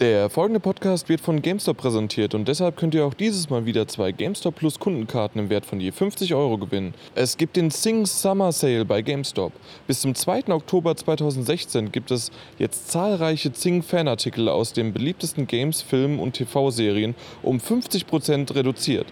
[0.00, 3.86] Der folgende Podcast wird von GameStop präsentiert und deshalb könnt ihr auch dieses Mal wieder
[3.86, 6.94] zwei GameStop Plus Kundenkarten im Wert von je 50 Euro gewinnen.
[7.14, 9.52] Es gibt den Sing Summer Sale bei GameStop.
[9.86, 10.54] Bis zum 2.
[10.54, 17.14] Oktober 2016 gibt es jetzt zahlreiche Zing Fanartikel aus den beliebtesten Games, Filmen und TV-Serien
[17.42, 19.06] um 50% reduziert.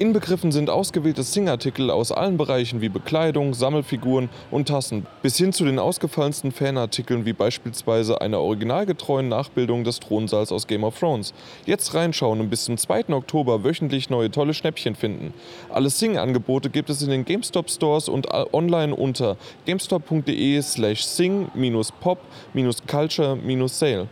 [0.00, 5.64] Inbegriffen sind ausgewählte Sing-Artikel aus allen Bereichen wie Bekleidung, Sammelfiguren und Tassen, bis hin zu
[5.64, 11.34] den ausgefallensten Fanartikeln wie beispielsweise einer originalgetreuen Nachbildung des Thronsaals aus Game of Thrones.
[11.66, 13.08] Jetzt reinschauen und bis zum 2.
[13.08, 15.34] Oktober wöchentlich neue tolle Schnäppchen finden.
[15.68, 24.06] Alle Sing-Angebote gibt es in den GameStop Stores und online unter gamestop.de slash sing-pop-culture-sale.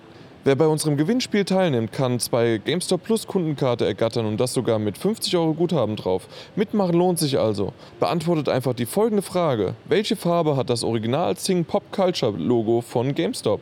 [0.47, 4.97] Wer bei unserem Gewinnspiel teilnimmt, kann zwei GameStop Plus Kundenkarte ergattern und das sogar mit
[4.97, 6.29] 50 Euro Guthaben drauf.
[6.55, 7.73] Mitmachen lohnt sich also.
[7.99, 9.75] Beantwortet einfach die folgende Frage.
[9.87, 13.61] Welche Farbe hat das Original Zing Pop Culture Logo von GameStop?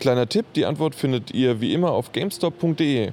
[0.00, 3.12] Kleiner Tipp, die Antwort findet ihr wie immer auf gamestop.de.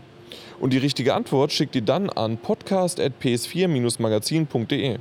[0.59, 4.97] Und die richtige Antwort schickt ihr dann an podcast.ps4-magazin.de.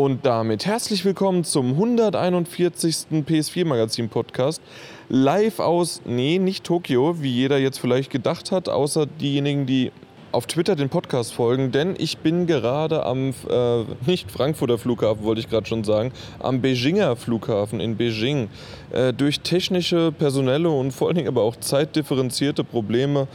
[0.00, 3.08] Und damit herzlich willkommen zum 141.
[3.10, 4.62] PS4 Magazin Podcast.
[5.08, 9.90] Live aus, nee, nicht Tokio, wie jeder jetzt vielleicht gedacht hat, außer diejenigen, die
[10.30, 15.40] auf Twitter den Podcast folgen, denn ich bin gerade am, äh, nicht Frankfurter Flughafen, wollte
[15.40, 18.50] ich gerade schon sagen, am Beijinger Flughafen in Beijing.
[18.92, 23.26] Äh, durch technische, personelle und vor allen Dingen aber auch zeitdifferenzierte Probleme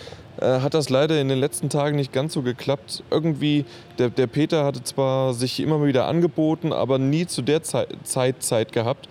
[0.47, 3.03] hat das leider in den letzten Tagen nicht ganz so geklappt.
[3.09, 3.65] Irgendwie,
[3.97, 8.43] der, der Peter hatte zwar sich immer wieder angeboten, aber nie zu der Zeit Zeit,
[8.43, 9.07] Zeit gehabt,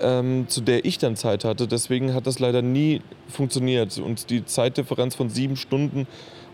[0.00, 1.66] ähm, zu der ich dann Zeit hatte.
[1.66, 3.98] Deswegen hat das leider nie funktioniert.
[3.98, 6.06] Und die Zeitdifferenz von sieben Stunden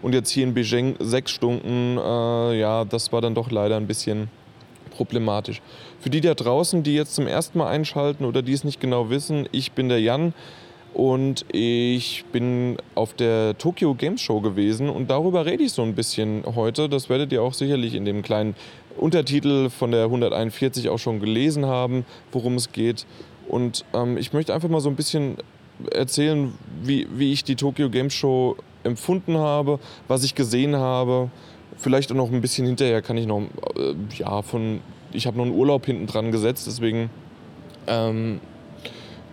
[0.02, 3.86] und jetzt hier in Beijing sechs Stunden, äh, ja, das war dann doch leider ein
[3.86, 4.28] bisschen
[4.91, 5.61] problematisch.
[6.00, 9.11] Für die da draußen, die jetzt zum ersten Mal einschalten oder die es nicht genau
[9.11, 10.34] wissen, ich bin der Jan.
[10.94, 15.94] Und ich bin auf der Tokyo Games Show gewesen und darüber rede ich so ein
[15.94, 16.88] bisschen heute.
[16.88, 18.54] Das werdet ihr auch sicherlich in dem kleinen
[18.98, 23.06] Untertitel von der 141 auch schon gelesen haben, worum es geht.
[23.48, 25.36] Und ähm, ich möchte einfach mal so ein bisschen
[25.90, 26.52] erzählen,
[26.83, 29.78] wie, wie ich die Tokyo Games Show empfunden habe,
[30.08, 31.30] was ich gesehen habe.
[31.78, 33.42] Vielleicht auch noch ein bisschen hinterher kann ich noch,
[33.77, 34.80] äh, ja, von,
[35.12, 37.08] ich habe noch einen Urlaub hinten dran gesetzt, deswegen
[37.86, 38.40] ähm,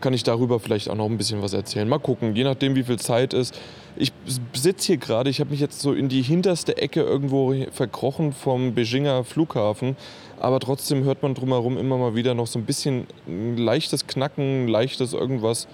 [0.02, 1.88] kann ich darüber vielleicht auch noch ein bisschen was erzählen.
[1.88, 3.60] Mal gucken, je nachdem, wie viel Zeit ist.
[3.96, 4.12] Ich
[4.54, 8.74] sitze hier gerade, ich habe mich jetzt so in die hinterste Ecke irgendwo verkrochen vom
[8.74, 9.98] Beijinger Flughafen,
[10.40, 14.68] aber trotzdem hört man drumherum immer mal wieder noch so ein bisschen ein leichtes Knacken,
[14.68, 15.68] leichtes irgendwas.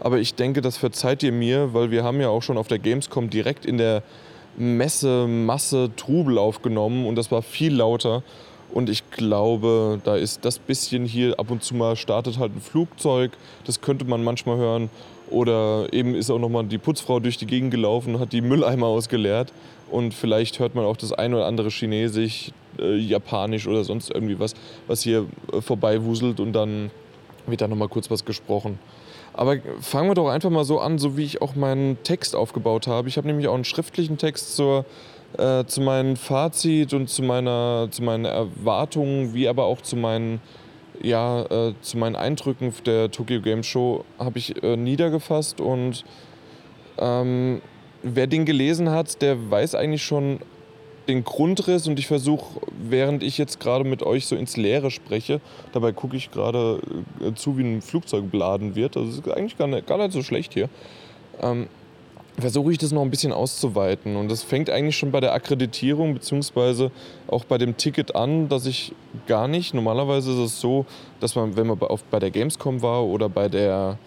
[0.00, 2.78] Aber ich denke, das verzeiht ihr mir, weil wir haben ja auch schon auf der
[2.78, 4.02] Gamescom direkt in der
[4.56, 8.22] Messe Masse Trubel aufgenommen und das war viel lauter.
[8.72, 12.60] Und ich glaube, da ist das bisschen hier ab und zu mal startet halt ein
[12.60, 13.32] Flugzeug.
[13.64, 14.90] Das könnte man manchmal hören.
[15.30, 19.52] Oder eben ist auch nochmal die Putzfrau durch die Gegend gelaufen hat die Mülleimer ausgeleert.
[19.90, 24.38] Und vielleicht hört man auch das ein oder andere Chinesisch, äh, Japanisch oder sonst irgendwie
[24.38, 24.54] was,
[24.86, 26.90] was hier äh, vorbeiwuselt und dann
[27.46, 28.78] wird da nochmal kurz was gesprochen.
[29.32, 32.86] Aber fangen wir doch einfach mal so an, so wie ich auch meinen Text aufgebaut
[32.86, 33.08] habe.
[33.08, 34.84] Ich habe nämlich auch einen schriftlichen Text zur
[35.36, 40.40] äh, zu meinem Fazit und zu, meiner, zu meinen Erwartungen, wie aber auch zu meinen,
[41.02, 46.04] ja, äh, zu meinen Eindrücken der Tokyo Game Show habe ich äh, niedergefasst und
[46.98, 47.60] ähm,
[48.02, 50.40] wer den gelesen hat, der weiß eigentlich schon
[51.08, 55.40] den Grundriss und ich versuche, während ich jetzt gerade mit euch so ins Leere spreche,
[55.72, 56.80] dabei gucke ich gerade
[57.20, 58.94] äh, zu, wie ein Flugzeug beladen wird.
[58.94, 60.68] Das ist eigentlich gar nicht, gar nicht so schlecht hier.
[61.40, 61.68] Ähm,
[62.40, 64.16] versuche ich das noch ein bisschen auszuweiten.
[64.16, 66.90] Und das fängt eigentlich schon bei der Akkreditierung bzw.
[67.26, 68.94] auch bei dem Ticket an, dass ich
[69.26, 70.86] gar nicht, normalerweise ist es so,
[71.20, 71.78] dass man, wenn man
[72.10, 73.98] bei der Gamescom war oder bei der,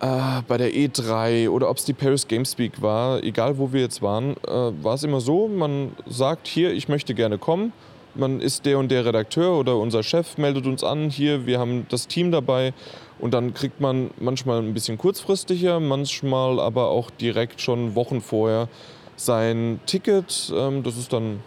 [0.00, 3.80] äh, bei der E3 oder ob es die Paris Games Week war, egal wo wir
[3.80, 4.50] jetzt waren, äh,
[4.82, 7.72] war es immer so, man sagt hier, ich möchte gerne kommen.
[8.14, 11.86] Man ist der und der Redakteur oder unser Chef meldet uns an, hier, wir haben
[11.88, 12.74] das Team dabei
[13.22, 18.68] und dann kriegt man manchmal ein bisschen kurzfristiger, manchmal aber auch direkt schon Wochen vorher
[19.14, 20.52] sein Ticket.
[20.52, 21.40] Ähm, das ist dann,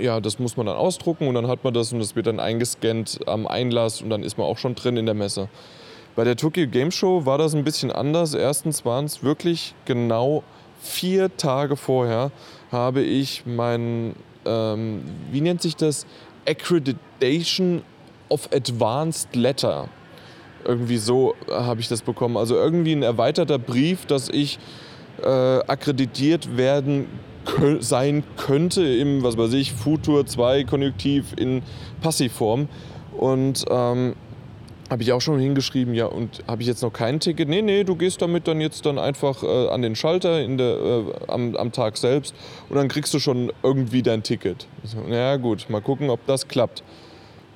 [0.00, 2.40] ja, das muss man dann ausdrucken und dann hat man das und das wird dann
[2.40, 5.48] eingescannt am Einlass und dann ist man auch schon drin in der Messe.
[6.16, 8.34] Bei der Tokyo Game Show war das ein bisschen anders.
[8.34, 10.42] Erstens waren es wirklich genau
[10.80, 12.32] vier Tage vorher
[12.72, 16.04] habe ich mein, ähm, wie nennt sich das?
[16.48, 17.82] Accreditation
[18.28, 19.88] of Advanced Letter
[20.66, 22.36] irgendwie so habe ich das bekommen.
[22.36, 24.58] Also irgendwie ein erweiterter Brief, dass ich
[25.22, 27.06] äh, akkreditiert werden
[27.80, 31.62] sein könnte im, was weiß ich, Futur 2 Konjunktiv in
[32.00, 32.68] Passivform.
[33.16, 34.14] Und ähm,
[34.90, 37.48] habe ich auch schon hingeschrieben, ja, und habe ich jetzt noch kein Ticket?
[37.48, 40.76] Nee, nee, du gehst damit dann jetzt dann einfach äh, an den Schalter in der,
[40.76, 42.34] äh, am, am Tag selbst
[42.68, 44.66] und dann kriegst du schon irgendwie dein Ticket.
[44.84, 46.84] So, naja, gut, mal gucken, ob das klappt.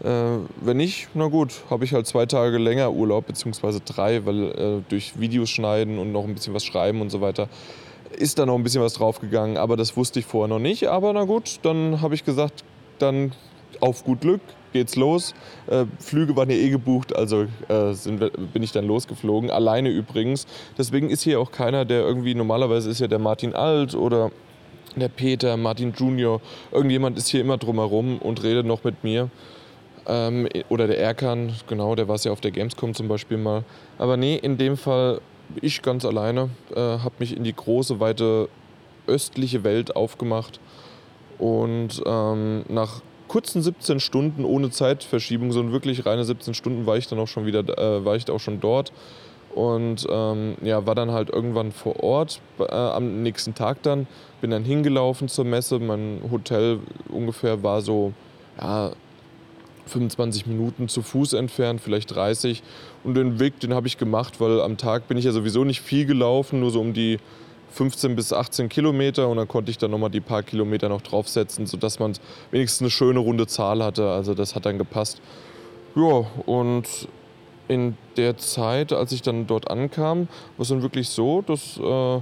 [0.03, 4.45] Äh, wenn nicht, na gut, habe ich halt zwei Tage länger Urlaub, beziehungsweise drei, weil
[4.53, 7.49] äh, durch Videos schneiden und noch ein bisschen was schreiben und so weiter
[8.17, 10.89] ist da noch ein bisschen was draufgegangen, aber das wusste ich vorher noch nicht.
[10.89, 12.65] Aber na gut, dann habe ich gesagt,
[12.99, 13.33] dann
[13.81, 14.41] auf gut Glück,
[14.73, 15.35] geht's los.
[15.67, 19.51] Äh, Flüge waren ja eh gebucht, also äh, sind, bin ich dann losgeflogen.
[19.51, 20.47] Alleine übrigens.
[20.77, 24.31] Deswegen ist hier auch keiner, der irgendwie, normalerweise ist ja der Martin Alt oder
[24.97, 26.41] der Peter, Martin Junior.
[26.73, 29.31] Irgendjemand ist hier immer drumherum und redet noch mit mir.
[30.11, 33.63] Ähm, oder der Erkan, genau, der war es ja auf der Gamescom zum Beispiel mal.
[33.97, 35.21] Aber nee, in dem Fall
[35.63, 38.49] ich ganz alleine, äh, habe mich in die große, weite
[39.07, 40.59] östliche Welt aufgemacht.
[41.39, 47.07] Und ähm, nach kurzen 17 Stunden ohne Zeitverschiebung, so wirklich reine 17 Stunden war ich
[47.07, 48.93] dann auch schon wieder, äh, war ich auch schon dort
[49.55, 54.07] und ähm, ja, war dann halt irgendwann vor Ort äh, am nächsten Tag dann,
[54.41, 58.13] bin dann hingelaufen zur Messe, mein Hotel ungefähr war so,
[58.61, 58.93] ja,
[59.87, 62.63] 25 Minuten zu Fuß entfernt, vielleicht 30
[63.05, 65.81] und den Weg, den habe ich gemacht, weil am Tag bin ich ja sowieso nicht
[65.81, 67.19] viel gelaufen, nur so um die
[67.73, 71.67] 15 bis 18 Kilometer und dann konnte ich dann nochmal die paar Kilometer noch draufsetzen,
[71.67, 72.15] sodass man
[72.51, 74.11] wenigstens eine schöne runde Zahl hatte.
[74.11, 75.21] Also das hat dann gepasst.
[75.95, 77.09] Ja, und
[77.69, 82.21] in der Zeit, als ich dann dort ankam, war es dann wirklich so, dass äh,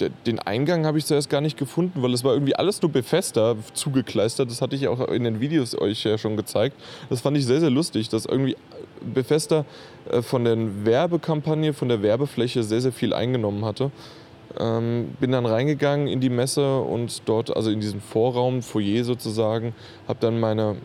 [0.00, 3.56] den Eingang habe ich zuerst gar nicht gefunden, weil es war irgendwie alles nur Befester
[3.74, 4.50] zugekleistert.
[4.50, 6.76] Das hatte ich auch in den Videos euch ja schon gezeigt.
[7.10, 8.56] Das fand ich sehr, sehr lustig, dass irgendwie
[9.00, 9.64] Befester
[10.10, 13.90] äh, von der Werbekampagne, von der Werbefläche sehr, sehr viel eingenommen hatte.
[14.58, 19.74] Ähm, bin dann reingegangen in die Messe und dort, also in diesem Vorraum, Foyer sozusagen,
[20.06, 20.76] habe dann meine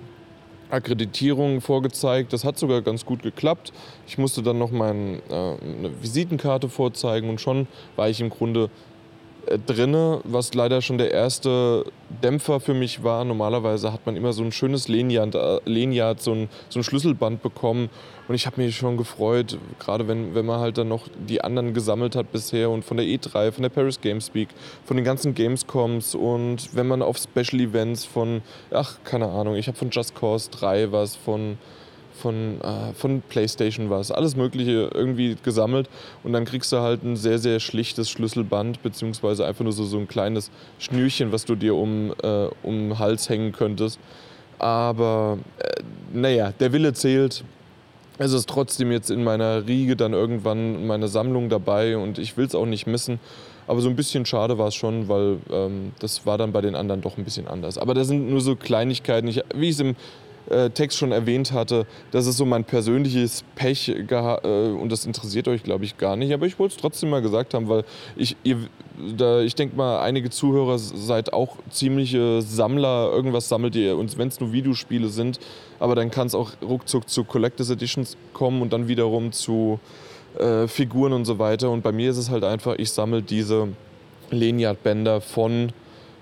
[0.69, 2.33] Akkreditierung vorgezeigt.
[2.33, 3.71] Das hat sogar ganz gut geklappt.
[4.05, 5.57] Ich musste dann noch meine äh,
[6.01, 8.69] Visitenkarte vorzeigen und schon war ich im Grunde
[9.65, 11.85] drinne, was leider schon der erste
[12.23, 13.23] Dämpfer für mich war.
[13.23, 17.41] Normalerweise hat man immer so ein schönes Lanyard, äh, Lanyard so, ein, so ein Schlüsselband
[17.41, 17.89] bekommen.
[18.27, 21.73] Und ich habe mich schon gefreut, gerade wenn, wenn man halt dann noch die anderen
[21.73, 24.49] gesammelt hat bisher und von der E3, von der Paris Games Week,
[24.85, 28.41] von den ganzen Gamescoms und wenn man auf Special Events von,
[28.71, 31.57] ach, keine Ahnung, ich habe von Just Cause 3 was, von
[32.17, 35.89] von, äh, von PlayStation was, alles Mögliche irgendwie gesammelt
[36.23, 39.97] und dann kriegst du halt ein sehr, sehr schlichtes Schlüsselband, beziehungsweise einfach nur so, so
[39.97, 43.99] ein kleines Schnürchen, was du dir um, äh, um den Hals hängen könntest.
[44.59, 45.81] Aber äh,
[46.13, 47.43] naja, der Wille zählt.
[48.19, 52.47] Es ist trotzdem jetzt in meiner Riege dann irgendwann meine Sammlung dabei und ich will
[52.47, 53.19] es auch nicht missen.
[53.67, 56.73] Aber so ein bisschen schade war es schon, weil ähm, das war dann bei den
[56.73, 57.77] anderen doch ein bisschen anders.
[57.77, 59.27] Aber das sind nur so Kleinigkeiten.
[59.27, 59.95] Ich, wie ich es im
[60.49, 65.47] äh, Text schon erwähnt hatte, das ist so mein persönliches Pech äh, und das interessiert
[65.47, 66.33] euch, glaube ich, gar nicht.
[66.33, 67.83] Aber ich wollte es trotzdem mal gesagt haben, weil
[68.15, 73.11] ich, ich denke mal, einige Zuhörer seid auch ziemliche Sammler.
[73.11, 75.39] Irgendwas sammelt ihr und wenn es nur Videospiele sind,
[75.79, 79.79] aber dann kann es auch ruckzuck zu Collectors Editions kommen und dann wiederum zu
[80.39, 81.69] äh, Figuren und so weiter.
[81.69, 83.69] Und bei mir ist es halt einfach, ich sammle diese
[84.31, 85.71] Lanyard-Bänder von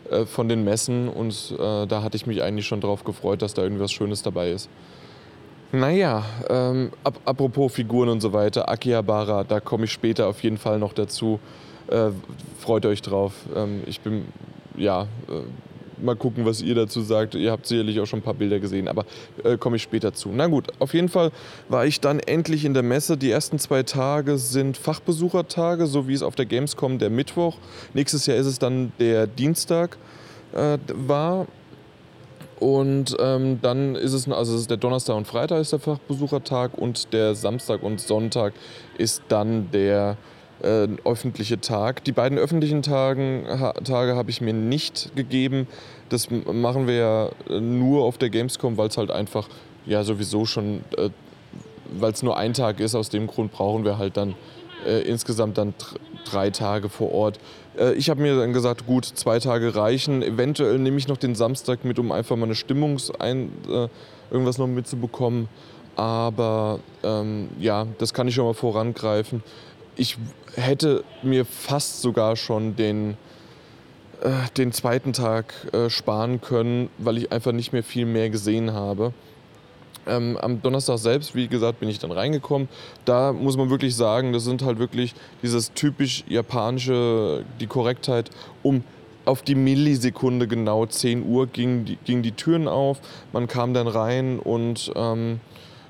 [0.10, 3.54] äh, von den Messen und äh, da hatte ich mich eigentlich schon darauf gefreut, dass
[3.54, 4.70] da irgendwas Schönes dabei ist.
[5.72, 10.58] Naja, ähm, ap apropos Figuren und so weiter, Akihabara, da komme ich später auf jeden
[10.58, 11.40] Fall noch dazu.
[11.88, 12.12] Äh,
[12.60, 13.34] freut euch drauf.
[13.56, 14.26] Ähm, ich bin,
[14.78, 15.42] ja, äh,
[15.98, 17.36] mal gucken, was ihr dazu sagt.
[17.36, 19.06] Ihr habt sicherlich auch schon ein paar Bilder gesehen, aber
[19.44, 20.30] äh, komme ich später zu.
[20.34, 21.32] Na gut, auf jeden Fall
[21.70, 23.18] war ich dann endlich in der Messe.
[23.18, 27.58] Die ersten zwei Tage sind Fachbesuchertage, so wie es auf der Gamescom der Mittwoch.
[27.94, 29.98] Nächstes Jahr ist es dann der Dienstag
[30.54, 31.48] äh, war.
[32.60, 36.78] Und ähm, dann ist es, also es ist der Donnerstag und Freitag ist der Fachbesuchertag
[36.78, 38.54] und der Samstag und Sonntag
[38.98, 40.18] ist dann der
[40.62, 42.04] äh, öffentliche Tag.
[42.04, 45.68] Die beiden öffentlichen Tagen, ha, Tage habe ich mir nicht gegeben.
[46.10, 49.48] Das machen wir ja äh, nur auf der Gamescom, weil es halt einfach
[49.86, 51.10] ja sowieso schon, äh,
[52.00, 52.96] weil es nur ein Tag ist.
[52.96, 54.36] Aus dem Grund brauchen wir halt dann
[54.86, 55.74] äh, insgesamt dann
[56.26, 57.40] drei Tage vor Ort.
[57.78, 60.24] Äh, ich habe mir dann gesagt, gut, zwei Tage reichen.
[60.24, 63.88] Eventuell nehme ich noch den Samstag mit, um einfach mal eine Stimmungsein äh,
[64.32, 65.50] irgendwas noch mitzubekommen.
[65.96, 69.44] Aber ähm, ja, das kann ich schon mal vorangreifen
[69.96, 70.18] ich
[70.56, 73.18] hätte mir fast sogar schon den,
[74.22, 78.74] äh, den zweiten Tag äh, sparen können, weil ich einfach nicht mehr viel mehr gesehen
[78.74, 79.14] habe.
[80.08, 82.70] Ähm, am Donnerstag selbst, wie gesagt, bin ich dann reingekommen.
[83.06, 88.30] Da muss man wirklich sagen, das sind halt wirklich dieses typisch japanische, die Korrektheit,
[88.62, 88.84] um
[89.26, 93.00] auf die Millisekunde genau 10 Uhr gingen die, gingen die Türen auf.
[93.34, 95.40] Man kam dann rein und ähm,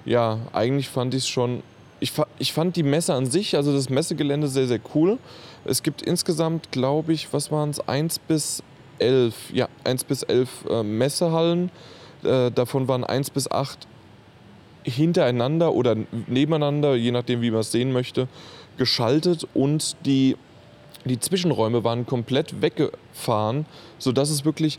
[0.05, 1.61] ja, eigentlich fand ich es schon.
[1.99, 5.17] Ich, ich fand die Messe an sich, also das Messegelände, sehr, sehr cool.
[5.63, 8.63] Es gibt insgesamt, glaube ich, was waren es, 1 bis
[8.99, 11.71] 11, ja, 1 bis 11 äh, Messehallen.
[12.23, 13.87] Äh, davon waren 1 bis 8
[14.83, 15.95] hintereinander oder
[16.27, 18.27] nebeneinander, je nachdem, wie man es sehen möchte,
[18.77, 20.37] geschaltet und die,
[21.05, 23.65] die Zwischenräume waren komplett weggefahren,
[23.97, 24.77] sodass es wirklich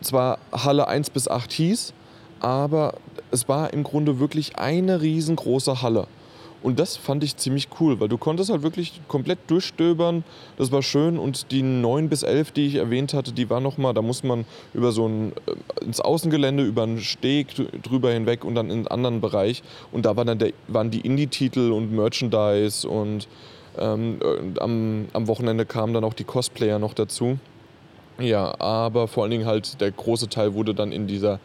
[0.00, 1.92] zwar Halle 1 bis 8 hieß,
[2.40, 2.94] aber
[3.30, 6.06] es war im Grunde wirklich eine riesengroße Halle.
[6.66, 10.24] Und das fand ich ziemlich cool, weil du konntest halt wirklich komplett durchstöbern.
[10.56, 11.16] Das war schön.
[11.16, 14.44] Und die 9 bis 11, die ich erwähnt hatte, die war nochmal, da musste man
[14.74, 17.54] über so ein, äh, ins Außengelände, über einen Steg
[17.84, 19.62] drüber hinweg und dann in einen anderen Bereich.
[19.92, 23.28] Und da waren dann der, waren die Indie-Titel und Merchandise und
[23.78, 24.18] ähm,
[24.58, 27.38] am, am Wochenende kamen dann auch die Cosplayer noch dazu.
[28.18, 31.38] Ja, aber vor allen Dingen halt der große Teil wurde dann in dieser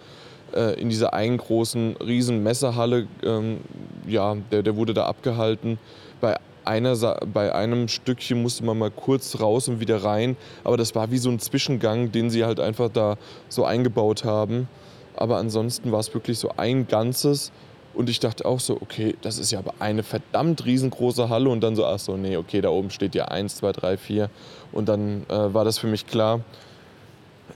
[0.54, 3.62] äh, in dieser einen großen riesen Messehalle, ähm,
[4.08, 5.80] ja, der, der wurde da abgehalten.
[6.20, 6.96] Bei, einer,
[7.34, 11.18] bei einem Stückchen musste man mal kurz raus und wieder rein, aber das war wie
[11.18, 13.18] so ein Zwischengang, den sie halt einfach da
[13.50, 14.68] so eingebaut haben.
[15.16, 17.52] Aber ansonsten war es wirklich so ein Ganzes.
[17.94, 21.50] Und ich dachte auch so, okay, das ist ja aber eine verdammt riesengroße Halle.
[21.50, 24.30] Und dann so, ach so, nee, okay, da oben steht ja 1, 2, 3, 4.
[24.72, 26.40] Und dann äh, war das für mich klar.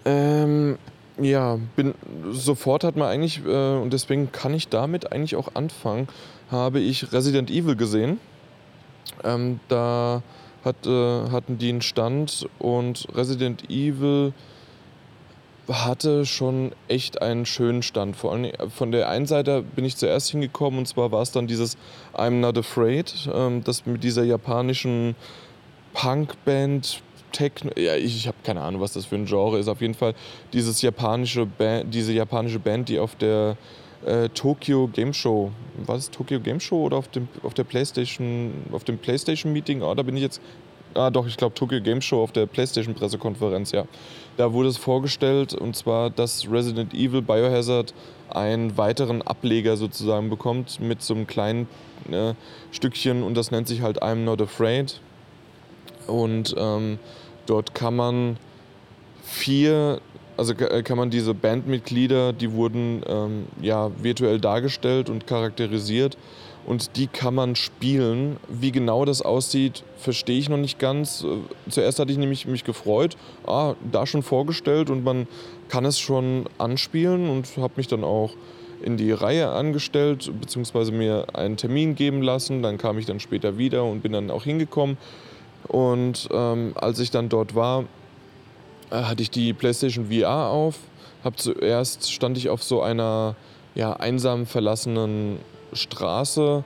[0.04, 0.78] Ähm,
[1.20, 1.94] ja, bin
[2.32, 6.08] sofort hat man eigentlich, äh, und deswegen kann ich damit eigentlich auch anfangen,
[6.52, 8.20] habe ich Resident Evil gesehen.
[9.24, 10.22] Ähm, da
[10.64, 14.34] hat, äh, hatten die einen Stand und Resident Evil
[15.72, 18.16] hatte schon echt einen schönen Stand.
[18.16, 21.48] Vor allem von der einen Seite bin ich zuerst hingekommen und zwar war es dann
[21.48, 21.78] dieses
[22.14, 25.16] I'm Not Afraid, ähm, das mit dieser japanischen
[25.94, 27.02] Punkband
[27.36, 29.68] Techno, ja, ich, ich habe keine Ahnung, was das für ein Genre ist.
[29.68, 30.14] Auf jeden Fall
[30.54, 33.58] dieses japanische Band, diese japanische Band, die auf der
[34.06, 35.52] äh, Tokyo Game Show,
[35.86, 39.82] war es Tokyo Game Show oder auf dem auf der PlayStation, auf dem PlayStation Meeting?
[39.82, 40.40] Oh, da bin ich jetzt.
[40.94, 43.84] Ah, doch, ich glaube Tokyo Game Show auf der PlayStation Pressekonferenz, ja.
[44.38, 47.94] Da wurde es vorgestellt und zwar, dass Resident Evil Biohazard
[48.30, 51.68] einen weiteren Ableger sozusagen bekommt mit so einem kleinen
[52.10, 52.34] äh,
[52.72, 55.02] Stückchen und das nennt sich halt I'm Not Afraid.
[56.08, 57.00] Und ähm,
[57.46, 58.38] Dort kann man
[59.24, 60.00] vier,
[60.38, 66.18] also äh, kann man diese Bandmitglieder, die wurden ähm, ja virtuell dargestellt und charakterisiert
[66.66, 68.38] und die kann man spielen.
[68.48, 71.24] Wie genau das aussieht, verstehe ich noch nicht ganz.
[71.24, 75.28] Äh, zuerst hatte ich nämlich mich gefreut, ah, da schon vorgestellt und man
[75.70, 78.32] kann es schon anspielen und habe mich dann auch
[78.82, 82.62] in die Reihe angestellt, beziehungsweise mir einen Termin geben lassen.
[82.62, 84.98] Dann kam ich dann später wieder und bin dann auch hingekommen
[85.68, 87.86] und ähm, als ich dann dort war,
[88.92, 90.76] äh, hatte ich die PlayStation VR auf.
[91.24, 93.36] Hab zuerst stand ich auf so einer
[93.74, 95.40] ja, einsam verlassenen
[95.74, 96.64] Straße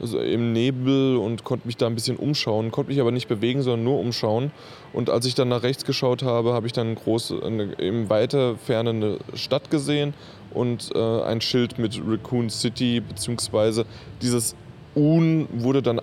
[0.00, 3.62] also im Nebel und konnte mich da ein bisschen umschauen, konnte mich aber nicht bewegen,
[3.62, 4.50] sondern nur umschauen.
[4.92, 8.56] Und als ich dann nach rechts geschaut habe, habe ich dann große, eine, im weiter
[8.56, 10.14] Ferne eine Stadt gesehen
[10.52, 13.86] und äh, ein Schild mit Raccoon City, beziehungsweise
[14.22, 14.54] dieses
[14.94, 16.00] Un wurde dann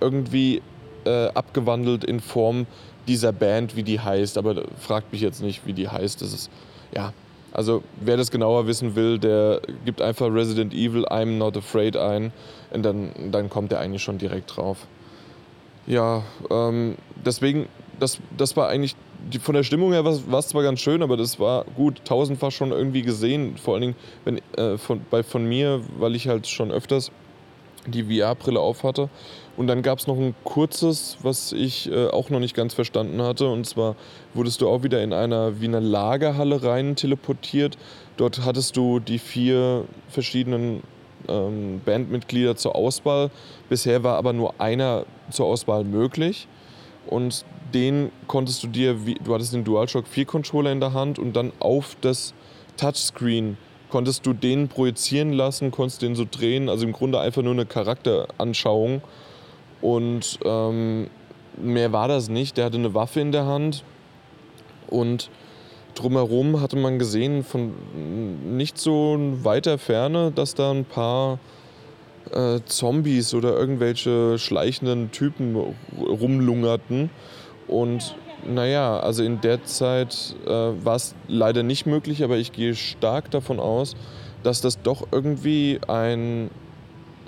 [0.00, 0.62] irgendwie
[1.06, 2.66] äh, abgewandelt in Form
[3.06, 4.38] dieser Band, wie die heißt.
[4.38, 6.22] Aber fragt mich jetzt nicht, wie die heißt.
[6.22, 6.50] Das ist,
[6.94, 7.12] ja.
[7.52, 12.32] Also, wer das genauer wissen will, der gibt einfach Resident Evil I'm Not Afraid ein.
[12.70, 14.86] Und dann, dann kommt er eigentlich schon direkt drauf.
[15.86, 17.66] Ja, ähm, deswegen,
[17.98, 18.96] das, das war eigentlich,
[19.32, 22.50] die, von der Stimmung her war es zwar ganz schön, aber das war gut, tausendfach
[22.50, 23.56] schon irgendwie gesehen.
[23.56, 27.10] Vor allen Dingen wenn, äh, von, bei, von mir, weil ich halt schon öfters
[27.86, 29.08] die VR-Brille auf hatte.
[29.56, 33.22] Und dann gab es noch ein kurzes, was ich äh, auch noch nicht ganz verstanden
[33.22, 33.48] hatte.
[33.48, 33.96] Und zwar
[34.34, 37.78] wurdest du auch wieder in einer Wiener Lagerhalle rein teleportiert.
[38.18, 40.82] Dort hattest du die vier verschiedenen
[41.28, 43.30] ähm, Bandmitglieder zur Auswahl.
[43.68, 46.48] Bisher war aber nur einer zur Auswahl möglich.
[47.06, 51.18] Und den konntest du dir, wie, du hattest den DualShock 4 Controller in der Hand
[51.18, 52.34] und dann auf das
[52.76, 53.56] Touchscreen
[53.88, 56.68] konntest du den projizieren lassen, konntest den so drehen.
[56.68, 59.00] Also im Grunde einfach nur eine Charakteranschauung.
[59.80, 61.08] Und ähm,
[61.56, 62.56] mehr war das nicht.
[62.56, 63.84] Der hatte eine Waffe in der Hand
[64.88, 65.30] und
[65.94, 67.72] drumherum hatte man gesehen von
[68.56, 71.38] nicht so weiter Ferne, dass da ein paar
[72.30, 75.56] äh, Zombies oder irgendwelche schleichenden Typen
[75.98, 77.10] rumlungerten.
[77.66, 78.14] Und
[78.46, 83.30] naja, also in der Zeit äh, war es leider nicht möglich, aber ich gehe stark
[83.30, 83.96] davon aus,
[84.42, 86.50] dass das doch irgendwie ein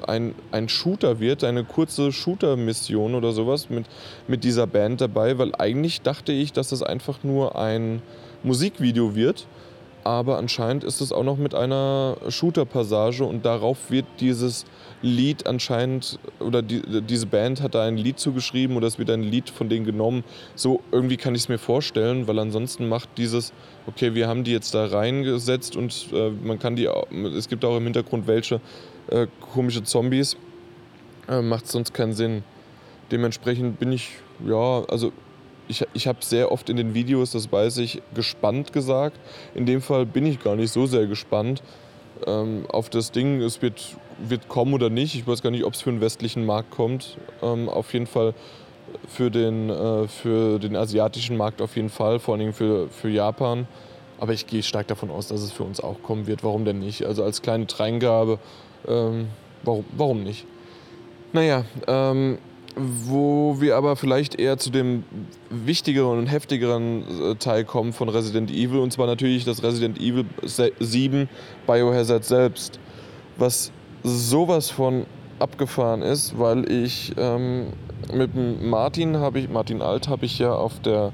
[0.08, 3.86] ein, ein Shooter wird, eine kurze Shooter-Mission oder sowas mit,
[4.26, 8.02] mit dieser Band dabei, weil eigentlich dachte ich, dass das einfach nur ein
[8.42, 9.46] Musikvideo wird.
[10.08, 14.64] aber anscheinend ist es auch noch mit einer Shooter-Passage und darauf wird dieses
[15.02, 19.22] Lied anscheinend, oder die, diese Band hat da ein Lied zugeschrieben oder es wird ein
[19.22, 20.24] Lied von denen genommen.
[20.54, 23.52] So irgendwie kann ich es mir vorstellen, weil ansonsten macht dieses,
[23.86, 26.88] okay, wir haben die jetzt da reingesetzt und äh, man kann die,
[27.36, 28.62] es gibt auch im Hintergrund welche
[29.10, 30.36] äh, komische Zombies,
[31.28, 32.44] äh, macht sonst keinen Sinn.
[33.10, 34.10] Dementsprechend bin ich,
[34.46, 35.12] ja, also
[35.68, 39.18] ich, ich habe sehr oft in den Videos, das weiß ich, gespannt gesagt.
[39.54, 41.62] In dem Fall bin ich gar nicht so sehr gespannt
[42.26, 43.40] ähm, auf das Ding.
[43.40, 45.14] Es wird, wird kommen oder nicht.
[45.14, 47.18] Ich weiß gar nicht, ob es für den westlichen Markt kommt.
[47.42, 48.34] Ähm, auf jeden Fall
[49.06, 53.08] für den, äh, für den asiatischen Markt auf jeden Fall, vor allen Dingen für, für
[53.08, 53.68] Japan.
[54.18, 56.42] Aber ich gehe stark davon aus, dass es für uns auch kommen wird.
[56.42, 57.04] Warum denn nicht?
[57.04, 58.38] Also als kleine Dreingabe,
[58.86, 59.28] ähm,
[59.62, 60.46] warum, warum nicht?
[61.32, 62.38] Naja, ähm,
[62.76, 65.04] wo wir aber vielleicht eher zu dem
[65.50, 70.24] wichtigeren und heftigeren äh, Teil kommen von Resident Evil, und zwar natürlich das Resident Evil
[70.44, 71.28] 7
[71.66, 72.78] Biohazard selbst,
[73.36, 73.72] was
[74.04, 75.06] sowas von
[75.38, 77.72] abgefahren ist, weil ich ähm,
[78.12, 78.30] mit
[78.62, 81.12] Martin habe ich, Martin Alt habe ich ja auf der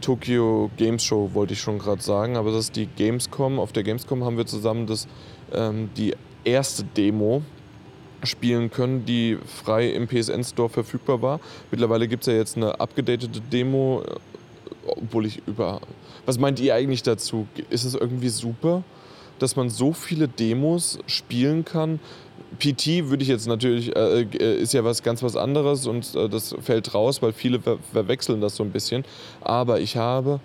[0.00, 3.58] Tokyo Games Show, wollte ich schon gerade sagen, aber das ist die Gamescom.
[3.58, 5.08] Auf der Gamescom haben wir zusammen das,
[5.52, 6.14] ähm, die
[6.46, 7.42] erste Demo
[8.22, 11.40] spielen können, die frei im PSN Store verfügbar war.
[11.70, 14.02] Mittlerweile gibt es ja jetzt eine abgedatete Demo,
[14.86, 15.80] obwohl ich über.
[16.24, 17.46] Was meint ihr eigentlich dazu?
[17.70, 18.82] Ist es irgendwie super,
[19.38, 22.00] dass man so viele Demos spielen kann?
[22.58, 26.28] PT würde ich jetzt natürlich, äh, äh, ist ja was ganz was anderes und äh,
[26.28, 29.04] das fällt raus, weil viele ver verwechseln das so ein bisschen.
[29.42, 30.40] Aber ich habe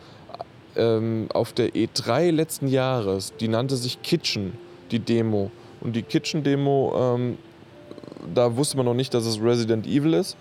[0.75, 4.53] ähm, auf der E3 letzten Jahres, die nannte sich Kitchen,
[4.91, 5.51] die Demo.
[5.82, 7.38] Und die Kitchen-Demo ähm,
[8.34, 10.38] da wusste man noch nicht, dass es Resident Evil ist.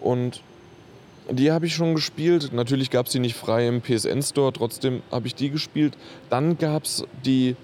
[0.00, 0.42] Und
[1.30, 2.52] die habe ich schon gespielt.
[2.52, 5.96] Natürlich gab es die nicht frei im PSN Store, trotzdem habe ich die gespielt.
[6.28, 7.56] Dann gab es die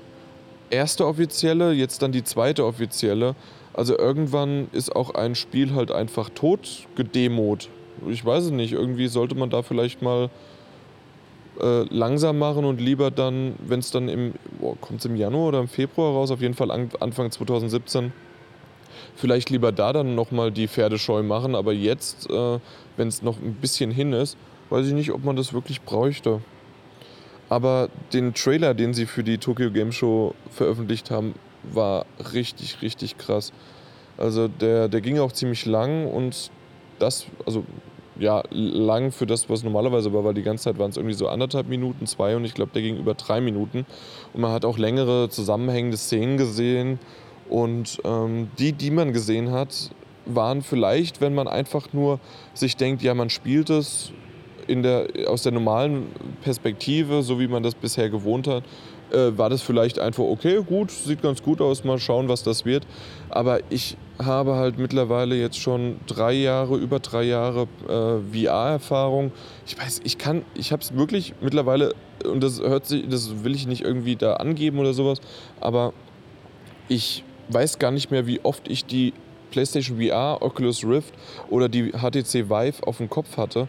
[0.70, 3.34] erste offizielle, jetzt dann die zweite offizielle.
[3.72, 7.68] Also irgendwann ist auch ein Spiel halt einfach tot gedemot.
[8.08, 10.30] Ich weiß es nicht, irgendwie sollte man da vielleicht mal
[11.60, 14.34] äh, langsam machen und lieber dann, wenn es dann im,
[14.80, 18.12] kommt im Januar oder im Februar raus, auf jeden Fall Anfang 2017
[19.16, 21.54] vielleicht lieber da dann nochmal die Pferdescheu machen.
[21.54, 22.58] Aber jetzt, äh,
[22.96, 24.36] wenn es noch ein bisschen hin ist,
[24.70, 26.40] weiß ich nicht, ob man das wirklich bräuchte.
[27.48, 33.18] Aber den Trailer, den sie für die Tokyo Game Show veröffentlicht haben, war richtig, richtig
[33.18, 33.52] krass.
[34.18, 36.50] Also der, der ging auch ziemlich lang und
[36.98, 37.64] das, also
[38.18, 41.28] ja, lang für das, was normalerweise war, weil die ganze Zeit waren es irgendwie so
[41.28, 43.86] anderthalb Minuten, zwei und ich glaube, der ging über drei Minuten.
[44.32, 46.98] Und man hat auch längere zusammenhängende Szenen gesehen
[47.48, 49.90] und ähm, die, die man gesehen hat,
[50.24, 52.18] waren vielleicht, wenn man einfach nur
[52.54, 54.12] sich denkt, ja, man spielt es
[54.66, 56.08] in der, aus der normalen
[56.42, 58.64] Perspektive, so wie man das bisher gewohnt hat,
[59.12, 62.64] äh, war das vielleicht einfach, okay, gut, sieht ganz gut aus, mal schauen, was das
[62.64, 62.86] wird.
[63.30, 69.32] Aber ich habe halt mittlerweile jetzt schon drei Jahre, über drei Jahre äh, VR-Erfahrung.
[69.66, 73.54] Ich weiß, ich kann, ich habe es wirklich mittlerweile, und das hört sich, das will
[73.54, 75.20] ich nicht irgendwie da angeben oder sowas,
[75.60, 75.92] aber
[76.88, 79.12] ich weiß gar nicht mehr, wie oft ich die
[79.50, 81.14] PlayStation VR, Oculus Rift
[81.48, 83.68] oder die HTC Vive auf dem Kopf hatte.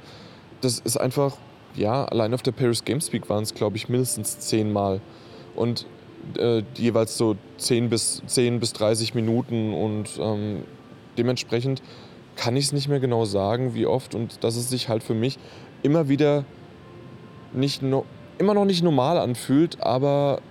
[0.62, 1.38] Das ist einfach,
[1.76, 5.02] ja, allein auf der Paris Games Week waren es, glaube ich, mindestens zehnmal.
[5.58, 5.86] Und
[6.38, 10.64] äh, jeweils so 10 bis, 10 bis 30 Minuten und ähm,
[11.18, 11.82] dementsprechend
[12.36, 15.16] kann ich es nicht mehr genau sagen, wie oft und dass es sich halt für
[15.16, 15.40] mich
[15.84, 16.46] immer wieder
[17.54, 18.06] nicht no,
[18.38, 20.42] immer noch nicht normal anfühlt, aber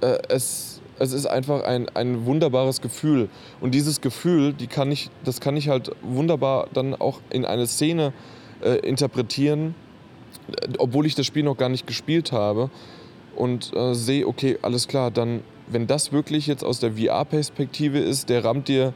[0.00, 3.28] äh, es es ist einfach ein, ein wunderbares Gefühl.
[3.60, 7.66] Und dieses Gefühl, die kann ich, das kann ich halt wunderbar dann auch in eine
[7.66, 8.12] Szene
[8.62, 9.74] äh, interpretieren,
[10.78, 12.70] obwohl ich das Spiel noch gar nicht gespielt habe.
[13.36, 18.28] Und äh, sehe, okay, alles klar, dann, wenn das wirklich jetzt aus der VR-Perspektive ist,
[18.28, 18.92] der rammt dir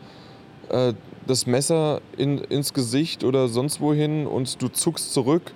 [0.68, 0.92] äh,
[1.27, 5.53] das Messer in, ins Gesicht oder sonst wohin und du zuckst zurück.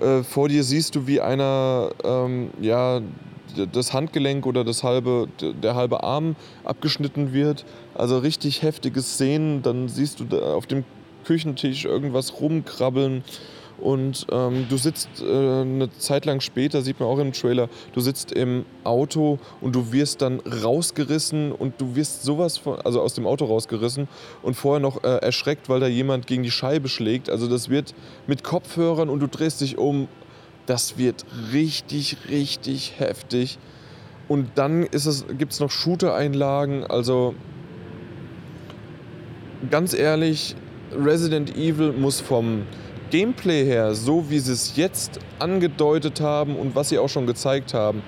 [0.00, 3.00] Äh, vor dir siehst du, wie einer ähm, ja,
[3.72, 7.64] das Handgelenk oder das halbe, der halbe Arm abgeschnitten wird.
[7.94, 9.62] Also richtig heftige Szenen.
[9.62, 10.84] Dann siehst du auf dem
[11.24, 13.24] Küchentisch irgendwas rumkrabbeln.
[13.80, 18.00] Und ähm, du sitzt äh, eine Zeit lang später, sieht man auch im Trailer, du
[18.00, 23.14] sitzt im Auto und du wirst dann rausgerissen und du wirst sowas von, also aus
[23.14, 24.08] dem Auto rausgerissen
[24.42, 27.30] und vorher noch äh, erschreckt, weil da jemand gegen die Scheibe schlägt.
[27.30, 27.94] Also das wird
[28.26, 30.08] mit Kopfhörern und du drehst dich um
[30.70, 33.58] das wird richtig, richtig heftig.
[34.28, 34.86] Und dann
[35.36, 36.84] gibt es noch Shooter-Einlagen.
[36.84, 37.34] Also
[39.68, 40.54] ganz ehrlich,
[40.92, 42.62] Resident Evil muss vom
[43.10, 47.74] Gameplay her, so wie sie es jetzt angedeutet haben und was sie auch schon gezeigt
[47.74, 48.02] haben,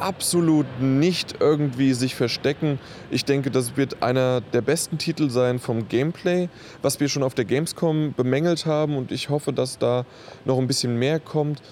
[0.00, 2.78] absolut nicht irgendwie sich verstecken.
[3.10, 6.48] Ich denke, das wird einer der besten Titel sein vom Gameplay,
[6.82, 10.04] was wir schon auf der Gamescom bemängelt haben und ich hoffe, dass da
[10.44, 11.62] noch ein bisschen mehr kommt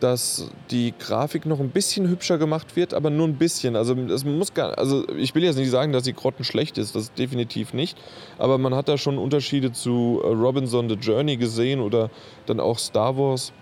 [0.00, 3.76] dass die Grafik noch ein bisschen hübscher gemacht wird, aber nur ein bisschen.
[3.76, 7.12] Also es muss gar, also ich will jetzt nicht sagen, dass sie grottenschlecht ist, das
[7.12, 7.98] definitiv nicht.
[8.38, 12.10] Aber man hat da schon Unterschiede zu äh, Robinson the Journey gesehen oder
[12.46, 13.52] dann auch Star Wars.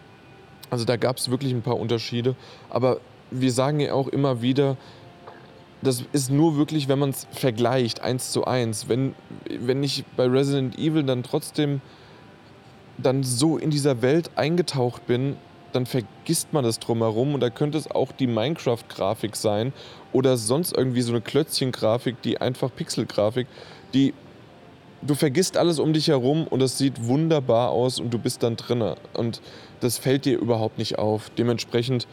[0.70, 2.36] Also da gab es wirklich ein paar Unterschiede.
[2.70, 4.76] Aber wir sagen ja auch immer wieder,
[5.82, 8.88] das ist nur wirklich, wenn man es vergleicht, eins zu eins.
[8.88, 9.14] Wenn,
[9.60, 11.80] wenn ich bei Resident Evil dann trotzdem
[12.96, 15.36] dann so in dieser Welt eingetaucht bin,
[15.72, 19.72] dann vergisst man das drumherum und da könnte es auch die Minecraft-Grafik sein
[20.12, 23.46] oder sonst irgendwie so eine Klötzchen-Grafik, die einfach Pixel-Grafik,
[23.94, 24.14] die
[25.02, 28.56] du vergisst alles um dich herum und das sieht wunderbar aus und du bist dann
[28.56, 29.40] drinne und
[29.80, 31.30] das fällt dir überhaupt nicht auf.
[31.36, 32.06] Dementsprechend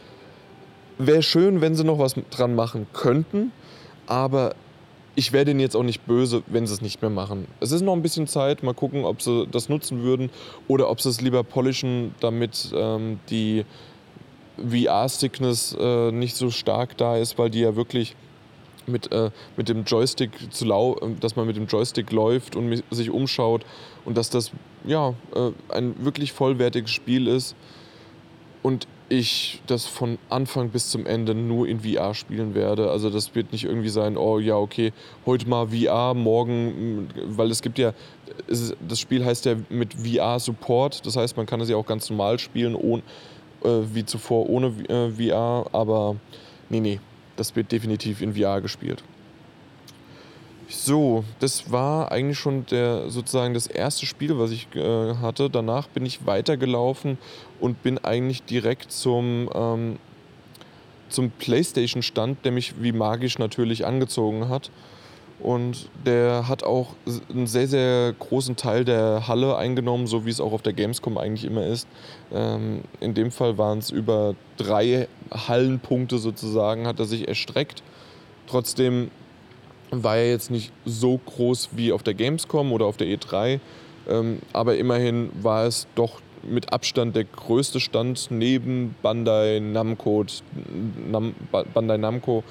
[0.98, 3.52] wäre schön, wenn sie noch was dran machen könnten,
[4.06, 4.54] aber
[5.16, 7.48] ich wäre denen jetzt auch nicht böse, wenn sie es nicht mehr machen.
[7.58, 10.30] Es ist noch ein bisschen Zeit, mal gucken, ob sie das nutzen würden
[10.68, 13.64] oder ob sie es lieber polischen, damit ähm, die
[14.58, 18.14] VR-Sickness äh, nicht so stark da ist, weil die ja wirklich
[18.86, 23.10] mit, äh, mit dem Joystick zu lau dass man mit dem Joystick läuft und sich
[23.10, 23.64] umschaut
[24.04, 24.52] und dass das
[24.84, 27.56] ja äh, ein wirklich vollwertiges Spiel ist.
[28.62, 32.90] Und ich das von Anfang bis zum Ende nur in VR spielen werde.
[32.90, 34.92] Also das wird nicht irgendwie sein, oh ja, okay,
[35.24, 37.92] heute mal VR, morgen, weil es gibt ja,
[38.48, 42.38] das Spiel heißt ja mit VR-Support, das heißt, man kann es ja auch ganz normal
[42.38, 43.02] spielen, ohne,
[43.62, 46.16] äh, wie zuvor ohne äh, VR, aber
[46.68, 47.00] nee, nee,
[47.36, 49.04] das wird definitiv in VR gespielt.
[50.68, 55.48] So, das war eigentlich schon der, sozusagen das erste Spiel, was ich äh, hatte.
[55.48, 57.18] Danach bin ich weitergelaufen
[57.60, 59.98] und bin eigentlich direkt zum, ähm,
[61.08, 64.70] zum PlayStation-Stand, der mich wie magisch natürlich angezogen hat.
[65.38, 66.94] Und der hat auch
[67.30, 71.16] einen sehr, sehr großen Teil der Halle eingenommen, so wie es auch auf der Gamescom
[71.18, 71.86] eigentlich immer ist.
[72.32, 77.84] Ähm, in dem Fall waren es über drei Hallenpunkte sozusagen, hat er sich erstreckt.
[78.46, 79.10] Trotzdem
[80.02, 83.60] war er jetzt nicht so groß wie auf der Gamescom oder auf der E3,
[84.08, 90.24] ähm, aber immerhin war es doch mit Abstand der größte Stand neben Bandai Namco,
[91.10, 91.34] Nam,
[91.74, 92.44] Bandai Namco,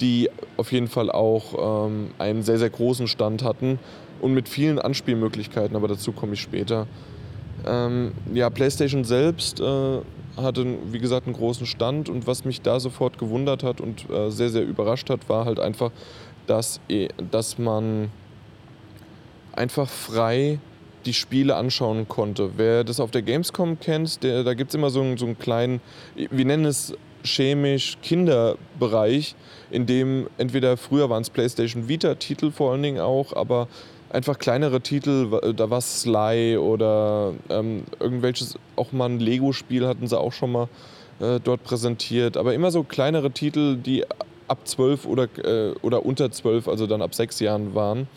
[0.00, 3.78] die auf jeden Fall auch ähm, einen sehr, sehr großen Stand hatten
[4.20, 6.86] und mit vielen Anspielmöglichkeiten, aber dazu komme ich später.
[7.66, 9.98] Ähm, ja, PlayStation selbst äh,
[10.36, 14.30] hatte, wie gesagt, einen großen Stand und was mich da sofort gewundert hat und äh,
[14.30, 15.90] sehr, sehr überrascht hat, war halt einfach,
[16.50, 16.80] dass,
[17.30, 18.10] dass man
[19.52, 20.58] einfach frei
[21.06, 22.52] die Spiele anschauen konnte.
[22.56, 25.38] Wer das auf der Gamescom kennt, der, da gibt es immer so einen, so einen
[25.38, 25.80] kleinen,
[26.14, 29.36] wir nennen es chemisch Kinderbereich,
[29.70, 33.68] in dem entweder früher waren es PlayStation Vita-Titel vor allen Dingen auch, aber
[34.10, 40.18] einfach kleinere Titel, da war Sly oder ähm, irgendwelches, auch mal ein Lego-Spiel hatten sie
[40.18, 40.68] auch schon mal
[41.20, 44.04] äh, dort präsentiert, aber immer so kleinere Titel, die
[44.50, 48.08] ab 12 oder, äh, oder unter 12, also dann ab 6 Jahren waren.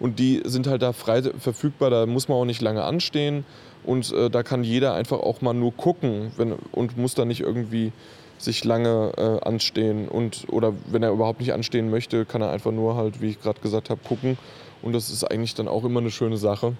[0.00, 3.44] Und die sind halt da frei verfügbar, da muss man auch nicht lange anstehen.
[3.84, 7.40] Und äh, da kann jeder einfach auch mal nur gucken wenn, und muss da nicht
[7.40, 7.92] irgendwie
[8.36, 10.08] sich lange äh, anstehen.
[10.08, 13.40] Und, oder wenn er überhaupt nicht anstehen möchte, kann er einfach nur halt, wie ich
[13.40, 14.38] gerade gesagt habe, gucken.
[14.82, 16.74] Und das ist eigentlich dann auch immer eine schöne Sache.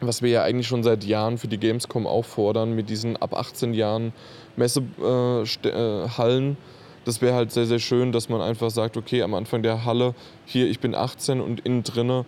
[0.00, 3.74] Was wir ja eigentlich schon seit Jahren für die Gamescom auffordern, mit diesen ab 18
[3.74, 4.12] Jahren
[4.56, 6.52] Messehallen.
[6.52, 6.56] Äh,
[7.04, 10.14] das wäre halt sehr, sehr schön, dass man einfach sagt, okay, am Anfang der Halle,
[10.46, 12.24] hier, ich bin 18 und innen drinne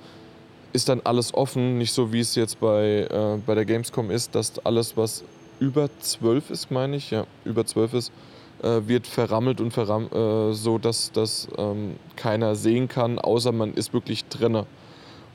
[0.73, 4.35] ist dann alles offen, nicht so wie es jetzt bei, äh, bei der Gamescom ist,
[4.35, 5.23] dass alles, was
[5.61, 8.13] über 12 ist, meine ich, ja, über 12 ist,
[8.63, 13.75] äh, wird verrammelt und verrammelt, äh, so dass das ähm, keiner sehen kann, außer man
[13.75, 14.67] ist wirklich drinne.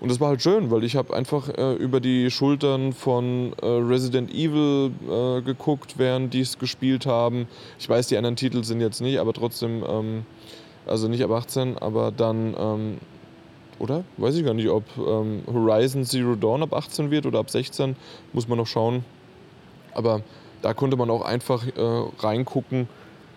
[0.01, 3.65] Und das war halt schön, weil ich habe einfach äh, über die Schultern von äh,
[3.65, 7.47] Resident Evil äh, geguckt, während die es gespielt haben.
[7.79, 10.25] Ich weiß, die anderen Titel sind jetzt nicht, aber trotzdem, ähm,
[10.87, 12.97] also nicht ab 18, aber dann, ähm,
[13.77, 14.05] oder?
[14.15, 17.97] Weiß ich gar nicht, ob ähm, Horizon Zero Dawn ab 18 wird oder ab 16,
[18.31, 19.03] muss man noch schauen.
[19.93, 20.21] Aber
[20.61, 22.87] da konnte man auch einfach äh, reingucken,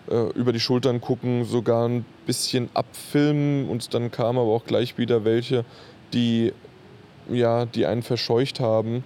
[0.09, 4.97] äh, über die Schultern gucken, sogar ein bisschen abfilmen und dann kamen aber auch gleich
[4.97, 5.65] wieder welche
[6.13, 6.53] die,
[7.29, 9.03] ja, die einen verscheucht haben.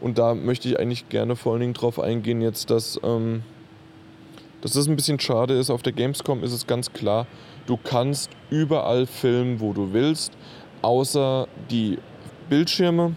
[0.00, 3.42] Und da möchte ich eigentlich gerne vor allen Dingen drauf eingehen, jetzt, dass, ähm,
[4.60, 5.70] dass das ein bisschen schade ist.
[5.70, 7.26] Auf der Gamescom ist es ganz klar,
[7.66, 10.32] du kannst überall filmen, wo du willst,
[10.82, 11.98] außer die
[12.48, 13.14] Bildschirme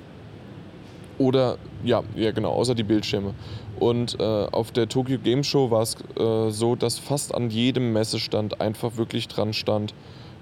[1.17, 3.36] Oder, ja, ja genau, außer die Bildschirme.
[3.80, 7.93] Und äh, auf der Tokyo Game Show war es äh, so, dass fast an jedem
[7.93, 9.93] Messestand einfach wirklich dran stand,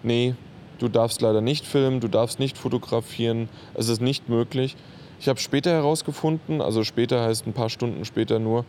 [0.04, 0.36] nee,
[0.80, 4.76] du darfst leider nicht filmen, du darfst nicht fotografieren, es ist nicht möglich.
[5.20, 8.66] Ich habe später herausgefunden, also später heißt ein paar Stunden später nur,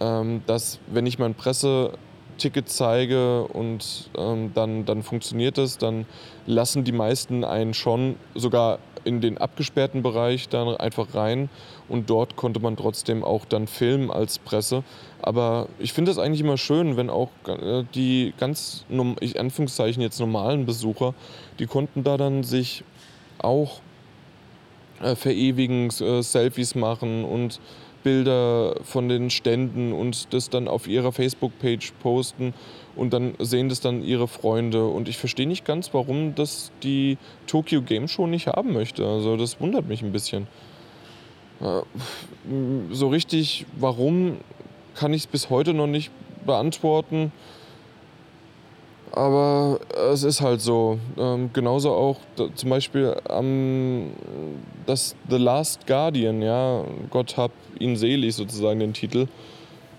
[0.00, 6.06] ähm, dass wenn ich mein Presseticket zeige und ähm, dann, dann funktioniert es, dann
[6.46, 11.48] lassen die meisten einen schon sogar in den abgesperrten Bereich dann einfach rein
[11.88, 14.82] und dort konnte man trotzdem auch dann filmen als Presse.
[15.22, 18.84] Aber ich finde es eigentlich immer schön, wenn auch äh, die ganz,
[19.20, 21.14] ich Anführungszeichen jetzt normalen Besucher,
[21.58, 22.82] die konnten da dann sich
[23.38, 23.80] auch
[25.00, 27.60] äh, verewigen, äh, Selfies machen und
[28.02, 32.54] Bilder von den Ständen und das dann auf ihrer Facebook-Page posten
[32.96, 34.86] und dann sehen das dann ihre Freunde.
[34.86, 39.06] Und ich verstehe nicht ganz, warum das die Tokyo Game Show nicht haben möchte.
[39.06, 40.46] Also das wundert mich ein bisschen.
[41.60, 41.82] Äh,
[42.90, 44.38] so richtig, warum,
[44.94, 46.10] kann ich es bis heute noch nicht
[46.44, 47.32] beantworten.
[49.12, 49.80] Aber
[50.12, 50.98] es ist halt so.
[51.16, 54.10] Ähm, genauso auch da, zum Beispiel ähm,
[54.84, 59.26] das The Last Guardian, ja, Gott hab ihn selig sozusagen den Titel,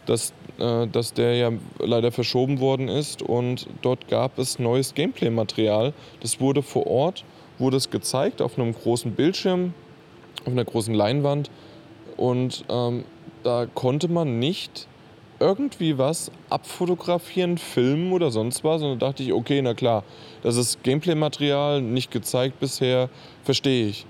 [0.07, 5.93] dass, äh, dass der ja leider verschoben worden ist und dort gab es neues Gameplay-Material.
[6.21, 7.23] Das wurde vor Ort,
[7.59, 9.73] wurde es gezeigt auf einem großen Bildschirm,
[10.41, 11.51] auf einer großen Leinwand
[12.15, 13.03] und ähm,
[13.43, 14.87] da konnte man nicht
[15.39, 18.81] irgendwie was abfotografieren, filmen oder sonst was.
[18.81, 20.03] Da dachte ich, okay, na klar,
[20.41, 23.09] das ist Gameplay-Material, nicht gezeigt bisher,
[23.43, 24.05] verstehe ich.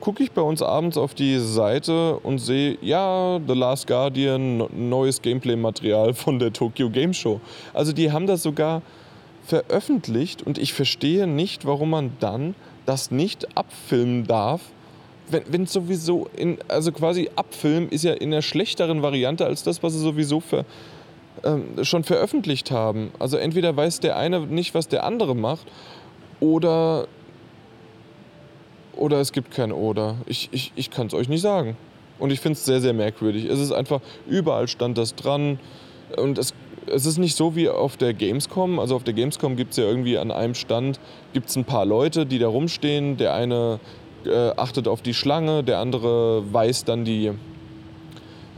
[0.00, 5.20] Gucke ich bei uns abends auf die Seite und sehe, ja, The Last Guardian, neues
[5.20, 7.40] Gameplay-Material von der Tokyo Game Show.
[7.74, 8.80] Also die haben das sogar
[9.44, 12.54] veröffentlicht und ich verstehe nicht, warum man dann
[12.86, 14.62] das nicht abfilmen darf
[15.32, 19.82] wenn es sowieso in, also quasi abfilmen ist ja in einer schlechteren Variante als das,
[19.82, 20.64] was sie sowieso für,
[21.44, 23.12] ähm, schon veröffentlicht haben.
[23.18, 25.66] Also entweder weiß der eine nicht, was der andere macht,
[26.40, 27.06] oder
[29.00, 30.16] oder es gibt kein Oder.
[30.26, 31.76] Ich, ich, ich kann es euch nicht sagen.
[32.18, 33.46] Und ich finde es sehr, sehr merkwürdig.
[33.46, 35.58] Es ist einfach, überall stand das dran.
[36.16, 36.52] Und es,
[36.86, 38.78] es ist nicht so wie auf der Gamescom.
[38.78, 41.00] Also auf der Gamescom gibt es ja irgendwie an einem Stand
[41.32, 43.16] gibt's ein paar Leute, die da rumstehen.
[43.16, 43.80] Der eine
[44.26, 47.32] äh, achtet auf die Schlange, der andere weist dann die,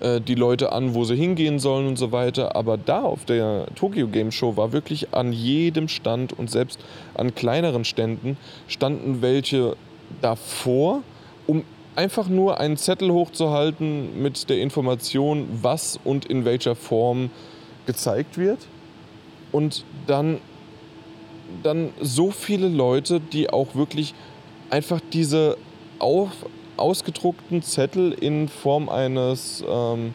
[0.00, 2.57] äh, die Leute an, wo sie hingehen sollen und so weiter.
[2.57, 6.81] Aber da auf der Tokyo Game Show war wirklich an jedem Stand und selbst
[7.14, 9.76] an kleineren Ständen standen welche
[10.20, 11.03] davor,
[11.46, 11.64] um
[11.96, 17.31] einfach nur einen Zettel hochzuhalten mit der Information, was und in welcher Form
[17.87, 18.59] gezeigt wird.
[19.51, 20.38] Und dann,
[21.62, 24.14] dann so viele Leute, die auch wirklich
[24.70, 25.59] einfach diese
[25.98, 26.31] auf,
[26.77, 30.14] ausgedruckten Zettel in Form eines, ähm,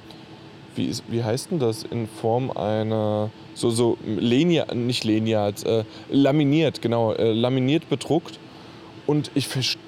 [0.76, 6.82] wie, wie heißt denn das, in Form einer, so, so Lenia, nicht Leniat, äh, laminiert,
[6.82, 8.40] genau, äh, laminiert bedruckt.
[9.06, 9.87] Und ich verstehe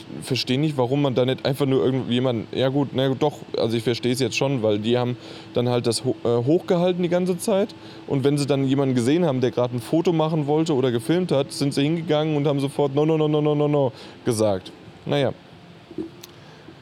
[0.50, 4.12] nicht, warum man da nicht einfach nur irgendjemand, ja gut, na doch, also ich verstehe
[4.12, 5.18] es jetzt schon, weil die haben
[5.54, 7.76] dann halt das äh, hochgehalten die ganze Zeit.
[8.08, 11.32] Und wenn sie dann jemanden gesehen haben, der gerade ein Foto machen wollte oder gefilmt
[11.32, 13.92] hat, sind sie hingegangen und haben sofort no, no, no, no, no, no, no
[14.26, 14.72] gesagt.
[15.06, 15.34] Naja.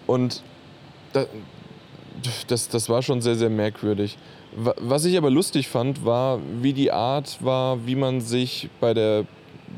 [0.05, 0.41] Und
[1.13, 1.25] da,
[2.47, 4.17] das, das war schon sehr, sehr merkwürdig.
[4.55, 9.25] Was ich aber lustig fand, war, wie die Art war, wie man sich bei der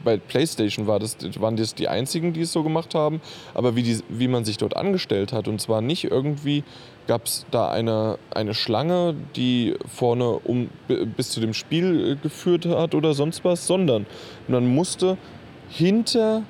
[0.04, 3.22] bei PlayStation war das, waren das die einzigen, die es so gemacht haben,
[3.54, 5.48] aber wie, die, wie man sich dort angestellt hat.
[5.48, 6.64] Und zwar nicht irgendwie
[7.08, 10.70] gab es da eine, eine Schlange, die vorne um,
[11.18, 14.06] bis zu dem Spiel äh, geführt hat oder sonst was, sondern
[14.48, 15.18] man musste
[15.70, 16.44] hinter,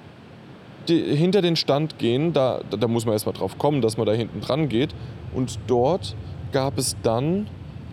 [0.87, 2.33] die, hinter den Stand gehen.
[2.33, 4.93] Da, da muss man erstmal drauf kommen, dass man da hinten dran geht.
[5.33, 6.15] Und dort
[6.51, 7.47] gab es dann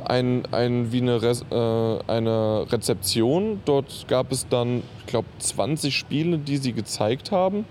[0.06, 3.60] ein, ein, wie eine, Re äh, eine Rezeption.
[3.64, 7.64] Dort gab es dann, ich glaube, 20 Spiele, die sie gezeigt haben.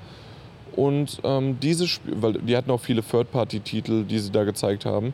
[0.76, 5.13] Und ähm, diese Spiele, weil die hatten auch viele Third-Party-Titel, die sie da gezeigt haben.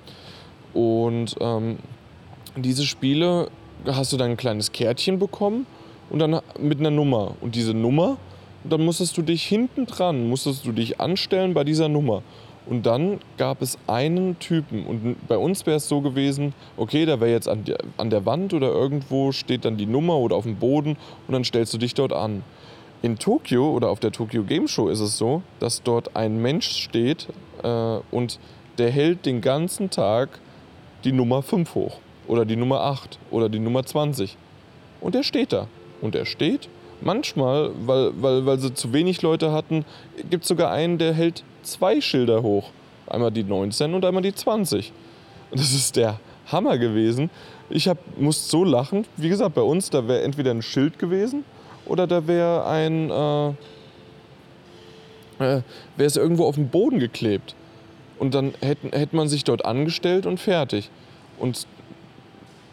[0.74, 1.78] Und ähm,
[2.56, 3.50] diese Spiele
[3.86, 5.66] hast du dann ein kleines Kärtchen bekommen
[6.10, 7.36] und dann mit einer Nummer.
[7.42, 8.18] Und diese Nummer,
[8.64, 12.22] dann musstest du dich hinten dran, musstest du dich anstellen bei dieser Nummer.
[12.72, 14.86] Und dann gab es einen Typen.
[14.86, 18.26] Und bei uns wäre es so gewesen, okay, da wäre jetzt an der, an der
[18.26, 20.96] Wand oder irgendwo steht dann die Nummer oder auf dem Boden
[21.28, 22.46] und dann stellst du dich dort an.
[23.02, 26.70] In Tokio oder auf der Tokyo Game Show ist es so, dass dort ein Mensch
[26.70, 27.28] steht
[27.62, 28.40] äh, und
[28.78, 30.40] der hält den ganzen Tag
[31.04, 34.38] die Nummer 5 hoch oder die Nummer 8 oder die Nummer 20.
[35.02, 35.68] Und der steht da.
[36.00, 36.70] Und er steht
[37.02, 39.84] manchmal, weil, weil, weil sie zu wenig Leute hatten,
[40.30, 42.69] gibt es sogar einen, der hält zwei Schilder hoch.
[43.08, 44.91] Einmal die 19 und einmal die 20.
[45.52, 46.19] Und das ist der
[46.52, 47.30] Hammer gewesen.
[47.69, 49.06] Ich hab, musste so lachen.
[49.17, 51.43] Wie gesagt, bei uns, da wäre entweder ein Schild gewesen
[51.86, 53.10] oder da wäre ein.
[53.10, 53.54] Äh,
[55.41, 55.62] äh,
[55.97, 57.56] wäre es irgendwo auf dem Boden geklebt.
[58.19, 60.91] Und dann hätte hätt man sich dort angestellt und fertig.
[61.39, 61.65] Und,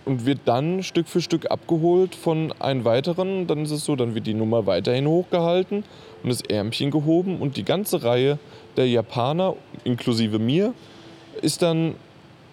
[0.05, 3.47] und wird dann Stück für Stück abgeholt von einem weiteren.
[3.47, 5.85] Dann ist es so, dann wird die Nummer weiterhin hochgehalten
[6.23, 7.41] und das Ärmchen gehoben.
[7.41, 8.39] Und die ganze Reihe
[8.79, 10.73] der Japaner, inklusive mir,
[11.43, 11.95] ist dann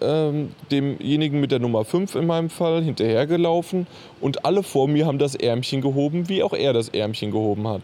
[0.00, 3.86] ähm, demjenigen mit der Nummer 5 in meinem Fall hinterhergelaufen
[4.20, 7.82] und alle vor mir haben das Ärmchen gehoben, wie auch er das Ärmchen gehoben hat.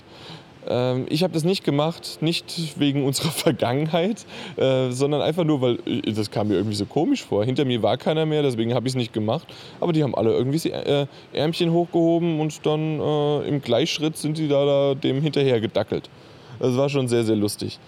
[0.68, 4.26] Ähm, ich habe das nicht gemacht, nicht wegen unserer Vergangenheit,
[4.57, 7.44] äh, sondern einfach nur, weil äh, das kam mir irgendwie so komisch vor.
[7.44, 9.48] Hinter mir war keiner mehr, deswegen habe ich es nicht gemacht.
[9.81, 14.48] Aber die haben alle irgendwie äh, Ärmchen hochgehoben und dann äh, im Gleichschritt sind sie
[14.48, 16.11] da, da dem hinterher gedackelt.
[16.59, 17.81] Das war schon sehr, sehr lustig.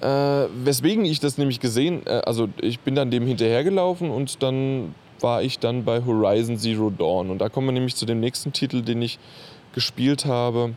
[0.00, 0.06] Äh,
[0.64, 5.42] weswegen ich das nämlich gesehen, äh, also ich bin dann dem hinterhergelaufen und dann war
[5.42, 7.30] ich dann bei Horizon Zero Dawn.
[7.30, 9.18] Und da kommen wir nämlich zu dem nächsten Titel, den ich
[9.74, 10.74] gespielt habe.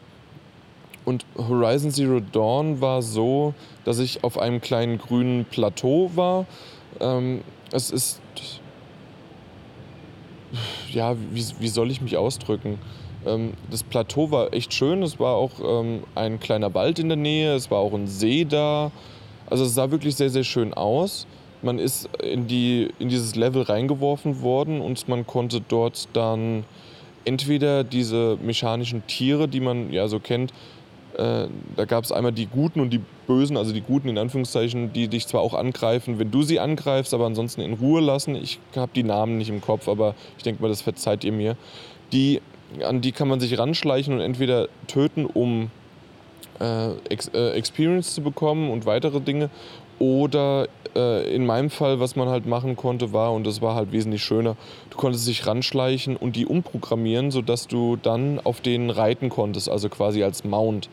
[1.06, 3.54] Und Horizon Zero Dawn war so,
[3.86, 6.46] dass ich auf einem kleinen grünen Plateau war.
[7.00, 8.22] Ähm, es ist.
[10.92, 12.78] Ja, wie, wie soll ich mich ausdrücken?
[13.26, 15.02] Ähm, das Plateau war echt schön.
[15.02, 17.56] Es war auch ähm, ein kleiner Wald in der Nähe.
[17.56, 18.92] Es war auch ein See da.
[19.50, 21.28] Also es sah wirklich sehr, sehr schön aus.
[21.62, 26.66] Man ist in, die, in dieses Level reingeworfen worden und man konnte dort dann
[27.26, 30.52] entweder diese mechanischen Tiere, die man ja so kennt,
[31.18, 34.94] äh, da gab es einmal die Guten und die Bösen, also die Guten in Anführungszeichen,
[34.94, 38.36] die dich zwar auch angreifen, wenn du sie angreifst, aber ansonsten in Ruhe lassen.
[38.36, 41.56] Ich habe die Namen nicht im Kopf, aber ich denke mal, das verzeiht ihr mir.
[42.12, 42.42] Die,
[42.84, 45.70] an die kann man sich ranschleichen und entweder töten, um
[47.10, 49.50] Ex äh, Experience zu bekommen und weitere Dinge.
[50.00, 53.92] Oder äh, in meinem Fall, was man halt machen konnte, war, und das war halt
[53.92, 54.56] wesentlich schöner,
[54.90, 59.90] du konntest dich ranschleichen und die umprogrammieren, sodass du dann auf denen reiten konntest, also
[59.90, 60.90] quasi als Mount.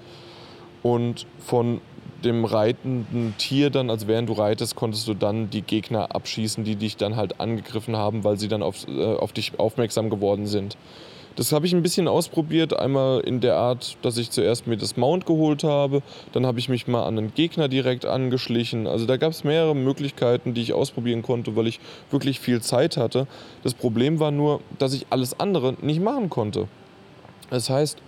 [0.83, 1.81] Und von
[2.25, 6.77] dem reitenden Tier dann, also während du reitest, konntest du dann die Gegner abschießen, die
[6.77, 10.77] dich dann halt angegriffen haben, weil sie dann auf, äh, auf dich aufmerksam geworden sind.
[11.37, 12.79] Das habe ich ein bisschen ausprobiert.
[12.79, 16.03] Einmal in der Art, dass ich zuerst mir das Mount geholt habe.
[16.33, 18.87] Dann habe ich mich mal an einen Gegner direkt angeschlichen.
[18.87, 22.97] Also da gab es mehrere Möglichkeiten, die ich ausprobieren konnte, weil ich wirklich viel Zeit
[22.97, 23.27] hatte.
[23.63, 26.69] Das Problem war nur, dass ich alles andere nicht machen konnte.
[27.51, 27.99] Das heißt,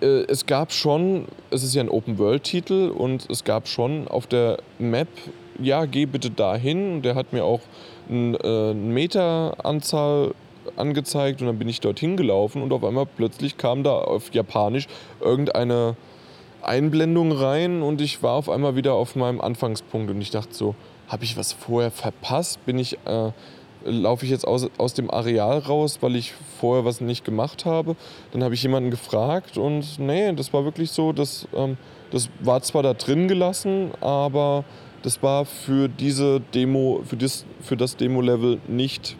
[0.00, 4.58] äh, es gab schon, es ist ja ein Open-World-Titel und es gab schon auf der
[4.78, 5.08] Map,
[5.58, 7.02] ja, geh bitte dahin.
[7.02, 7.60] Der hat mir auch
[8.08, 10.34] eine äh, Meteranzahl
[10.76, 14.86] angezeigt und dann bin ich dorthin gelaufen und auf einmal plötzlich kam da auf Japanisch
[15.20, 15.96] irgendeine
[16.62, 20.74] Einblendung rein und ich war auf einmal wieder auf meinem Anfangspunkt und ich dachte so,
[21.08, 22.64] habe ich was vorher verpasst?
[22.66, 23.32] Bin ich, äh,
[23.84, 27.96] laufe ich jetzt aus, aus dem Areal raus, weil ich vorher was nicht gemacht habe?
[28.32, 31.76] Dann habe ich jemanden gefragt und nee, das war wirklich so, dass ähm,
[32.10, 34.64] das war zwar da drin gelassen, aber
[35.02, 39.16] das war für diese Demo, für das, für das Demo-Level nicht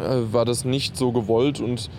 [0.00, 1.90] äh, war das nicht so gewollt und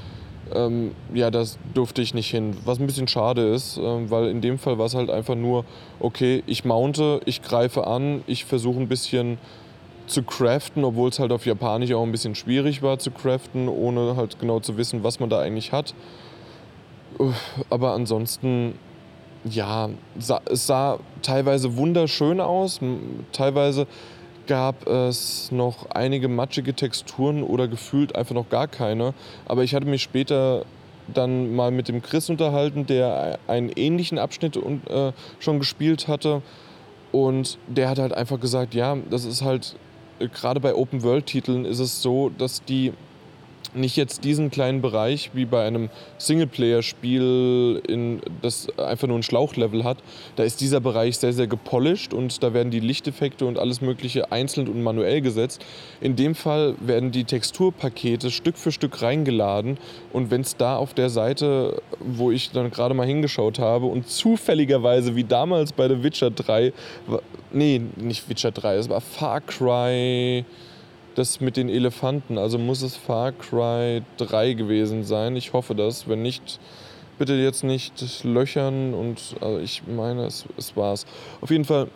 [0.53, 2.55] ähm, ja, das durfte ich nicht hin.
[2.65, 5.65] Was ein bisschen schade ist, äh, weil in dem Fall war es halt einfach nur,
[5.99, 9.37] okay, ich mounte, ich greife an, ich versuche ein bisschen
[10.07, 14.15] zu craften, obwohl es halt auf Japanisch auch ein bisschen schwierig war zu craften, ohne
[14.15, 15.93] halt genau zu wissen, was man da eigentlich hat.
[17.69, 18.75] Aber ansonsten,
[19.43, 22.79] ja, es sah teilweise wunderschön aus,
[23.33, 23.87] teilweise
[24.47, 29.13] gab es noch einige matschige Texturen oder gefühlt einfach noch gar keine.
[29.45, 30.65] Aber ich hatte mich später
[31.13, 36.41] dann mal mit dem Chris unterhalten, der einen ähnlichen Abschnitt äh, schon gespielt hatte.
[37.11, 39.75] Und der hat halt einfach gesagt, ja, das ist halt,
[40.19, 42.93] äh, gerade bei Open-World-Titeln ist es so, dass die
[43.77, 47.81] nicht jetzt diesen kleinen Bereich wie bei einem Singleplayer-Spiel,
[48.41, 49.97] das einfach nur ein Schlauchlevel hat.
[50.35, 54.31] Da ist dieser Bereich sehr, sehr gepolished und da werden die Lichteffekte und alles Mögliche
[54.31, 55.63] einzeln und manuell gesetzt.
[56.01, 59.77] In dem Fall werden die Texturpakete Stück für Stück reingeladen
[60.13, 64.07] und wenn es da auf der Seite, wo ich dann gerade mal hingeschaut habe und
[64.09, 66.73] zufälligerweise wie damals bei The Witcher 3,
[67.51, 70.45] nee, nicht Witcher 3, es war Far Cry
[71.17, 72.37] das mit den Elefanten.
[72.37, 75.35] Also muss es Far Cry 3 gewesen sein.
[75.35, 76.07] Ich hoffe das.
[76.07, 76.59] Wenn nicht,
[77.17, 78.93] bitte jetzt nicht löchern.
[78.93, 81.05] Und also ich meine, es, es war's.
[81.41, 81.87] Auf jeden Fall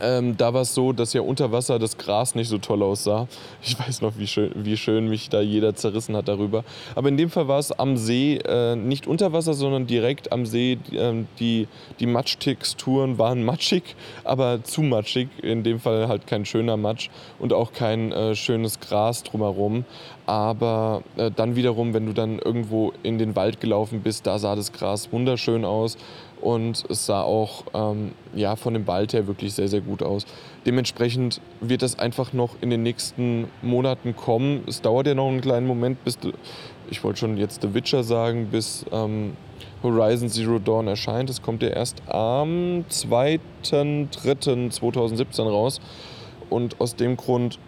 [0.00, 3.28] Ähm, da war es so, dass ja unter Wasser das Gras nicht so toll aussah.
[3.62, 6.64] Ich weiß noch, wie schön, wie schön mich da jeder zerrissen hat darüber.
[6.94, 10.46] Aber in dem Fall war es am See, äh, nicht unter Wasser, sondern direkt am
[10.46, 10.78] See.
[10.92, 11.66] Äh, die
[12.00, 15.28] die Matschtexturen waren matschig, aber zu matschig.
[15.42, 19.84] In dem Fall halt kein schöner Matsch und auch kein äh, schönes Gras drumherum.
[20.26, 24.56] Aber äh, dann wiederum, wenn du dann irgendwo in den Wald gelaufen bist, da sah
[24.56, 25.96] das Gras wunderschön aus
[26.40, 30.26] und es sah auch ähm, ja, von dem Wald her wirklich sehr, sehr gut aus.
[30.64, 34.62] Dementsprechend wird das einfach noch in den nächsten Monaten kommen.
[34.66, 36.18] Es dauert ja noch einen kleinen Moment, bis,
[36.90, 39.36] ich wollte schon jetzt The Witcher sagen, bis ähm,
[39.82, 41.30] Horizon Zero Dawn erscheint.
[41.30, 45.80] Es kommt ja erst am 2.3.2017 raus.
[46.48, 47.58] Und aus dem Grund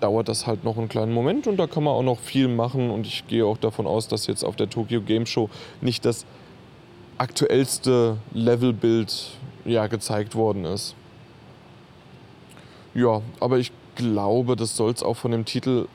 [0.00, 2.90] dauert das halt noch einen kleinen Moment und da kann man auch noch viel machen
[2.90, 5.48] und ich gehe auch davon aus, dass jetzt auf der Tokyo Game Show
[5.80, 6.24] nicht das
[7.18, 9.30] aktuellste Levelbild
[9.64, 10.94] ja, gezeigt worden ist.
[12.94, 15.86] Ja, aber ich glaube, das soll es auch von dem Titel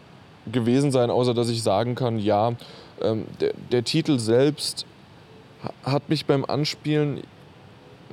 [0.51, 2.53] gewesen sein, außer dass ich sagen kann, ja,
[3.01, 4.85] ähm, der, der Titel selbst
[5.83, 7.23] hat mich beim Anspielen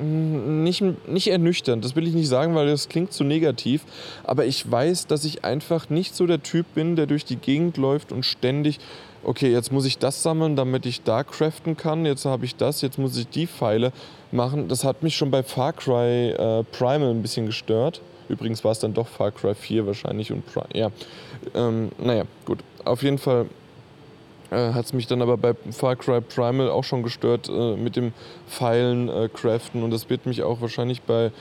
[0.00, 1.84] nicht, nicht ernüchternd.
[1.84, 3.84] Das will ich nicht sagen, weil das klingt zu negativ.
[4.24, 7.76] Aber ich weiß, dass ich einfach nicht so der Typ bin, der durch die Gegend
[7.76, 8.78] läuft und ständig
[9.24, 12.82] okay, jetzt muss ich das sammeln, damit ich da craften kann, jetzt habe ich das,
[12.82, 13.92] jetzt muss ich die Pfeile
[14.32, 14.68] machen.
[14.68, 18.00] Das hat mich schon bei Far Cry äh, Primal ein bisschen gestört.
[18.28, 20.90] Übrigens war es dann doch Far Cry 4 wahrscheinlich und Pri ja.
[21.54, 22.60] Ähm, naja, gut.
[22.84, 23.46] Auf jeden Fall
[24.50, 27.96] äh, hat es mich dann aber bei Far Cry Primal auch schon gestört äh, mit
[27.96, 28.12] dem
[28.48, 31.32] Pfeilen äh, craften und das wird mich auch wahrscheinlich bei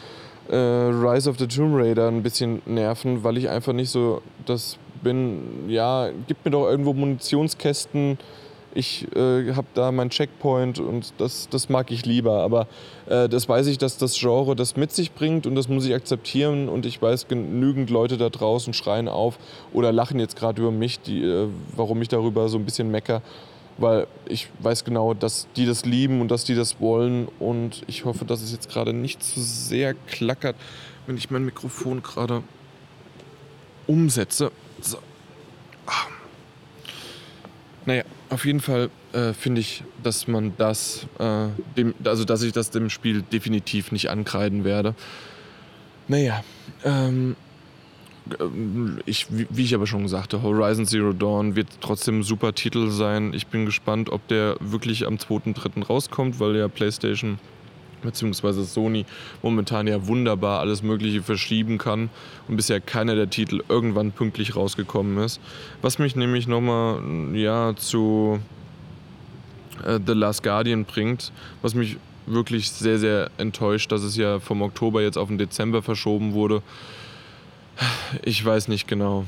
[0.50, 4.78] äh, Rise of the Tomb Raider ein bisschen nerven, weil ich einfach nicht so das
[5.02, 8.18] bin, ja, gib mir doch irgendwo Munitionskästen.
[8.74, 12.44] Ich äh, habe da meinen Checkpoint und das, das mag ich lieber.
[12.44, 12.68] Aber
[13.08, 15.96] äh, das weiß ich, dass das Genre das mit sich bringt und das muss ich
[15.96, 16.70] akzeptieren.
[16.70, 19.40] Und ich weiß, genügend Leute da draußen schreien auf
[19.74, 23.22] oder lachen jetzt gerade über mich, die, äh, warum ich darüber so ein bisschen mecker.
[23.80, 27.28] Weil ich weiß genau, dass die das lieben und dass die das wollen.
[27.40, 30.56] Und ich hoffe, dass es jetzt gerade nicht zu sehr klackert,
[31.08, 32.44] wenn ich mein Mikrofon gerade
[33.88, 34.52] umsetze.
[34.82, 34.98] So.
[35.86, 36.08] Ah.
[37.86, 42.52] Naja, auf jeden Fall äh, finde ich, dass man das, äh, dem, also dass ich
[42.54, 44.94] das dem Spiel definitiv nicht ankreiden werde.
[46.08, 46.44] Naja,
[46.84, 47.36] ähm,
[48.30, 48.44] äh,
[49.06, 53.34] ich, wie ich aber schon sagte, Horizon Zero Dawn wird trotzdem ein super Titel sein.
[53.34, 55.86] Ich bin gespannt, ob der wirklich am 2.3.
[55.86, 57.40] rauskommt, weil ja PlayStation
[58.02, 59.06] beziehungsweise Sony
[59.42, 62.10] momentan ja wunderbar alles Mögliche verschieben kann
[62.48, 65.40] und bisher keiner der Titel irgendwann pünktlich rausgekommen ist.
[65.82, 67.02] Was mich nämlich nochmal
[67.34, 68.40] ja, zu
[69.86, 71.32] äh, The Last Guardian bringt,
[71.62, 75.82] was mich wirklich sehr, sehr enttäuscht, dass es ja vom Oktober jetzt auf den Dezember
[75.82, 76.62] verschoben wurde.
[78.24, 79.26] Ich weiß nicht genau,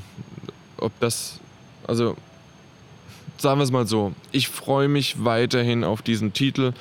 [0.78, 1.39] ob das,
[1.88, 2.15] also
[3.38, 6.74] sagen wir es mal so, ich freue mich weiterhin auf diesen Titel.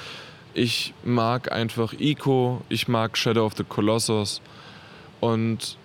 [0.55, 4.41] Ich mag einfach Ico, ich mag Shadow of the Colossus
[5.21, 5.77] und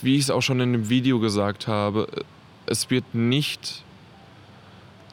[0.00, 2.08] wie ich es auch schon in dem Video gesagt habe,
[2.66, 3.82] es wird nicht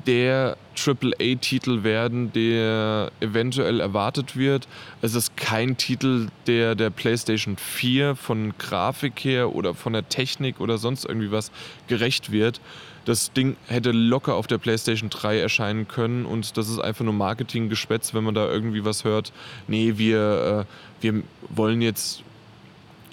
[0.07, 4.67] der AAA-Titel werden, der eventuell erwartet wird.
[5.01, 10.61] Es ist kein Titel, der der PlayStation 4 von Grafik her oder von der Technik
[10.61, 11.51] oder sonst irgendwie was
[11.87, 12.61] gerecht wird.
[13.09, 17.15] Das Ding hätte locker auf der PlayStation 3 erscheinen können und das ist einfach nur
[17.15, 19.33] Marketinggespätz, wenn man da irgendwie was hört.
[19.67, 20.67] Nee, wir,
[21.01, 22.21] äh, wir wollen jetzt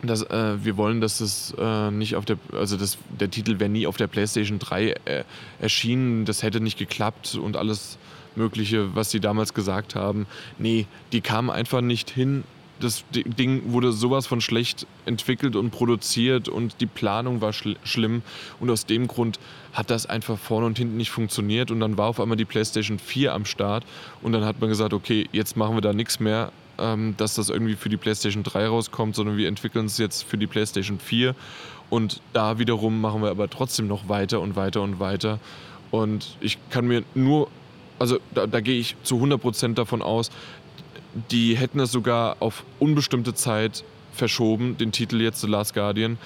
[0.02, 3.70] das, äh, wir wollen, dass es äh, nicht auf der, also das, der Titel wäre
[3.70, 5.24] nie auf der PlayStation 3 äh,
[5.62, 7.96] erschienen, das hätte nicht geklappt und alles
[8.34, 10.26] Mögliche, was sie damals gesagt haben.
[10.58, 12.44] Nee, die kamen einfach nicht hin.
[12.80, 18.20] Das Ding wurde sowas von schlecht entwickelt und produziert und die Planung war schl schlimm
[18.60, 19.38] und aus dem Grund
[19.76, 22.98] hat das einfach vorne und hinten nicht funktioniert und dann war auf einmal die PlayStation
[22.98, 23.84] 4 am Start
[24.22, 27.50] und dann hat man gesagt, okay, jetzt machen wir da nichts mehr, ähm, dass das
[27.50, 31.34] irgendwie für die PlayStation 3 rauskommt, sondern wir entwickeln es jetzt für die PlayStation 4.
[31.90, 35.38] Und da wiederum machen wir aber trotzdem noch weiter und weiter und weiter.
[35.90, 37.48] Und ich kann mir nur,
[37.98, 40.30] also da, da gehe ich zu 100% davon aus,
[41.30, 46.16] die hätten es sogar auf unbestimmte Zeit verschoben, den Titel jetzt The Last Guardian,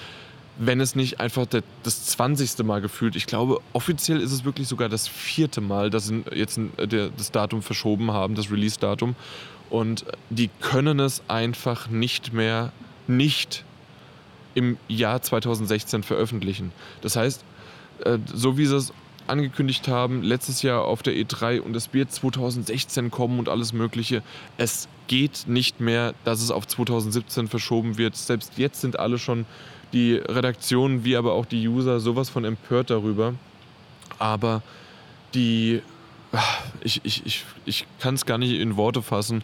[0.63, 1.47] wenn es nicht einfach
[1.81, 2.59] das 20.
[2.63, 6.59] Mal gefühlt, ich glaube, offiziell ist es wirklich sogar das vierte Mal, dass sie jetzt
[6.77, 9.15] das Datum verschoben haben, das Release-Datum.
[9.71, 12.71] Und die können es einfach nicht mehr
[13.07, 13.63] nicht
[14.53, 16.71] im Jahr 2016 veröffentlichen.
[17.01, 17.43] Das heißt,
[18.05, 18.93] äh, so wie sie es
[19.25, 24.21] angekündigt haben, letztes Jahr auf der E3 und es wird 2016 kommen und alles Mögliche.
[24.57, 28.15] Es geht nicht mehr, dass es auf 2017 verschoben wird.
[28.15, 29.45] Selbst jetzt sind alle schon
[29.93, 33.33] die Redaktionen wie aber auch die User sowas von empört darüber.
[34.19, 34.61] Aber
[35.33, 35.81] die,
[36.81, 39.43] ich, ich, ich, ich kann es gar nicht in Worte fassen.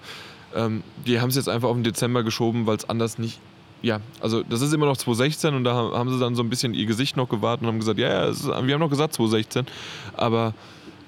[0.55, 3.39] Ähm, die haben es jetzt einfach auf den Dezember geschoben, weil es anders nicht
[3.81, 6.73] ja, also das ist immer noch 2016 und da haben sie dann so ein bisschen
[6.73, 9.67] ihr Gesicht noch gewartet und haben gesagt, ja, ja, ist, wir haben noch gesagt 2016,
[10.15, 10.53] aber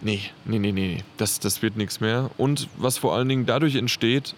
[0.02, 2.30] nee, nee, nee, nee, das, das wird nichts mehr.
[2.38, 4.36] Und was vor allen Dingen dadurch entsteht,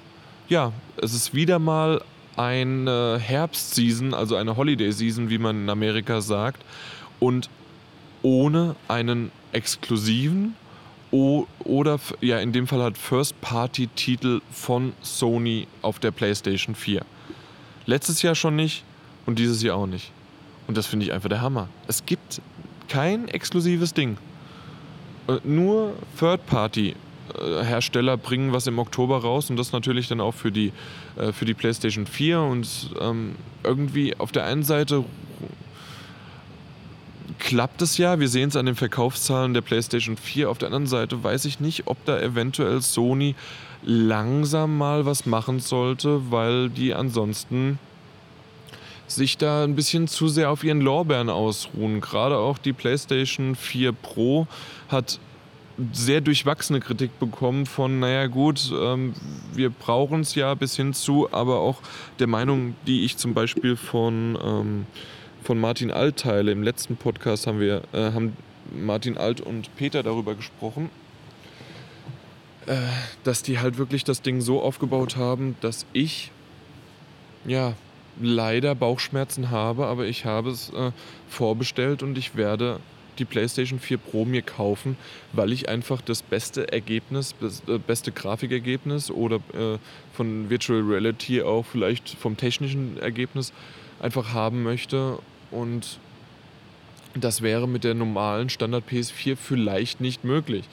[0.48, 2.02] ja, es ist wieder mal
[2.42, 6.64] eine Herbstseason, also eine Holiday-Season, wie man in Amerika sagt,
[7.20, 7.50] und
[8.24, 10.56] ohne einen exklusiven
[11.12, 17.02] oder ja, in dem Fall halt First-Party-Titel von Sony auf der PlayStation 4.
[17.86, 18.84] Letztes Jahr schon nicht
[19.26, 20.12] und dieses Jahr auch nicht.
[20.68, 21.68] Und das finde ich einfach der Hammer.
[21.88, 22.42] Es gibt
[22.88, 24.18] kein exklusives Ding.
[25.28, 25.96] Äh, nur
[27.32, 30.72] Third-Party-Hersteller bringen was im Oktober raus und das natürlich dann auch für die,
[31.18, 32.42] äh, für die PlayStation 4.
[32.42, 35.04] Und ähm, irgendwie auf der einen Seite
[37.40, 38.20] klappt es ja.
[38.20, 40.50] Wir sehen es an den Verkaufszahlen der PlayStation 4.
[40.50, 43.36] Auf der anderen Seite weiß ich nicht, ob da eventuell Sony
[43.84, 47.80] langsam mal was machen sollte, weil die ansonsten
[49.08, 52.00] sich da ein bisschen zu sehr auf ihren Lorbeeren ausruhen.
[52.00, 54.48] Gerade auch die PlayStation 4 Pro
[54.88, 55.20] hat
[55.94, 59.14] sehr durchwachsene Kritik bekommen von, naja gut, ähm,
[59.54, 61.82] wir brauchen es ja bis hin zu, aber auch
[62.20, 64.86] der Meinung, die ich zum Beispiel von, ähm,
[65.44, 66.52] von Martin Alt teile.
[66.52, 68.36] Im letzten Podcast haben wir äh, haben
[68.74, 70.90] Martin Alt und Peter darüber gesprochen,
[72.68, 72.76] äh,
[73.24, 76.32] dass die halt wirklich das Ding so aufgebaut haben, dass ich
[77.46, 77.74] ja
[78.20, 80.92] leider Bauchschmerzen habe, aber ich habe es äh,
[81.30, 82.80] vorbestellt und ich werde
[83.22, 84.98] die PlayStation 4 Pro mir kaufen,
[85.32, 89.78] weil ich einfach das beste Ergebnis, das äh, beste Grafikergebnis oder äh,
[90.14, 93.54] von Virtual Reality auch vielleicht vom technischen Ergebnis
[94.00, 95.20] einfach haben möchte
[95.52, 96.00] und
[97.14, 100.66] das wäre mit der normalen Standard PS4 vielleicht nicht möglich.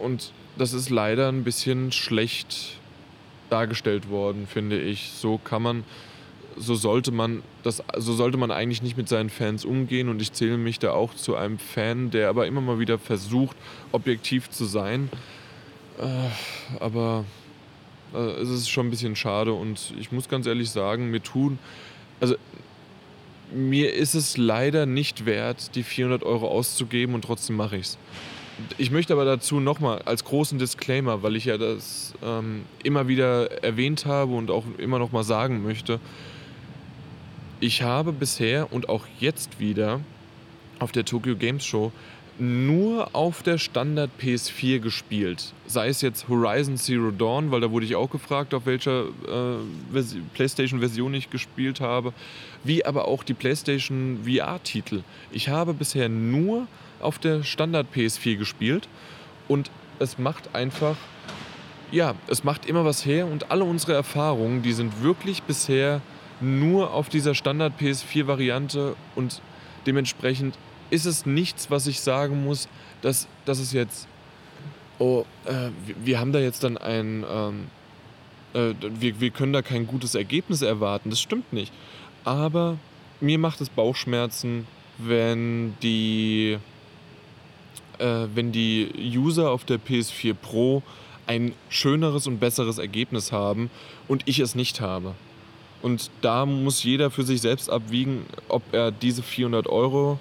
[0.00, 2.78] Und das ist leider ein bisschen schlecht
[3.50, 5.10] dargestellt worden, finde ich.
[5.10, 5.84] So kann man,
[6.56, 10.32] so sollte man das, so sollte man eigentlich nicht mit seinen Fans umgehen und ich
[10.32, 13.56] zähle mich da auch zu einem Fan, der aber immer mal wieder versucht,
[13.92, 15.10] objektiv zu sein.
[15.98, 17.24] Äh, aber
[18.14, 21.58] äh, es ist schon ein bisschen schade und ich muss ganz ehrlich sagen, mir tun,
[22.20, 22.36] also
[23.52, 27.98] mir ist es leider nicht wert, die 400 Euro auszugeben und trotzdem mache ich es.
[28.78, 33.64] Ich möchte aber dazu nochmal als großen Disclaimer, weil ich ja das ähm, immer wieder
[33.64, 35.98] erwähnt habe und auch immer noch mal sagen möchte,
[37.60, 40.00] ich habe bisher und auch jetzt wieder
[40.78, 41.92] auf der Tokyo Games Show
[42.38, 45.52] nur auf der Standard PS4 gespielt.
[45.66, 50.02] Sei es jetzt Horizon Zero Dawn, weil da wurde ich auch gefragt, auf welcher äh,
[50.34, 52.12] PlayStation-Version ich gespielt habe,
[52.64, 55.02] wie aber auch die PlayStation VR-Titel.
[55.30, 56.66] Ich habe bisher nur
[57.00, 58.88] auf der Standard PS4 gespielt
[59.46, 60.96] und es macht einfach,
[61.92, 66.00] ja, es macht immer was her und alle unsere Erfahrungen, die sind wirklich bisher
[66.40, 69.40] nur auf dieser Standard PS4-Variante und
[69.86, 70.56] dementsprechend
[70.90, 72.68] ist es nichts, was ich sagen muss,
[73.02, 74.06] dass, dass es jetzt,
[74.98, 75.70] oh, äh,
[76.02, 77.66] wir, haben da jetzt dann ein, ähm,
[78.54, 81.10] äh, wir, wir können da kein gutes Ergebnis erwarten.
[81.10, 81.72] Das stimmt nicht.
[82.24, 82.78] Aber
[83.20, 84.66] mir macht es Bauchschmerzen,
[84.98, 86.58] wenn die,
[87.98, 90.82] äh, wenn die User auf der PS4 Pro
[91.26, 93.70] ein schöneres und besseres Ergebnis haben
[94.08, 95.14] und ich es nicht habe.
[95.84, 100.18] Und da muss jeder für sich selbst abwiegen, ob er diese 400 Euro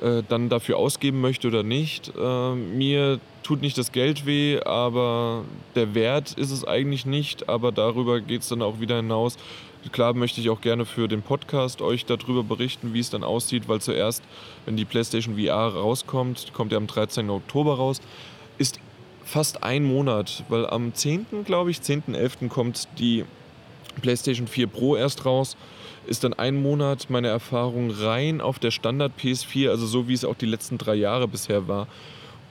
[0.00, 2.12] äh, dann dafür ausgeben möchte oder nicht.
[2.16, 5.42] Äh, mir tut nicht das Geld weh, aber
[5.74, 7.48] der Wert ist es eigentlich nicht.
[7.48, 9.38] Aber darüber geht es dann auch wieder hinaus.
[9.90, 13.68] Klar möchte ich auch gerne für den Podcast euch darüber berichten, wie es dann aussieht,
[13.68, 14.22] weil zuerst,
[14.66, 17.28] wenn die PlayStation VR rauskommt, kommt ja am 13.
[17.28, 18.00] Oktober raus,
[18.56, 18.78] ist
[19.24, 21.26] fast ein Monat, weil am 10.
[21.44, 22.48] glaube ich, 10.11.
[22.48, 23.24] kommt die
[24.00, 25.56] PlayStation 4 Pro erst raus
[26.06, 30.24] ist dann ein Monat meine Erfahrung rein auf der Standard PS4, also so wie es
[30.24, 31.86] auch die letzten drei Jahre bisher war.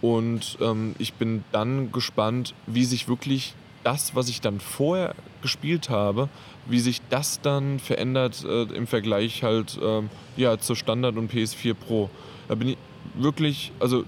[0.02, 5.90] Und ähm, ich bin dann gespannt, wie sich wirklich das, was ich dann vorher gespielt
[5.90, 6.30] habe,
[6.66, 10.02] wie sich das dann verändert äh, im Vergleich halt äh,
[10.38, 12.10] ja, zur Standard und PS4 Pro.
[12.48, 12.78] Da bin ich
[13.16, 14.06] wirklich, also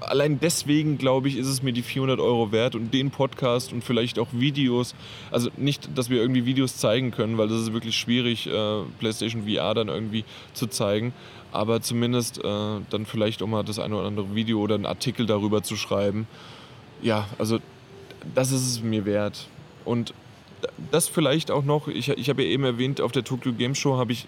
[0.00, 3.82] allein deswegen, glaube ich, ist es mir die 400 Euro wert und den Podcast und
[3.82, 4.94] vielleicht auch Videos.
[5.30, 9.46] Also nicht, dass wir irgendwie Videos zeigen können, weil das ist wirklich schwierig, äh, PlayStation
[9.48, 11.12] VR dann irgendwie zu zeigen.
[11.52, 15.26] Aber zumindest äh, dann vielleicht auch mal das eine oder andere Video oder einen Artikel
[15.26, 16.26] darüber zu schreiben.
[17.02, 17.60] Ja, also
[18.34, 19.48] das ist es mir wert.
[19.84, 20.14] Und
[20.90, 23.96] das vielleicht auch noch, ich, ich habe ja eben erwähnt, auf der Tokyo Game Show
[23.96, 24.26] habe ich,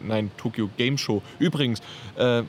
[0.00, 1.80] nein, Tokyo Game Show, übrigens,
[2.16, 2.42] äh,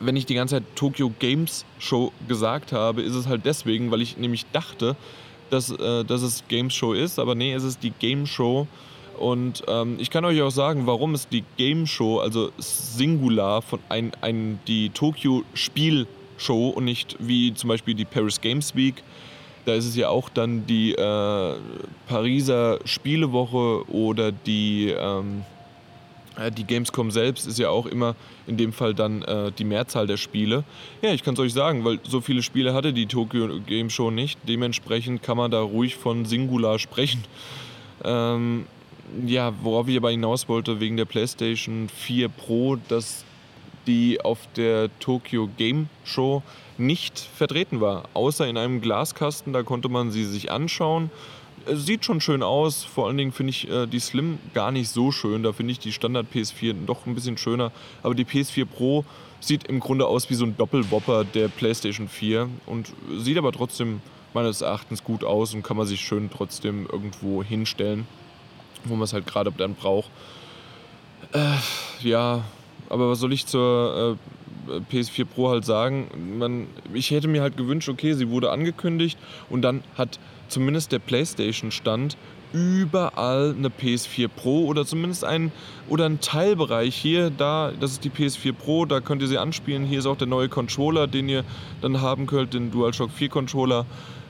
[0.00, 4.02] wenn ich die ganze Zeit Tokyo Games Show gesagt habe, ist es halt deswegen, weil
[4.02, 4.96] ich nämlich dachte,
[5.50, 8.66] dass, äh, dass es Games Show ist, aber nee, es ist die Game Show.
[9.18, 13.80] Und ähm, ich kann euch auch sagen, warum es die Game Show, also Singular, von
[13.88, 16.06] ein, ein, die Tokyo Spiel
[16.36, 19.02] Show und nicht wie zum Beispiel die Paris Games Week.
[19.64, 21.54] Da ist es ja auch dann die äh,
[22.06, 25.57] Pariser Spielewoche oder die ähm, äh,
[26.50, 28.14] die Gamescom selbst ist ja auch immer
[28.46, 30.64] in dem Fall dann äh, die Mehrzahl der Spiele.
[31.02, 34.10] Ja, ich kann es euch sagen, weil so viele Spiele hatte die Tokyo Game Show
[34.10, 34.38] nicht.
[34.46, 37.24] Dementsprechend kann man da ruhig von Singular sprechen.
[38.04, 38.66] Ähm,
[39.26, 43.24] ja, worauf ich aber hinaus wollte, wegen der PlayStation 4 Pro, dass
[43.86, 46.42] die auf der Tokyo Game Show
[46.76, 48.04] nicht vertreten war.
[48.14, 51.10] Außer in einem Glaskasten, da konnte man sie sich anschauen
[51.72, 52.84] sieht schon schön aus.
[52.84, 55.42] Vor allen Dingen finde ich äh, die Slim gar nicht so schön.
[55.42, 57.72] Da finde ich die Standard PS4 doch ein bisschen schöner.
[58.02, 59.04] Aber die PS4 Pro
[59.40, 64.00] sieht im Grunde aus wie so ein Doppelwopper der PlayStation 4 und sieht aber trotzdem
[64.34, 68.06] meines Erachtens gut aus und kann man sich schön trotzdem irgendwo hinstellen,
[68.84, 70.10] wo man es halt gerade dann braucht.
[71.32, 71.56] Äh,
[72.06, 72.42] ja,
[72.88, 74.16] aber was soll ich zur
[74.68, 76.38] äh, PS4 Pro halt sagen?
[76.38, 79.18] Man, ich hätte mir halt gewünscht, okay, sie wurde angekündigt
[79.50, 80.18] und dann hat
[80.48, 82.16] zumindest der PlayStation-Stand
[82.52, 85.52] überall eine PS4 Pro oder zumindest ein
[85.88, 89.84] oder ein Teilbereich hier, da, das ist die PS4 Pro, da könnt ihr sie anspielen.
[89.84, 91.44] Hier ist auch der neue Controller, den ihr
[91.82, 93.86] dann haben könnt, den DualShock 4 Controller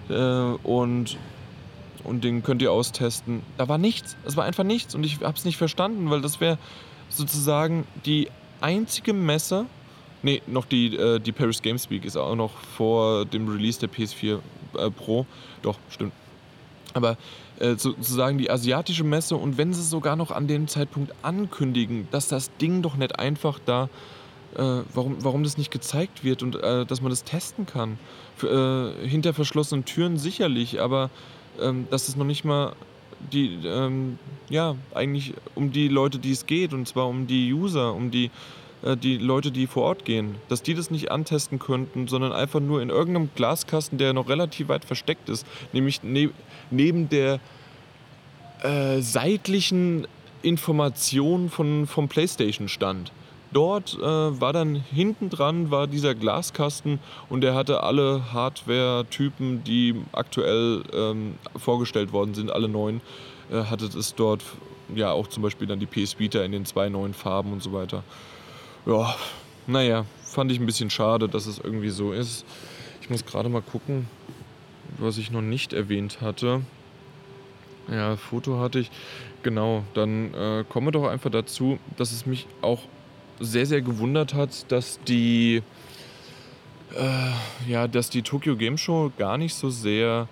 [0.08, 1.16] äh, und
[2.04, 3.42] und den könnt ihr austesten.
[3.58, 6.40] Da war nichts, es war einfach nichts und ich habe es nicht verstanden, weil das
[6.40, 6.58] wäre
[7.08, 8.28] sozusagen die
[8.60, 9.66] einzige Messe,
[10.22, 13.90] nee, noch die, äh, die Paris Games Week ist auch noch vor dem Release der
[13.90, 14.40] PS4
[14.76, 15.26] äh, Pro.
[15.62, 16.12] Doch, stimmt.
[16.94, 17.16] Aber
[17.58, 22.28] äh, sozusagen die asiatische Messe und wenn sie sogar noch an dem Zeitpunkt ankündigen, dass
[22.28, 23.88] das Ding doch nicht einfach da,
[24.54, 27.98] äh, warum, warum das nicht gezeigt wird und äh, dass man das testen kann.
[28.36, 31.10] Für, äh, hinter verschlossenen Türen sicherlich, aber
[31.60, 32.74] ähm, dass es noch nicht mal
[33.32, 37.94] die, ähm, ja, eigentlich um die Leute, die es geht, und zwar um die User,
[37.94, 38.30] um die
[38.82, 42.80] die Leute, die vor Ort gehen, dass die das nicht antesten könnten, sondern einfach nur
[42.80, 46.30] in irgendeinem Glaskasten, der noch relativ weit versteckt ist, nämlich ne
[46.70, 47.40] neben der
[48.62, 50.06] äh, seitlichen
[50.42, 53.12] Information von, vom PlayStation-Stand.
[53.52, 56.98] Dort äh, war dann hinten dran war dieser Glaskasten
[57.30, 63.00] und der hatte alle Hardware-Typen, die aktuell ähm, vorgestellt worden sind, alle neuen,
[63.50, 64.44] äh, hatte es dort
[64.94, 67.72] ja auch zum Beispiel dann die PS Vita in den zwei neuen Farben und so
[67.72, 68.04] weiter
[68.88, 69.14] ja,
[69.66, 72.44] naja, fand ich ein bisschen schade, dass es irgendwie so ist.
[73.02, 74.08] Ich muss gerade mal gucken,
[74.98, 76.62] was ich noch nicht erwähnt hatte.
[77.90, 78.90] Ja, Foto hatte ich.
[79.42, 82.80] Genau, dann äh, komme doch einfach dazu, dass es mich auch
[83.40, 85.62] sehr, sehr gewundert hat, dass die,
[86.94, 90.28] äh, ja, dass die Tokyo Game Show gar nicht so sehr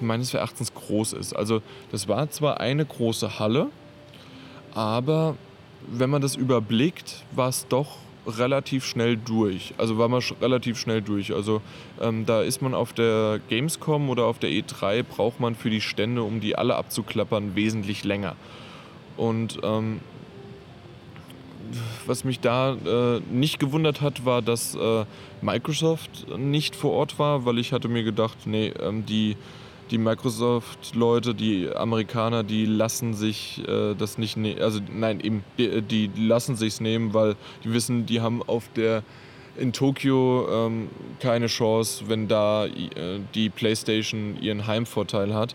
[0.00, 1.34] meines Erachtens groß ist.
[1.34, 1.60] Also
[1.90, 3.68] das war zwar eine große Halle,
[4.74, 5.36] aber
[5.86, 9.74] wenn man das überblickt, war es doch relativ schnell durch.
[9.76, 11.34] Also war man relativ schnell durch.
[11.34, 11.60] Also
[12.00, 15.80] ähm, da ist man auf der Gamescom oder auf der E3 braucht man für die
[15.80, 18.36] Stände, um die alle abzuklappern, wesentlich länger.
[19.16, 20.00] Und ähm,
[22.06, 25.04] was mich da äh, nicht gewundert hat, war, dass äh,
[25.40, 29.36] Microsoft nicht vor Ort war, weil ich hatte mir gedacht, nee, ähm, die
[29.90, 34.60] die Microsoft-Leute, die Amerikaner, die lassen sich äh, das nicht nehmen.
[34.60, 39.02] Also nein, eben, die, die lassen sich's nehmen, weil die wissen, die haben auf der
[39.56, 40.88] in Tokio ähm,
[41.20, 45.54] keine Chance, wenn da äh, die PlayStation ihren Heimvorteil hat.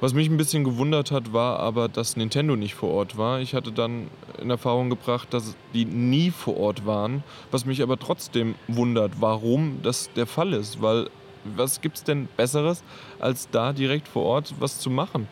[0.00, 3.40] Was mich ein bisschen gewundert hat, war aber, dass Nintendo nicht vor Ort war.
[3.40, 4.08] Ich hatte dann
[4.40, 9.80] in Erfahrung gebracht, dass die nie vor Ort waren, was mich aber trotzdem wundert, warum
[9.82, 11.08] das der Fall ist, weil
[11.44, 12.82] was gibt es denn Besseres,
[13.18, 15.28] als da direkt vor Ort was zu machen?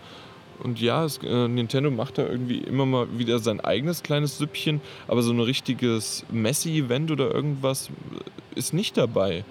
[0.62, 4.80] Und ja, es, äh, Nintendo macht da irgendwie immer mal wieder sein eigenes kleines Süppchen,
[5.08, 7.90] aber so ein richtiges Messi-Event oder irgendwas
[8.54, 9.44] ist nicht dabei.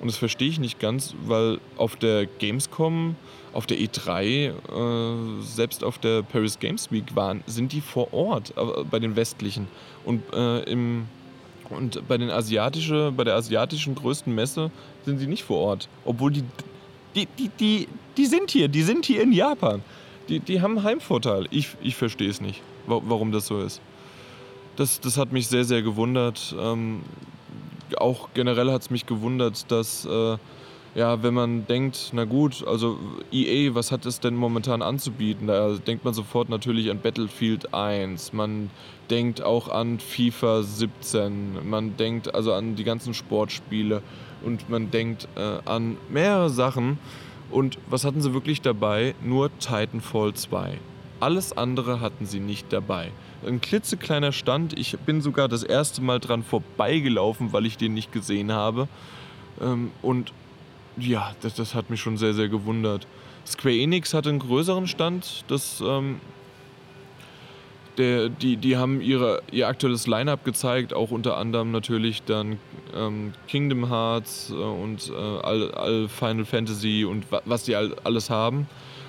[0.00, 3.16] Und das verstehe ich nicht ganz, weil auf der Gamescom,
[3.52, 8.52] auf der E3, äh, selbst auf der Paris Games Week waren, sind die vor Ort
[8.56, 9.68] äh, bei den westlichen.
[10.04, 11.06] Und äh, im
[11.70, 14.70] Und bei, den bei der asiatischen größten Messe
[15.06, 15.88] sind sie nicht vor Ort.
[16.04, 16.44] Obwohl die,
[17.14, 17.88] die, die, die,
[18.18, 19.82] die sind hier, die sind hier in Japan.
[20.28, 21.46] Die, die haben Heimvorteil.
[21.50, 23.80] Ich, ich verstehe es nicht, warum das so ist.
[24.74, 26.54] Das, das hat mich sehr, sehr gewundert.
[26.60, 27.02] Ähm,
[27.96, 30.36] auch generell hat es mich gewundert, dass, äh,
[30.94, 32.98] ja, wenn man denkt, na gut, also
[33.30, 35.46] EA, was hat es denn momentan anzubieten?
[35.46, 38.70] Da denkt man sofort natürlich an Battlefield 1, man
[39.08, 44.02] denkt auch an FIFA 17, man denkt also an die ganzen Sportspiele
[44.42, 46.98] und man denkt äh, an mehrere Sachen.
[47.50, 49.14] Und was hatten sie wirklich dabei?
[49.22, 50.78] Nur Titanfall 2.
[51.20, 53.10] Alles andere hatten sie nicht dabei.
[53.46, 54.78] Ein klitzekleiner Stand.
[54.78, 58.88] Ich bin sogar das erste Mal dran vorbeigelaufen, weil ich den nicht gesehen habe.
[59.60, 60.32] Ähm, und
[60.96, 63.06] ja, das, das hat mich schon sehr, sehr gewundert.
[63.46, 65.44] Square Enix hatte einen größeren Stand.
[65.48, 66.20] Das, ähm,
[67.98, 72.58] der, die, die haben ihre, ihr aktuelles Line-up gezeigt, auch unter anderem natürlich dann
[72.94, 78.30] ähm, Kingdom Hearts äh, und äh, all, all, Final Fantasy und was die all, alles
[78.30, 78.68] haben.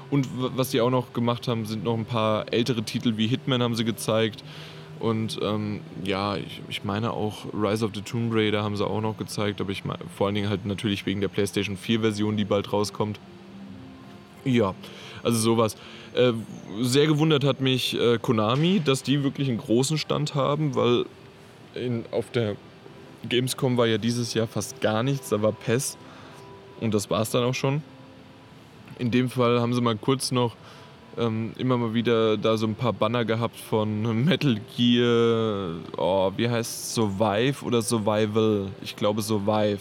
[0.09, 3.61] Und was sie auch noch gemacht haben, sind noch ein paar ältere Titel wie Hitman
[3.61, 4.43] haben sie gezeigt.
[4.99, 9.01] Und ähm, ja, ich, ich, meine auch Rise of the Tomb Raider haben sie auch
[9.01, 12.37] noch gezeigt, aber ich meine vor allen Dingen halt natürlich wegen der PlayStation 4 Version,
[12.37, 13.19] die bald rauskommt.
[14.43, 14.73] Ja,
[15.23, 15.75] also sowas.
[16.15, 16.33] Äh,
[16.81, 21.05] sehr gewundert hat mich äh, Konami, dass die wirklich einen großen Stand haben, weil
[21.75, 22.55] in, auf der
[23.27, 25.97] Gamescom war ja dieses Jahr fast gar nichts, da war PES
[26.81, 27.81] und das war es dann auch schon.
[28.99, 30.55] In dem Fall haben sie mal kurz noch
[31.17, 36.49] ähm, immer mal wieder da so ein paar Banner gehabt von Metal Gear, oh, wie
[36.49, 38.67] heißt Survive oder Survival?
[38.81, 39.79] Ich glaube Survive.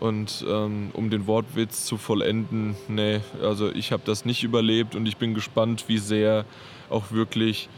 [0.00, 5.06] Und ähm, um den Wortwitz zu vollenden, nee, also ich habe das nicht überlebt und
[5.06, 6.46] ich bin gespannt, wie sehr
[6.88, 7.68] auch wirklich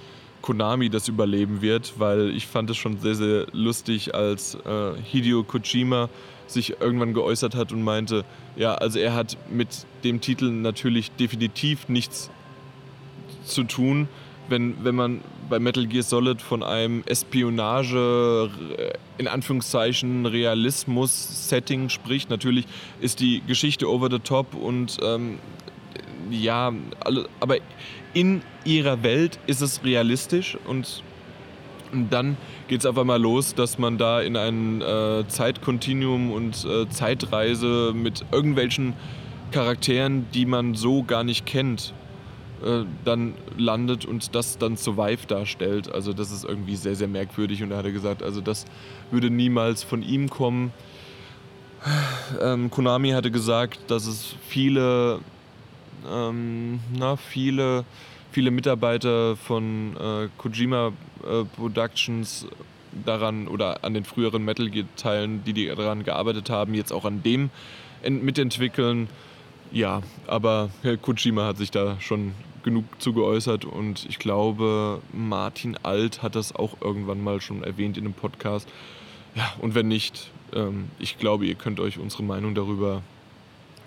[0.40, 5.42] Konami das überleben wird, weil ich fand es schon sehr, sehr lustig, als äh, Hideo
[5.42, 6.08] Kojima
[6.46, 11.88] sich irgendwann geäußert hat und meinte, ja, also er hat mit dem Titel natürlich definitiv
[11.88, 12.30] nichts
[13.44, 14.08] zu tun,
[14.52, 18.50] wenn, wenn man bei Metal Gear Solid von einem Espionage,
[19.18, 22.30] in Anführungszeichen, Realismus-Setting spricht.
[22.30, 22.66] Natürlich
[23.00, 25.38] ist die Geschichte over the top und ähm,
[26.30, 26.72] ja,
[27.40, 27.56] aber
[28.14, 31.02] in ihrer Welt ist es realistisch und
[32.10, 32.36] dann
[32.68, 37.92] geht es auf einmal los, dass man da in ein äh, Zeitkontinuum und äh, Zeitreise
[37.94, 38.94] mit irgendwelchen
[39.50, 41.92] Charakteren, die man so gar nicht kennt,
[42.64, 45.92] äh, dann landet und das dann Survive darstellt.
[45.92, 48.66] Also das ist irgendwie sehr, sehr merkwürdig und er hatte gesagt, also das
[49.10, 50.72] würde niemals von ihm kommen.
[52.40, 55.20] Ähm, Konami hatte gesagt, dass es viele,
[56.08, 57.84] ähm, na, viele
[58.32, 60.92] viele Mitarbeiter von äh, Kojima
[61.22, 62.46] äh, Productions
[63.04, 67.04] daran oder an den früheren Metal Gear Teilen, die, die daran gearbeitet haben, jetzt auch
[67.04, 67.50] an dem
[68.04, 69.08] mitentwickeln.
[69.70, 72.32] Ja, aber Herr Kojima hat sich da schon
[72.62, 77.96] genug zu geäußert und ich glaube, Martin Alt hat das auch irgendwann mal schon erwähnt
[77.96, 78.68] in einem Podcast.
[79.34, 83.02] Ja, und wenn nicht, ähm, ich glaube, ihr könnt euch unsere Meinung darüber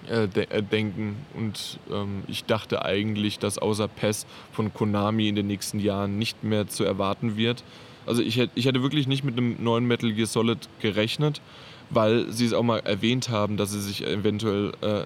[0.07, 1.15] äh, de äh, denken.
[1.33, 6.43] Und ähm, ich dachte eigentlich, dass außer PES von Konami in den nächsten Jahren nicht
[6.43, 7.63] mehr zu erwarten wird.
[8.05, 11.41] Also ich, ich hätte wirklich nicht mit einem neuen Metal Gear Solid gerechnet,
[11.89, 15.05] weil sie es auch mal erwähnt haben, dass sie sich eventuell äh,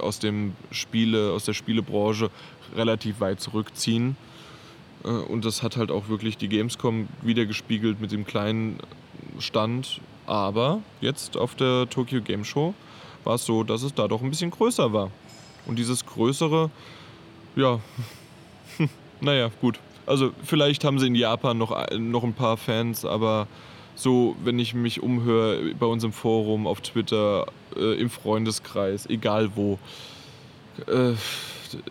[0.00, 2.30] aus, dem Spiele, aus der Spielebranche
[2.76, 4.16] relativ weit zurückziehen.
[5.04, 8.78] Äh, und das hat halt auch wirklich die Gamescom wiedergespiegelt mit dem kleinen
[9.38, 10.00] Stand.
[10.26, 12.74] Aber jetzt auf der Tokyo Game Show
[13.24, 15.10] war es so, dass es da doch ein bisschen größer war.
[15.66, 16.70] Und dieses größere,
[17.56, 17.80] ja,
[19.20, 19.78] naja, gut.
[20.06, 23.46] Also vielleicht haben sie in Japan noch, noch ein paar Fans, aber
[23.94, 27.46] so, wenn ich mich umhöre bei uns im Forum, auf Twitter,
[27.76, 29.78] äh, im Freundeskreis, egal wo,
[30.86, 31.14] äh,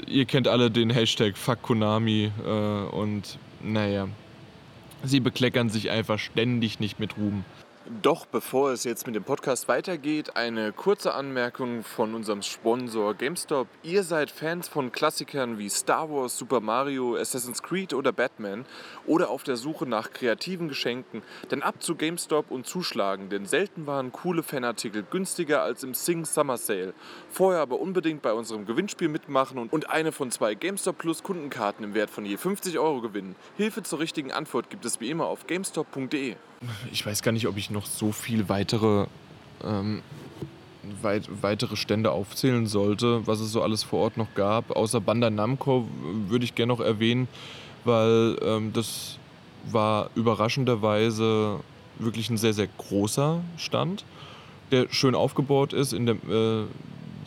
[0.07, 4.07] ihr kennt alle den Hashtag Fuck Konami äh, und naja,
[5.03, 7.43] sie bekleckern sich einfach ständig nicht mit Ruhm.
[8.01, 13.69] Doch bevor es jetzt mit dem Podcast weitergeht, eine kurze Anmerkung von unserem Sponsor GameStop.
[13.81, 18.65] Ihr seid Fans von Klassikern wie Star Wars, Super Mario, Assassin's Creed oder Batman
[19.05, 23.87] oder auf der Suche nach kreativen Geschenken, dann ab zu GameStop und zuschlagen, denn selten
[23.87, 26.93] waren coole Fanartikel günstiger als im Sing Summer Sale.
[27.29, 31.93] Vorher aber unbedingt bei unserem Gewinnspiel mitmachen und eine von zwei GameStop Plus Kundenkarten im
[31.93, 33.37] Wert von je 50 Euro gewinnen.
[33.55, 36.35] Hilfe zur richtigen Antwort gibt es wie immer auf GameStop.de.
[36.91, 39.05] Ich weiß gar nicht, ob ich noch so viel weitere,
[39.63, 40.01] ähm,
[41.01, 44.71] weit, weitere Stände aufzählen sollte, was es so alles vor Ort noch gab.
[44.71, 45.87] Außer Banda Namco
[46.27, 47.27] würde ich gerne noch erwähnen,
[47.83, 49.17] weil ähm, das
[49.71, 51.59] war überraschenderweise
[51.99, 54.05] wirklich ein sehr, sehr großer Stand,
[54.71, 55.93] der schön aufgebaut ist.
[55.93, 56.65] In der, äh,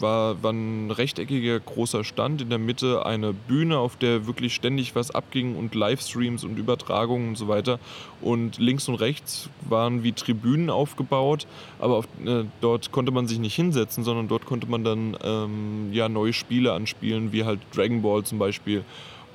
[0.00, 4.94] war, war ein rechteckiger großer Stand, in der Mitte eine Bühne, auf der wirklich ständig
[4.94, 7.78] was abging und Livestreams und Übertragungen und so weiter.
[8.20, 11.46] Und links und rechts waren wie Tribünen aufgebaut,
[11.78, 15.92] aber auf, äh, dort konnte man sich nicht hinsetzen, sondern dort konnte man dann ähm,
[15.92, 18.84] ja, neue Spiele anspielen, wie halt Dragon Ball zum Beispiel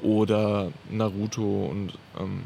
[0.01, 2.43] oder Naruto und ähm,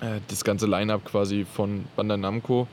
[0.00, 2.68] äh, das ganze Line-up quasi von Bandai Namco.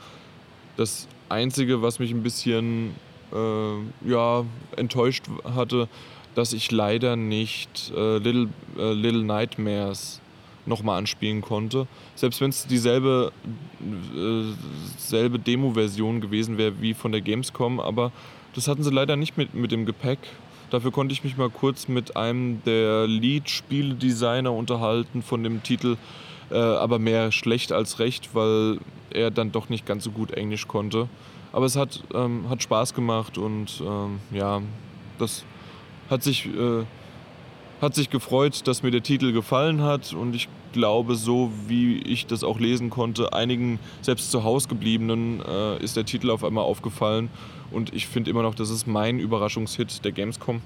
[0.78, 2.96] Das Einzige, was mich ein bisschen
[3.34, 5.26] äh, ja, enttäuscht
[5.56, 5.88] hatte,
[6.36, 10.22] dass ich leider nicht äh, Little, äh, Little Nightmares
[10.66, 11.88] nochmal anspielen konnte.
[12.16, 13.32] Selbst wenn es dieselbe
[13.82, 14.54] äh,
[14.98, 18.12] selbe Demo-Version gewesen wäre wie von der Gamescom, aber
[18.54, 20.20] das hatten sie leider nicht mit, mit dem Gepäck.
[20.70, 25.98] Dafür konnte ich mich mal kurz mit einem der Lead-Spieledesigner unterhalten von dem Titel,
[26.50, 28.78] äh, aber mehr schlecht als recht, weil
[29.10, 31.10] er dann doch nicht ganz so gut Englisch konnte.
[31.54, 34.62] Aber es hat, ähm, hat Spaß gemacht und ähm, ja,
[35.20, 35.44] das
[36.10, 36.84] hat sich, äh,
[37.82, 42.26] hat sich gefreut, dass mir der Titel gefallen hat und ich glaube, so wie ich
[42.26, 46.64] das auch lesen konnte, einigen selbst zu Hause gebliebenen äh, ist der Titel auf einmal
[46.64, 47.30] aufgefallen
[47.72, 50.62] und ich finde immer noch, das ist mein Überraschungshit der Gamescom.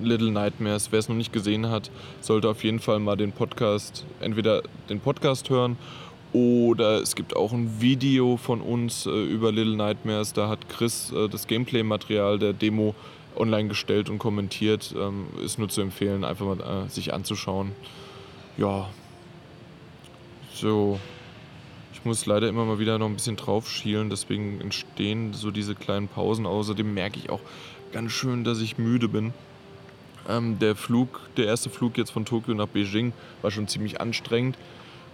[0.00, 0.92] Little Nightmares.
[0.92, 1.90] Wer es noch nicht gesehen hat,
[2.20, 5.76] sollte auf jeden Fall mal den Podcast, entweder den Podcast hören
[6.32, 10.32] oder es gibt auch ein Video von uns äh, über Little Nightmares.
[10.32, 12.94] Da hat Chris äh, das Gameplay-Material der Demo
[13.36, 14.94] online gestellt und kommentiert.
[14.98, 17.72] Ähm, ist nur zu empfehlen, einfach mal äh, sich anzuschauen.
[18.56, 18.88] Ja.
[20.54, 20.98] So.
[21.92, 25.74] Ich muss leider immer mal wieder noch ein bisschen drauf schielen, deswegen entstehen so diese
[25.74, 26.46] kleinen Pausen.
[26.46, 27.40] Außerdem merke ich auch
[27.92, 29.32] ganz schön, dass ich müde bin.
[30.28, 33.12] Ähm, der Flug, der erste Flug jetzt von Tokio nach Beijing
[33.42, 34.56] war schon ziemlich anstrengend.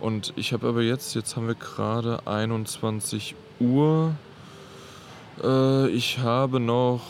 [0.00, 4.14] Und ich habe aber jetzt, jetzt haben wir gerade 21 Uhr.
[5.42, 7.00] Äh, ich habe noch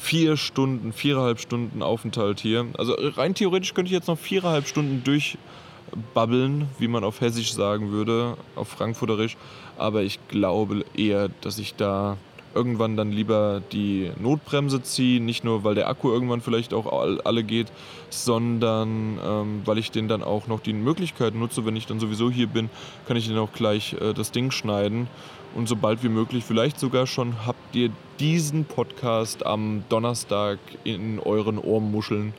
[0.00, 2.66] vier Stunden, viereinhalb Stunden Aufenthalt hier.
[2.76, 7.90] Also rein theoretisch könnte ich jetzt noch viereinhalb Stunden durchbabbeln, wie man auf Hessisch sagen
[7.90, 9.36] würde, auf Frankfurterisch.
[9.78, 12.18] Aber ich glaube eher, dass ich da
[12.54, 16.86] irgendwann dann lieber die Notbremse ziehen, nicht nur weil der Akku irgendwann vielleicht auch
[17.24, 17.72] alle geht,
[18.10, 22.30] sondern ähm, weil ich den dann auch noch die Möglichkeit nutze, wenn ich dann sowieso
[22.30, 22.70] hier bin,
[23.06, 25.08] kann ich den auch gleich äh, das Ding schneiden
[25.54, 31.58] und sobald wie möglich, vielleicht sogar schon, habt ihr diesen Podcast am Donnerstag in euren
[31.58, 32.34] Ohrmuscheln.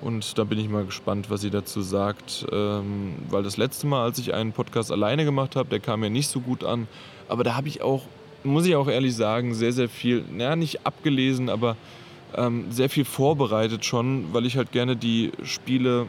[0.00, 2.44] Und da bin ich mal gespannt, was sie dazu sagt.
[2.50, 6.10] Ähm, weil das letzte Mal, als ich einen Podcast alleine gemacht habe, der kam mir
[6.10, 6.88] nicht so gut an.
[7.28, 8.02] Aber da habe ich auch
[8.44, 11.76] muss ich auch ehrlich sagen, sehr, sehr viel, naja, nicht abgelesen, aber
[12.34, 16.06] ähm, sehr viel vorbereitet schon, weil ich halt gerne die Spiele,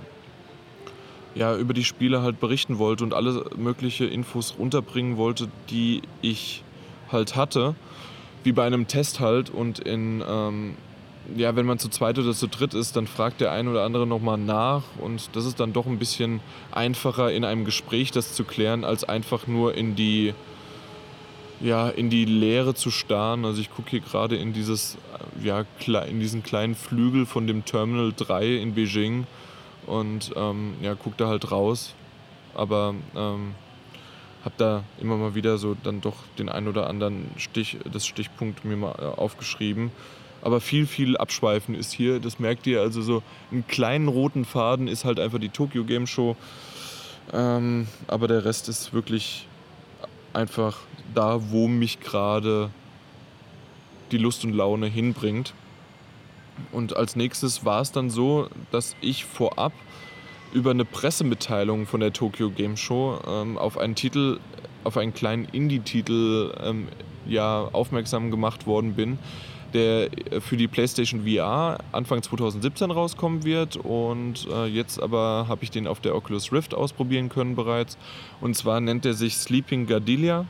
[1.35, 6.63] ja, über die Spiele halt berichten wollte und alle mögliche Infos runterbringen wollte, die ich
[7.11, 7.75] halt hatte,
[8.43, 10.75] wie bei einem Test halt und in, ähm,
[11.35, 14.05] ja, wenn man zu zweit oder zu dritt ist, dann fragt der ein oder andere
[14.05, 18.43] nochmal nach und das ist dann doch ein bisschen einfacher in einem Gespräch das zu
[18.43, 20.33] klären, als einfach nur in die
[21.63, 23.45] ja, in die Leere zu starren.
[23.45, 24.97] Also ich gucke hier gerade in dieses,
[25.41, 25.63] ja,
[26.05, 29.25] in diesen kleinen Flügel von dem Terminal 3 in Beijing
[29.87, 31.95] und ähm, ja, gucke da halt raus.
[32.53, 33.55] Aber ähm,
[34.43, 38.65] habe da immer mal wieder so dann doch den ein oder anderen Stich, das Stichpunkt
[38.65, 39.91] mir mal äh, aufgeschrieben.
[40.41, 42.19] Aber viel, viel Abschweifen ist hier.
[42.19, 42.81] Das merkt ihr.
[42.81, 46.35] Also so einen kleinen roten Faden ist halt einfach die Tokyo Game Show.
[47.31, 49.47] Ähm, aber der Rest ist wirklich
[50.33, 50.79] einfach
[51.13, 52.69] da, wo mich gerade
[54.11, 55.53] die Lust und Laune hinbringt.
[56.71, 59.73] Und als nächstes war es dann so, dass ich vorab
[60.53, 64.39] über eine Pressemitteilung von der Tokyo Game Show ähm, auf einen Titel,
[64.83, 66.87] auf einen kleinen Indie-Titel ähm,
[67.25, 69.17] ja, aufmerksam gemacht worden bin,
[69.73, 73.77] der äh, für die PlayStation VR Anfang 2017 rauskommen wird.
[73.77, 77.97] Und äh, jetzt aber habe ich den auf der Oculus Rift ausprobieren können bereits.
[78.41, 80.45] Und zwar nennt er sich Sleeping Gardilia.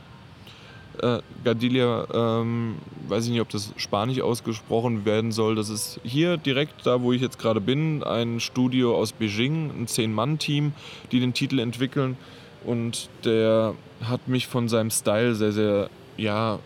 [1.02, 2.76] Äh, Gardilia, ähm,
[3.08, 5.56] weiß ich nicht, ob das Spanisch ausgesprochen werden soll.
[5.56, 9.86] Das ist hier direkt da, wo ich jetzt gerade bin, ein Studio aus Beijing, ein
[9.88, 10.72] Zehn-Mann-Team,
[11.10, 12.16] die den Titel entwickeln.
[12.64, 16.58] Und der hat mich von seinem Style sehr, sehr, ja,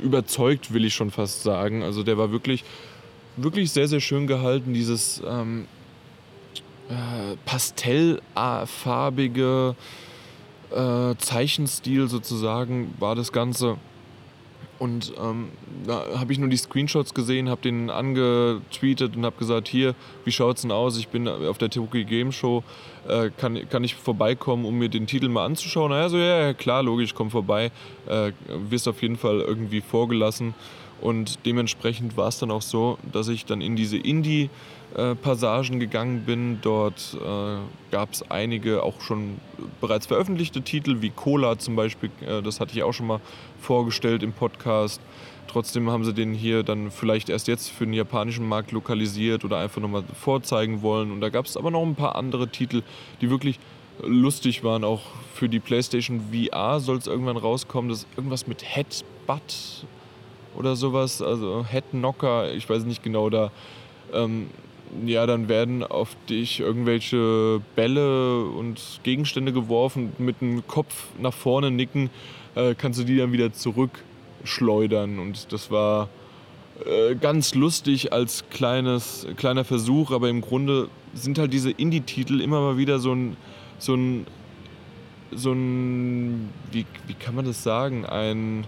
[0.00, 1.82] überzeugt, will ich schon fast sagen.
[1.82, 2.64] Also der war wirklich,
[3.36, 4.74] wirklich sehr, sehr schön gehalten.
[4.74, 5.66] Dieses ähm,
[6.88, 9.76] äh, pastellfarbige
[10.70, 13.76] äh, Zeichenstil sozusagen war das Ganze.
[14.82, 15.50] Und ähm,
[15.86, 20.32] da habe ich nur die Screenshots gesehen, habe den angetweetet und habe gesagt, hier, wie
[20.32, 20.98] schaut es denn aus?
[20.98, 22.64] Ich bin auf der Tokyo Game Show,
[23.06, 25.92] äh, kann, kann ich vorbeikommen, um mir den Titel mal anzuschauen?
[25.92, 27.70] Na, so, ja, klar, logisch, komm vorbei.
[28.08, 30.52] Äh, wirst auf jeden Fall irgendwie vorgelassen.
[31.00, 34.50] Und dementsprechend war es dann auch so, dass ich dann in diese Indie-
[35.14, 36.58] Passagen gegangen bin.
[36.60, 37.56] Dort äh,
[37.90, 39.38] gab es einige auch schon
[39.80, 42.10] bereits veröffentlichte Titel, wie Cola zum Beispiel.
[42.26, 43.20] Äh, das hatte ich auch schon mal
[43.60, 45.00] vorgestellt im Podcast.
[45.48, 49.58] Trotzdem haben sie den hier dann vielleicht erst jetzt für den japanischen Markt lokalisiert oder
[49.58, 51.10] einfach nochmal vorzeigen wollen.
[51.10, 52.82] Und da gab es aber noch ein paar andere Titel,
[53.20, 53.58] die wirklich
[54.02, 54.84] lustig waren.
[54.84, 55.02] Auch
[55.34, 57.90] für die PlayStation VR soll es irgendwann rauskommen.
[57.90, 59.84] Das ist irgendwas mit Headbutt
[60.56, 61.20] oder sowas.
[61.20, 63.28] Also Headknocker, ich weiß nicht genau.
[63.28, 63.50] Da
[64.12, 64.48] ähm,
[65.06, 71.70] ja, dann werden auf dich irgendwelche Bälle und Gegenstände geworfen, mit dem Kopf nach vorne
[71.70, 72.10] nicken,
[72.54, 75.18] äh, kannst du die dann wieder zurückschleudern.
[75.18, 76.08] Und das war
[76.84, 82.60] äh, ganz lustig als kleines, kleiner Versuch, aber im Grunde sind halt diese Indie-Titel immer
[82.60, 83.36] mal wieder so ein,
[83.78, 84.26] so ein,
[85.30, 88.64] so ein, wie, wie kann man das sagen, ein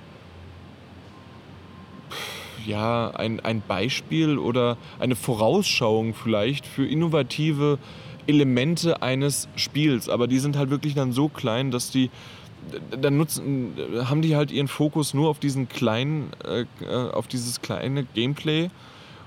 [2.66, 7.78] ja, ein, ein Beispiel oder eine Vorausschauung vielleicht für innovative
[8.26, 10.08] Elemente eines Spiels.
[10.08, 12.10] Aber die sind halt wirklich dann so klein, dass die
[12.98, 18.04] dann nutzen, haben die halt ihren Fokus nur auf diesen kleinen, äh, auf dieses kleine
[18.04, 18.70] Gameplay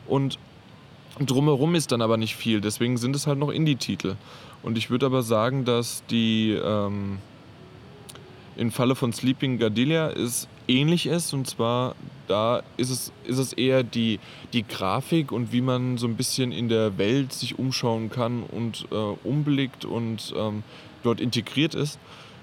[0.08, 0.40] und
[1.20, 2.62] drumherum ist dann aber nicht viel.
[2.62, 4.16] Deswegen sind es halt noch Indie-Titel.
[4.64, 7.20] Und ich würde aber sagen, dass die ähm,
[8.56, 11.34] im Falle von Sleeping Gardelia ist ähnlich ist.
[11.34, 11.96] Und zwar
[12.28, 14.20] da ist es, ist es eher die,
[14.54, 18.88] die Grafik und wie man so ein bisschen in der Welt sich umschauen kann und
[18.92, 20.64] äh, umblickt und ähm,
[21.04, 22.00] dort integriert ist.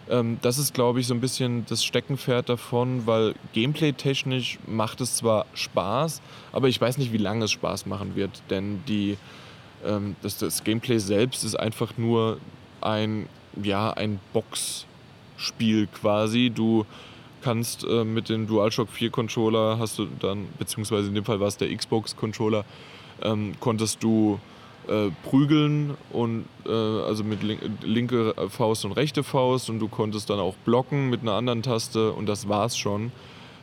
[0.09, 5.17] Ähm, das ist, glaube ich, so ein bisschen das Steckenpferd davon, weil gameplay-technisch macht es
[5.17, 6.21] zwar Spaß,
[6.53, 9.17] aber ich weiß nicht, wie lange es Spaß machen wird, denn die,
[9.85, 12.39] ähm, das, das Gameplay selbst ist einfach nur
[12.81, 13.29] ein,
[13.63, 16.51] ja, ein Boxspiel quasi.
[16.55, 16.85] Du
[17.45, 21.49] kannst äh, mit dem DualShock 4 Controller hast du dann, beziehungsweise in dem Fall war
[21.49, 22.65] es der Xbox Controller,
[23.23, 24.41] ähm, konntest du
[24.89, 30.31] äh, prügeln und äh, also mit link linke Faust und rechte Faust und du konntest
[30.31, 33.13] dann auch blocken mit einer anderen Taste und das war's schon.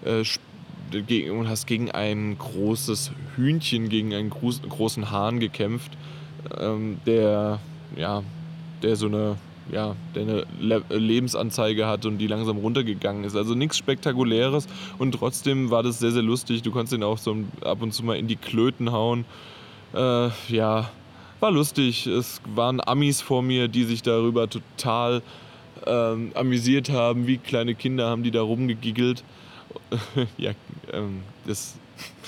[0.06, 0.24] Äh,
[1.32, 5.94] und hast gegen ein großes Hühnchen, gegen einen großen Hahn gekämpft,
[6.60, 7.60] ähm, der
[7.96, 8.24] ja,
[8.84, 9.38] der so eine
[9.72, 13.36] ja, der eine Le Lebensanzeige hat und die langsam runtergegangen ist.
[13.36, 14.68] Also nichts Spektakuläres
[14.98, 16.62] und trotzdem war das sehr, sehr lustig.
[16.62, 19.26] Du konntest ihn auch so ab und zu mal in die Klöten hauen.
[19.94, 20.90] Äh, ja,
[21.40, 22.08] war lustig.
[22.08, 25.22] Es waren Amis vor mir, die sich darüber total
[25.86, 27.28] ähm, amüsiert haben.
[27.28, 29.24] Wie kleine Kinder haben die da rumgegiggelt.
[30.38, 30.52] ja,
[30.92, 31.76] ähm, das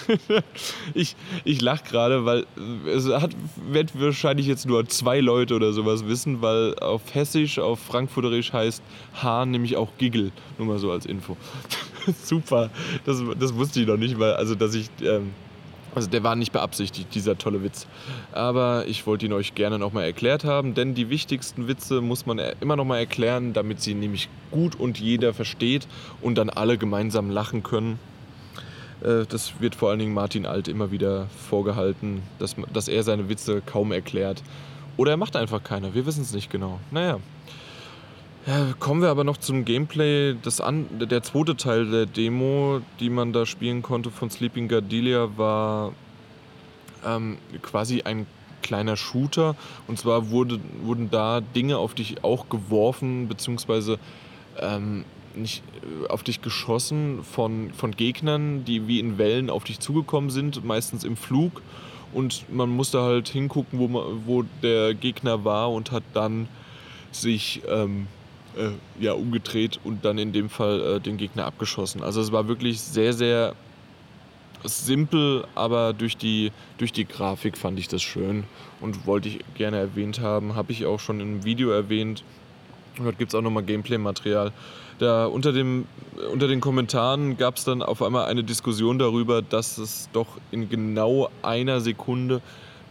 [0.94, 2.46] ich ich lache gerade, weil
[2.88, 3.32] es hat,
[3.70, 8.82] wird wahrscheinlich jetzt nur zwei Leute oder sowas wissen, weil auf Hessisch, auf Frankfurterisch heißt
[9.22, 10.32] Hahn nämlich auch Giggle.
[10.58, 11.38] Nur mal so als Info.
[12.24, 12.70] Super,
[13.06, 14.90] das, das wusste ich noch nicht, weil, also dass ich.
[15.02, 15.32] Ähm,
[15.96, 17.86] also der war nicht beabsichtigt, dieser tolle Witz.
[18.32, 22.40] Aber ich wollte ihn euch gerne nochmal erklärt haben, denn die wichtigsten Witze muss man
[22.40, 25.88] immer nochmal erklären, damit sie nämlich gut und jeder versteht
[26.22, 28.00] und dann alle gemeinsam lachen können.
[29.04, 33.30] Äh, das wird vor allen Dingen Martin Alt immer wieder vorgehalten, dass, dass er seine
[33.30, 34.44] Witze kaum erklärt.
[34.98, 36.80] Oder er macht einfach keine, wir wissen es nicht genau.
[36.92, 37.20] Naja.
[38.46, 40.36] Ja, kommen wir aber noch zum Gameplay.
[40.42, 45.30] Das an, der zweite Teil der Demo, die man da spielen konnte von Sleeping Gardelia,
[45.38, 45.94] war
[47.06, 48.28] ähm, quasi ein
[48.62, 49.56] kleiner Shooter.
[49.88, 53.98] Und zwar wurde, wurden da Dinge auf dich auch geworfen, beziehungsweise
[54.60, 55.06] ähm,
[55.36, 60.30] nicht äh, auf dich geschossen von, von Gegnern, die wie in Wellen auf dich zugekommen
[60.30, 61.62] sind, meistens im Flug.
[62.14, 66.48] Und man musste halt hingucken, wo, man, wo der Gegner war und hat dann
[67.12, 68.08] sich ähm,
[68.56, 68.70] äh,
[69.04, 72.04] ja, umgedreht und dann in dem Fall äh, den Gegner abgeschossen.
[72.04, 73.56] Also es war wirklich sehr, sehr
[74.64, 78.46] simpel, aber durch die, durch die Grafik fand ich das schön
[78.80, 80.56] und wollte ich gerne erwähnt haben.
[80.56, 82.24] Habe ich auch schon im Video erwähnt.
[82.98, 84.52] Und dort gibt es auch nochmal Gameplay-Material.
[85.00, 85.86] Da unter, dem,
[86.32, 90.70] unter den Kommentaren gab es dann auf einmal eine Diskussion darüber, dass es doch in
[90.70, 92.42] genau einer Sekunde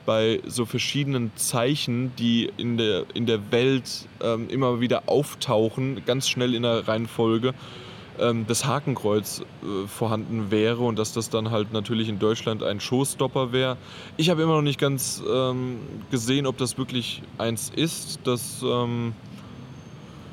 [0.05, 6.29] bei so verschiedenen Zeichen, die in der, in der Welt ähm, immer wieder auftauchen, ganz
[6.29, 7.55] schnell in der Reihenfolge,
[8.19, 12.81] ähm, das Hakenkreuz äh, vorhanden wäre und dass das dann halt natürlich in Deutschland ein
[12.81, 13.77] Showstopper wäre.
[14.17, 15.79] Ich habe immer noch nicht ganz ähm,
[16.11, 18.21] gesehen, ob das wirklich eins ist.
[18.25, 19.15] Das ähm,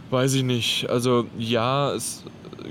[0.09, 0.89] Weiß ich nicht.
[0.89, 2.23] Also ja, es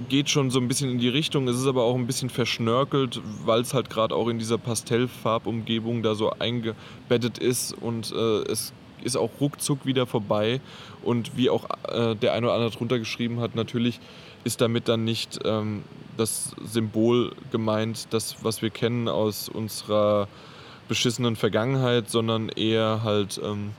[0.09, 1.47] geht schon so ein bisschen in die Richtung.
[1.47, 6.03] Es ist aber auch ein bisschen verschnörkelt, weil es halt gerade auch in dieser Pastellfarbumgebung
[6.03, 8.73] da so eingebettet ist und äh, es
[9.05, 10.61] ist auch ruckzuck wieder vorbei.
[11.03, 14.01] Und wie auch äh, der eine oder andere drunter geschrieben hat, natürlich
[14.43, 15.85] ist damit dann nicht ähm,
[16.17, 20.27] das Symbol gemeint, das, was wir kennen aus unserer
[20.89, 23.41] beschissenen Vergangenheit, sondern eher halt.
[23.45, 23.71] Ähm,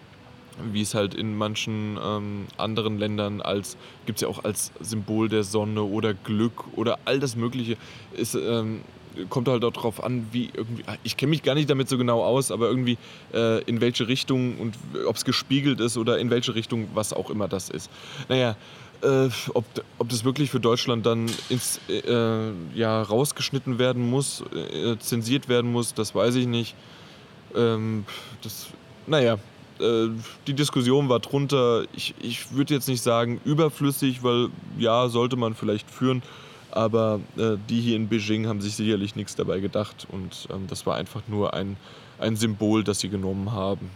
[0.72, 5.30] wie es halt in manchen ähm, anderen Ländern als, gibt es ja auch als Symbol
[5.30, 7.78] der Sonne oder Glück oder all das Mögliche,
[8.16, 8.82] ist, ähm,
[9.30, 12.24] kommt halt auch darauf an, wie irgendwie, ich kenne mich gar nicht damit so genau
[12.24, 12.98] aus, aber irgendwie
[13.34, 14.76] äh, in welche Richtung und
[15.08, 17.90] ob es gespiegelt ist oder in welche Richtung, was auch immer das ist.
[18.28, 18.56] Naja,
[19.02, 19.66] äh, ob,
[19.98, 25.72] ob das wirklich für Deutschland dann ins, äh, ja, rausgeschnitten werden muss, äh, zensiert werden
[25.72, 26.76] muss, das weiß ich nicht.
[27.56, 28.06] Ähm,
[28.42, 28.68] das,
[29.08, 29.38] naja,
[29.80, 30.10] äh,
[30.48, 31.84] die Diskussion war drunter.
[31.94, 36.22] Ich, ich würde jetzt nicht sagen überflüssig, weil ja, sollte man vielleicht führen.
[36.72, 40.08] Aber äh, die hier in Beijing haben sich sicherlich nichts dabei gedacht.
[40.12, 41.78] Und ähm, das war einfach nur ein,
[42.20, 43.90] ein Symbol, das sie genommen haben.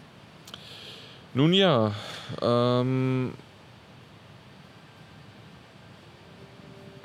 [1.36, 1.94] Nun ja,
[2.42, 3.34] ähm,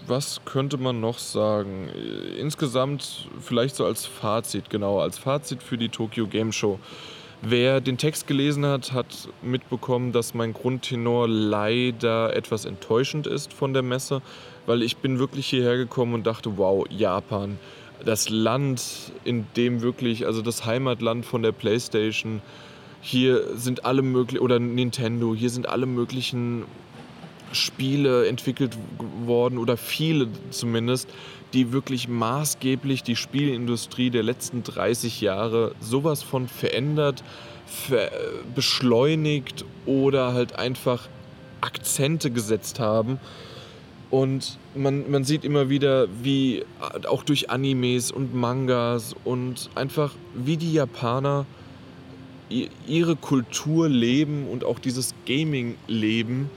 [0.06, 1.88] was könnte man noch sagen?
[2.38, 6.78] Insgesamt vielleicht so als Fazit, genau, als Fazit für die Tokyo Game Show.
[7.40, 13.72] Wer den Text gelesen hat, hat mitbekommen, dass mein Grundtenor leider etwas enttäuschend ist von
[13.72, 14.22] der Messe,
[14.66, 17.58] weil ich bin wirklich hierher gekommen und dachte, wow, Japan,
[18.04, 22.42] das Land, in dem wirklich, also das Heimatland von der PlayStation,
[23.00, 26.64] hier sind alle möglichen, oder Nintendo, hier sind alle möglichen
[27.52, 28.76] Spiele entwickelt
[29.24, 31.08] worden oder viele zumindest,
[31.52, 37.22] die wirklich maßgeblich die Spielindustrie der letzten 30 Jahre sowas von verändert,
[37.66, 38.10] ver
[38.54, 41.08] beschleunigt oder halt einfach
[41.60, 43.18] Akzente gesetzt haben.
[44.10, 46.64] Und man, man sieht immer wieder, wie
[47.08, 51.44] auch durch Animes und Mangas und einfach wie die Japaner
[52.86, 56.50] ihre Kultur leben und auch dieses Gaming leben.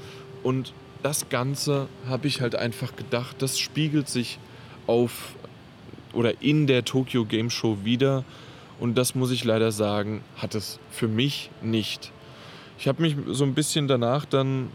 [0.44, 0.74] Und
[1.04, 4.39] das Ganze habe ich halt einfach gedacht, das spiegelt sich
[4.88, 5.36] auf
[6.14, 8.24] oder in der Tokyo Game Show wieder.
[8.80, 12.12] Und das muss ich leider sagen, hat es für mich nicht.
[12.80, 14.70] Ich habe mich so ein bisschen danach dann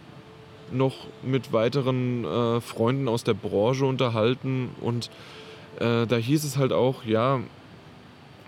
[0.72, 5.10] noch mit weiteren äh, Freunden aus der Branche unterhalten und
[5.78, 7.40] äh, da hieß es halt auch, ja,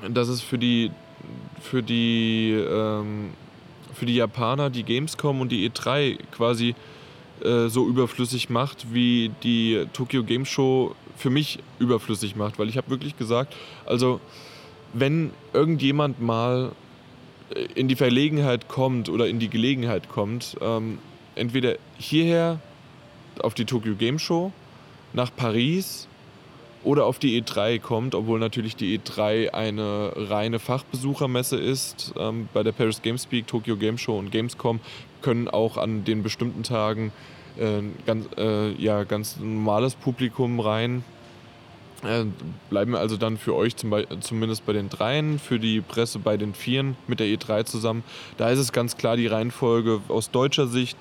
[0.09, 0.91] dass es für die
[1.61, 3.31] für die ähm,
[3.95, 6.74] für die Japaner die Gamescom und die E3 quasi
[7.45, 12.59] äh, so überflüssig macht, wie die Tokyo Game Show für mich überflüssig macht.
[12.59, 13.55] Weil ich habe wirklich gesagt,
[13.86, 14.20] also
[14.93, 16.72] wenn irgendjemand mal
[17.55, 20.99] äh, in die Verlegenheit kommt oder in die Gelegenheit kommt, ähm,
[21.34, 22.61] entweder hierher
[23.41, 24.53] auf die Tokyo Game Show,
[25.12, 26.09] nach Paris
[26.85, 32.14] oder auf die E3 kommt, obwohl natürlich die E3 eine reine Fachbesuchermesse ist.
[32.18, 34.81] Ähm, bei der Paris Games Speak, Tokyo Game Show und Gamescom
[35.22, 37.12] können auch an den bestimmten Tagen
[37.59, 41.05] äh, ganz, äh, ja, ganz normales Publikum rein.
[42.05, 42.26] Äh,
[42.70, 46.55] bleiben also dann für euch zum zumindest bei den Dreien, für die Presse bei den
[46.55, 48.05] Vieren mit der E3 zusammen.
[48.37, 50.97] Da ist es ganz klar die Reihenfolge aus deutscher Sicht.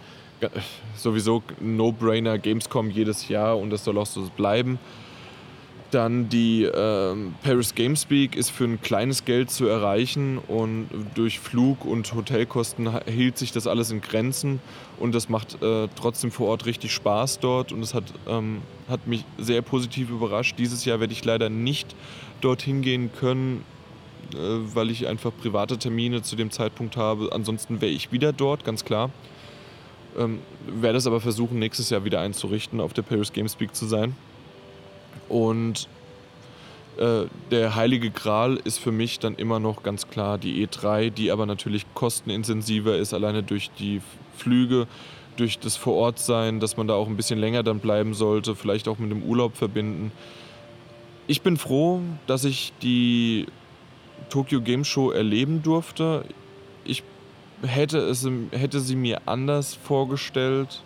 [0.96, 4.80] Sowieso No-Brainer Gamescom jedes Jahr und das soll auch so bleiben.
[5.92, 11.86] Dann die äh, Paris Gamespeak ist für ein kleines Geld zu erreichen und durch Flug-
[11.86, 14.60] und Hotelkosten hielt sich das alles in Grenzen
[15.00, 19.08] und das macht äh, trotzdem vor Ort richtig Spaß dort und es hat, ähm, hat
[19.08, 20.56] mich sehr positiv überrascht.
[20.58, 21.96] Dieses Jahr werde ich leider nicht
[22.42, 23.64] dorthin gehen können,
[24.34, 27.30] äh, weil ich einfach private Termine zu dem Zeitpunkt habe.
[27.32, 29.10] Ansonsten wäre ich wieder dort, ganz klar.
[30.18, 34.16] Ähm, werde es aber versuchen, nächstes Jahr wieder einzurichten, auf der Paris Gamespeak zu sein.
[35.30, 35.88] Und
[36.98, 41.32] äh, der heilige Gral ist für mich dann immer noch ganz klar die E3, die
[41.32, 44.02] aber natürlich kostenintensiver ist, alleine durch die
[44.36, 44.88] Flüge,
[45.36, 48.98] durch das Vorortsein, dass man da auch ein bisschen länger dann bleiben sollte, vielleicht auch
[48.98, 50.12] mit dem Urlaub verbinden.
[51.28, 53.46] Ich bin froh, dass ich die
[54.30, 56.26] Tokyo Game Show erleben durfte.
[56.84, 57.04] Ich
[57.62, 60.82] hätte, es, hätte sie mir anders vorgestellt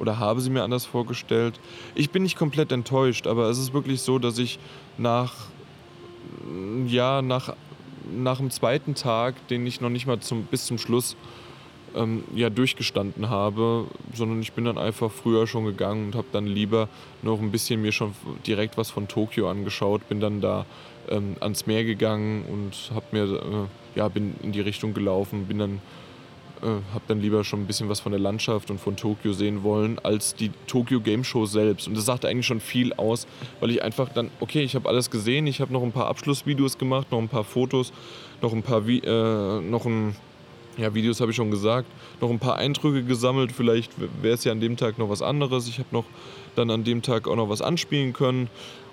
[0.00, 1.60] oder habe sie mir anders vorgestellt.
[1.94, 4.58] Ich bin nicht komplett enttäuscht, aber es ist wirklich so, dass ich
[4.98, 5.34] nach,
[6.86, 7.54] ja, nach,
[8.10, 11.16] nach dem zweiten Tag, den ich noch nicht mal zum, bis zum Schluss
[11.94, 16.46] ähm, ja, durchgestanden habe, sondern ich bin dann einfach früher schon gegangen und habe dann
[16.46, 16.88] lieber
[17.22, 18.14] noch ein bisschen mir schon
[18.46, 20.64] direkt was von Tokio angeschaut, bin dann da
[21.08, 25.58] ähm, ans Meer gegangen und habe mir, äh, ja, bin in die Richtung gelaufen, bin
[25.58, 25.82] dann
[26.62, 29.62] äh, habe dann lieber schon ein bisschen was von der Landschaft und von Tokio sehen
[29.62, 31.88] wollen, als die Tokyo Game Show selbst.
[31.88, 33.26] Und das sagt eigentlich schon viel aus,
[33.60, 36.78] weil ich einfach dann, okay, ich habe alles gesehen, ich habe noch ein paar Abschlussvideos
[36.78, 37.92] gemacht, noch ein paar Fotos,
[38.42, 40.16] noch ein paar, Vi äh, noch ein,
[40.76, 41.86] ja, Videos habe ich schon gesagt,
[42.20, 43.52] noch ein paar Eindrücke gesammelt.
[43.52, 43.92] Vielleicht
[44.22, 45.68] wäre es ja an dem Tag noch was anderes.
[45.68, 46.04] Ich habe noch
[46.56, 48.48] dann an dem Tag auch noch was anspielen können.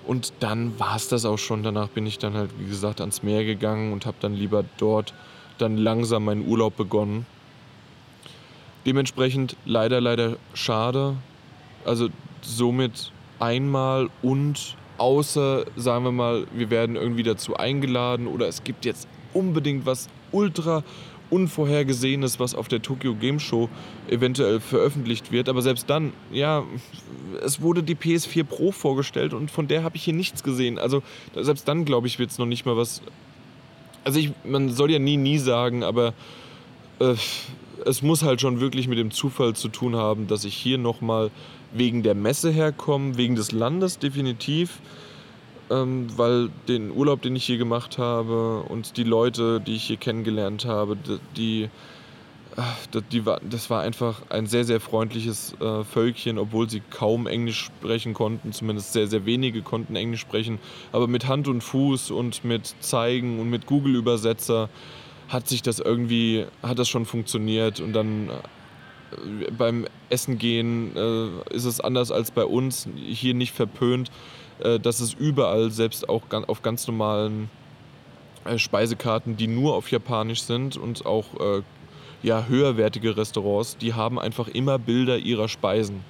[0.06, 1.64] Und dann war es das auch schon.
[1.64, 5.14] Danach bin ich dann halt, wie gesagt, ans Meer gegangen und habe dann lieber dort
[5.57, 7.26] dann langsam meinen Urlaub begonnen.
[8.88, 11.18] Dementsprechend leider, leider schade.
[11.84, 12.07] Also
[12.41, 18.85] somit einmal und außer, sagen wir mal, wir werden irgendwie dazu eingeladen oder es gibt
[18.85, 20.84] jetzt unbedingt was ultra
[21.30, 23.68] Unvorhergesehenes, was auf der Tokyo Game Show
[24.09, 25.49] eventuell veröffentlicht wird.
[25.49, 26.64] Aber selbst dann, ja,
[27.43, 30.80] es wurde die PS4 Pro vorgestellt und von der habe ich hier nichts gesehen.
[30.80, 31.03] Also
[31.35, 33.01] selbst dann, glaube ich, wird es noch nicht mal was.
[34.05, 36.14] Also ich, man soll ja nie, nie sagen, aber
[36.99, 37.15] äh,
[37.88, 41.31] es muss halt schon wirklich mit dem Zufall zu tun haben, dass ich hier nochmal
[41.73, 44.80] wegen der Messe herkomme, wegen des Landes definitiv
[45.69, 49.97] ähm, weil den Urlaub, den ich hier gemacht habe und die Leute, die ich hier
[49.97, 51.69] kennengelernt habe, die, die,
[53.11, 57.65] die war, das war einfach ein sehr, sehr freundliches äh, Völkchen, obwohl sie kaum Englisch
[57.65, 60.59] sprechen konnten, zumindest sehr, sehr wenige konnten Englisch sprechen,
[60.91, 64.69] aber mit Hand und Fuß und mit Zeigen und mit Google-Übersetzer
[65.28, 71.54] hat sich das irgendwie, hat das schon funktioniert und dann äh, beim Essen gehen äh,
[71.54, 74.12] ist es anders als bei uns, hier nicht verpönt
[74.60, 77.49] äh, dass es überall, selbst auch auf ganz normalen
[78.45, 81.62] äh, Speisekarten, die nur auf Japanisch sind und auch äh,
[82.24, 86.04] ja, höherwertige Restaurants, die haben einfach immer Bilder ihrer Speisen.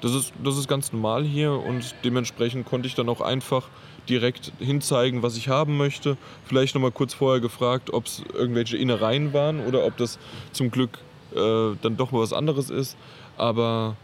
[0.00, 3.68] Das ist, das ist ganz normal hier und dementsprechend konnte ich dann auch einfach
[4.08, 6.16] direkt hinzeigen, was ich haben möchte.
[6.44, 10.18] Vielleicht nochmal kurz vorher gefragt, ob es irgendwelche Innereien waren oder ob das
[10.52, 10.98] zum Glück
[11.34, 12.96] äh, dann doch mal was anderes ist.
[13.36, 13.96] Aber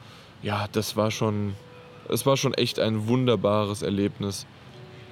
[0.42, 1.54] ja, das war schon,
[2.08, 4.46] es war schon echt ein wunderbares Erlebnis,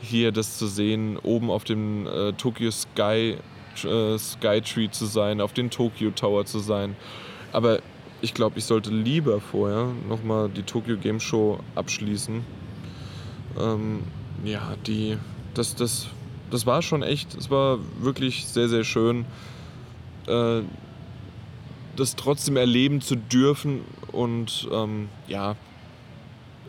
[0.00, 3.36] hier das zu sehen, oben auf dem äh, Tokyo Sky,
[3.84, 6.96] äh, Sky Tree zu sein, auf den Tokyo Tower zu sein.
[7.52, 7.80] Aber
[8.20, 12.44] ich glaube, ich sollte lieber vorher nochmal die Tokyo Game Show abschließen.
[13.60, 14.02] Ähm,
[14.44, 15.18] ja, die,
[15.54, 16.06] das, das,
[16.50, 19.24] das war schon echt, es war wirklich sehr, sehr schön,
[20.26, 20.60] äh,
[21.96, 23.80] das trotzdem erleben zu dürfen
[24.12, 25.56] und ähm, ja,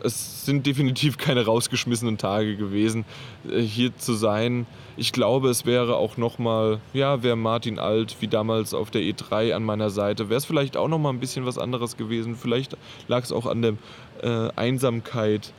[0.02, 3.04] es sind definitiv keine rausgeschmissenen Tage gewesen,
[3.48, 4.66] äh, hier zu sein.
[4.96, 9.52] Ich glaube, es wäre auch nochmal, ja, wäre Martin Alt wie damals auf der E3
[9.52, 12.36] an meiner Seite, wäre es vielleicht auch nochmal ein bisschen was anderes gewesen.
[12.36, 12.76] Vielleicht
[13.08, 13.74] lag es auch an der
[14.22, 15.52] äh, Einsamkeit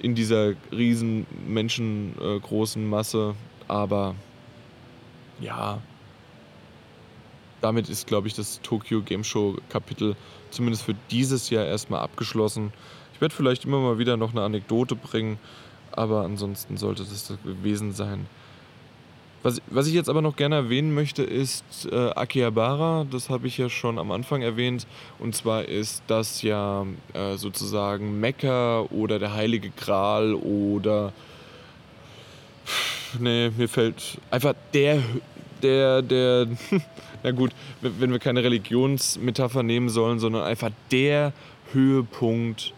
[0.00, 3.34] in dieser riesen menschengroßen äh, Masse.
[3.66, 4.14] Aber
[5.40, 5.80] ja,
[7.60, 10.16] damit ist, glaube ich, das Tokyo Game Show Kapitel
[10.50, 12.72] zumindest für dieses Jahr erstmal abgeschlossen.
[13.14, 15.38] Ich werde vielleicht immer mal wieder noch eine Anekdote bringen,
[15.92, 18.26] aber ansonsten sollte das das gewesen sein.
[19.42, 23.06] Was, was ich jetzt aber noch gerne erwähnen möchte, ist äh, Akihabara.
[23.08, 24.86] Das habe ich ja schon am Anfang erwähnt.
[25.20, 26.84] Und zwar ist das ja
[27.14, 31.12] äh, sozusagen Mekka oder der Heilige Gral oder.
[33.18, 35.02] Nee, mir fällt einfach der,
[35.62, 36.48] der, der,
[37.22, 41.32] na gut, wenn wir keine Religionsmetapher nehmen sollen, sondern einfach der
[41.72, 42.74] Höhepunkt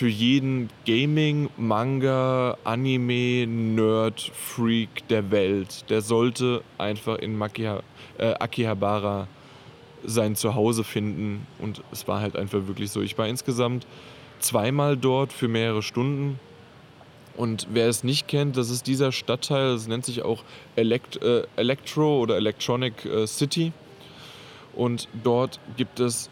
[0.00, 5.90] für jeden Gaming, Manga, Anime, Nerd, Freak der Welt.
[5.90, 7.82] Der sollte einfach in Makia,
[8.16, 9.28] äh, Akihabara
[10.02, 11.46] sein Zuhause finden.
[11.58, 13.02] Und es war halt einfach wirklich so.
[13.02, 13.86] Ich war insgesamt
[14.38, 16.40] zweimal dort für mehrere Stunden.
[17.36, 20.44] Und wer es nicht kennt, das ist dieser Stadtteil, das nennt sich auch
[20.76, 23.74] Elect äh, Electro oder Electronic äh, City.
[24.74, 26.30] Und dort gibt es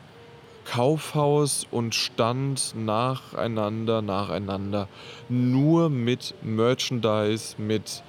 [0.70, 4.89] Kaufhaus und Stand nacheinander, nacheinander.
[5.28, 8.03] Nur mit Merchandise, mit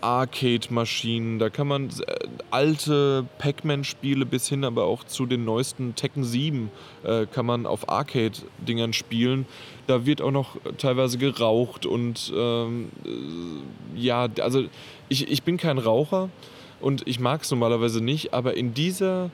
[0.00, 1.38] Arcade-Maschinen.
[1.38, 6.70] Da kann man äh, alte Pac-Man-Spiele bis hin aber auch zu den neuesten Tekken 7
[7.02, 9.46] äh, kann man auf Arcade-Dingern spielen.
[9.86, 14.64] Da wird auch noch teilweise geraucht und ähm, äh, ja, also
[15.08, 16.28] ich, ich bin kein Raucher
[16.80, 19.30] und ich mag es normalerweise nicht, aber in dieser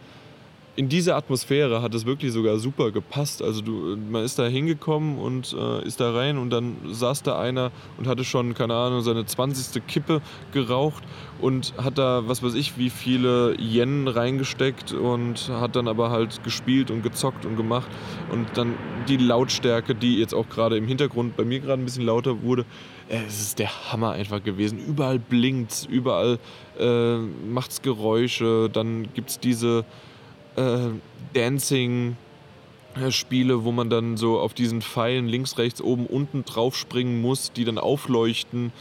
[0.77, 3.43] in diese Atmosphäre hat es wirklich sogar super gepasst.
[3.43, 7.39] Also du, man ist da hingekommen und äh, ist da rein und dann saß da
[7.39, 9.87] einer und hatte schon, keine Ahnung, seine 20.
[9.87, 10.21] Kippe
[10.53, 11.05] geraucht
[11.41, 16.43] und hat da, was weiß ich, wie viele Yen reingesteckt und hat dann aber halt
[16.43, 17.89] gespielt und gezockt und gemacht.
[18.33, 18.75] Und dann
[19.09, 22.65] die Lautstärke, die jetzt auch gerade im Hintergrund bei mir gerade ein bisschen lauter wurde,
[23.09, 24.79] äh, es ist der Hammer einfach gewesen.
[24.79, 26.41] Überall blinkt überall
[26.81, 27.17] äh,
[27.55, 29.85] es Geräusche, dann gibt es diese
[30.57, 30.91] äh,
[31.33, 32.17] Dancing.
[32.97, 37.65] äh, wo man dann so auf diesen Pfeilen links, rechts, oben, unten draufspringen muss, die
[37.65, 38.73] dann aufleuchten.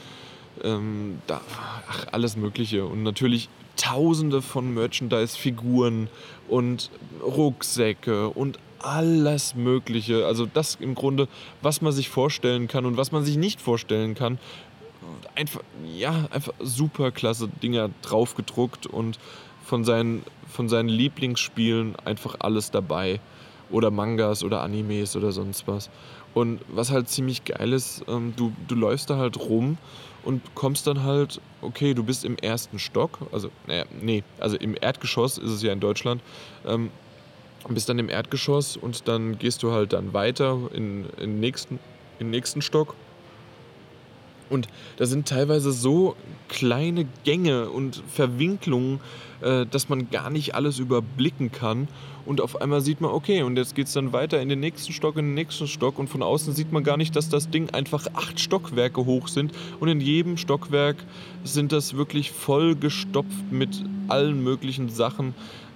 [0.64, 1.42] Ähm, da,
[1.90, 2.86] ach, alles Mögliche.
[2.86, 6.10] Und natürlich tausende von Merchandise-Figuren
[6.48, 6.92] und
[7.24, 10.26] Rucksäcke und alles Mögliche.
[10.26, 11.28] Also das im Grunde,
[11.62, 14.38] was man sich vorstellen kann und was man sich nicht vorstellen kann.
[15.36, 19.18] Einfach, ja, einfach super klasse Dinger drauf gedruckt und
[19.64, 23.20] von seinen, von seinen Lieblingsspielen einfach alles dabei.
[23.72, 25.90] Oder Mangas oder Animes oder sonst was.
[26.34, 29.78] Und was halt ziemlich geil ist, ähm, du, du läufst da halt rum
[30.24, 34.76] und kommst dann halt, okay, du bist im ersten Stock, also, naja, nee, also im
[34.80, 36.22] Erdgeschoss ist es ja in Deutschland,
[36.66, 36.92] ähm,
[37.70, 41.80] bist dann im Erdgeschoss und dann gehst du halt dann weiter in, in, nächsten,
[42.20, 42.96] in nächsten Stock.
[44.54, 44.68] Und
[44.98, 46.16] da sind teilweise so
[46.48, 49.00] kleine Gänge und Verwinklungen,
[49.42, 51.88] äh, dass man gar nicht alles überblicken kann.
[52.26, 54.94] Und auf einmal sieht man, okay, und jetzt geht es dann weiter in den nächsten
[54.94, 56.00] Stock, in den nächsten Stock.
[56.00, 59.52] Und von außen sieht man gar nicht, dass das Ding einfach acht Stockwerke hoch sind.
[59.80, 60.98] Und in jedem Stockwerk
[61.44, 65.34] sind das wirklich vollgestopft mit allen möglichen Sachen.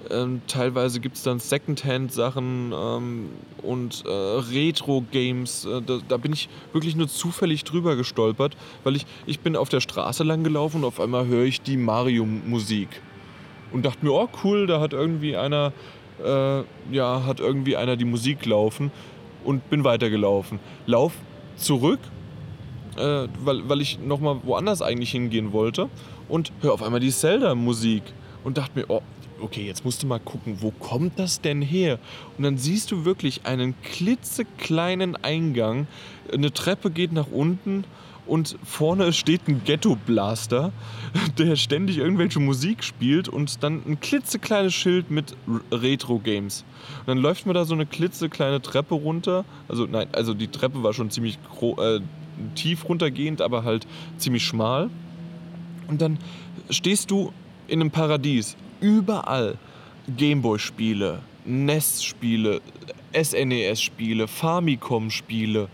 [0.09, 3.29] Ähm, teilweise gibt es dann Secondhand-Sachen ähm,
[3.63, 5.65] und äh, Retro-Games.
[5.65, 9.69] Äh, da, da, bin ich wirklich nur zufällig drüber gestolpert, weil ich, ich bin auf
[9.69, 12.89] der Straße lang gelaufen und auf einmal höre ich die Mario-Musik.
[13.71, 15.73] Und dachte mir, oh cool, da hat irgendwie einer,
[16.23, 16.61] äh,
[16.91, 18.91] ja, hat irgendwie einer die Musik laufen
[19.43, 20.59] und bin weitergelaufen.
[20.85, 21.13] Lauf
[21.57, 21.99] zurück,
[22.97, 25.89] äh, weil, weil ich nochmal woanders eigentlich hingehen wollte
[26.29, 28.03] und höre auf einmal die Zelda-Musik
[28.43, 29.01] und dachte mir, oh,
[29.41, 31.99] okay, jetzt musst du mal gucken, wo kommt das denn her?
[32.37, 35.87] Und dann siehst du wirklich einen klitzekleinen Eingang.
[36.31, 37.85] Eine Treppe geht nach unten
[38.27, 40.71] und vorne steht ein Ghetto-Blaster,
[41.37, 45.35] der ständig irgendwelche Musik spielt und dann ein klitzekleines Schild mit
[45.71, 46.65] Retro-Games.
[46.99, 49.45] Und dann läuft man da so eine klitzekleine Treppe runter.
[49.67, 51.99] Also nein, also die Treppe war schon ziemlich äh,
[52.55, 53.87] tief runtergehend, aber halt
[54.17, 54.89] ziemlich schmal.
[55.87, 56.19] Und dann
[56.69, 57.31] stehst du
[57.67, 59.57] in einem Paradies überall
[60.15, 62.61] Gameboy-Spiele, NES-Spiele,
[63.13, 65.67] SNES-Spiele, Famicom-Spiele,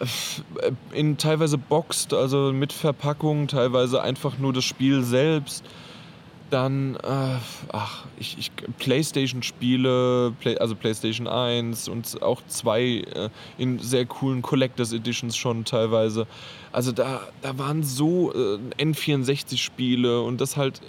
[0.00, 5.64] äh, in teilweise boxed, also mit Verpackung, teilweise einfach nur das Spiel selbst.
[6.48, 7.36] Dann, äh,
[7.72, 14.42] ach, ich, ich PlayStation-Spiele, Play, also PlayStation 1 und auch zwei äh, in sehr coolen
[14.42, 16.26] Collectors Editions schon teilweise.
[16.72, 20.80] Also da, da waren so äh, N64-Spiele und das halt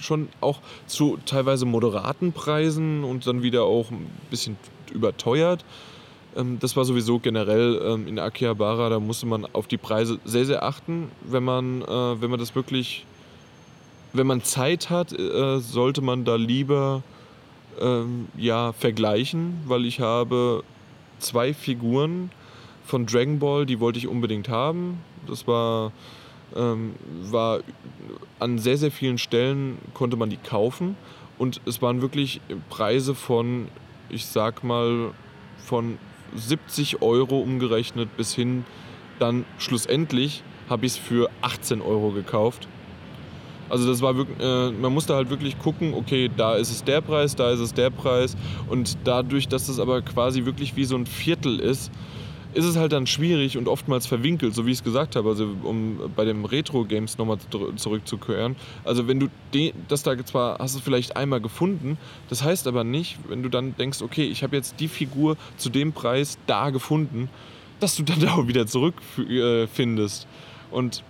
[0.00, 4.56] schon auch zu teilweise moderaten Preisen und dann wieder auch ein bisschen
[4.92, 5.64] überteuert.
[6.36, 10.44] Ähm, das war sowieso generell ähm, in Akihabara, da musste man auf die Preise sehr,
[10.44, 11.10] sehr achten.
[11.22, 13.04] Wenn man, äh, wenn man das wirklich,
[14.12, 17.02] wenn man Zeit hat, äh, sollte man da lieber
[17.80, 20.62] ähm, ja, vergleichen, weil ich habe
[21.18, 22.30] zwei Figuren
[22.84, 24.98] von Dragon Ball, die wollte ich unbedingt haben.
[25.26, 25.90] Das war
[26.56, 26.94] ähm,
[27.30, 27.60] war
[28.38, 30.96] an sehr, sehr vielen Stellen konnte man die kaufen
[31.38, 32.40] und es waren wirklich
[32.70, 33.68] Preise von,
[34.08, 35.10] ich sag mal,
[35.58, 35.98] von
[36.34, 38.64] 70 Euro umgerechnet bis hin
[39.18, 42.68] dann schlussendlich habe ich es für 18 Euro gekauft.
[43.68, 47.00] Also das war wirklich, äh, man musste halt wirklich gucken, okay, da ist es der
[47.00, 48.36] Preis, da ist es der Preis
[48.68, 51.90] und dadurch, dass das aber quasi wirklich wie so ein Viertel ist,
[52.54, 55.48] ist es halt dann schwierig und oftmals verwinkelt, so wie ich es gesagt habe, also
[55.62, 57.38] um bei dem Retro-Games nochmal
[57.76, 58.56] zurückzukehren.
[58.84, 59.28] Also wenn du
[59.88, 61.98] das da zwar hast du vielleicht einmal gefunden,
[62.28, 65.68] das heißt aber nicht, wenn du dann denkst, okay, ich habe jetzt die Figur zu
[65.68, 67.28] dem Preis da gefunden,
[67.80, 70.24] dass du dann da auch wieder zurückfindest.
[70.24, 71.02] Äh, und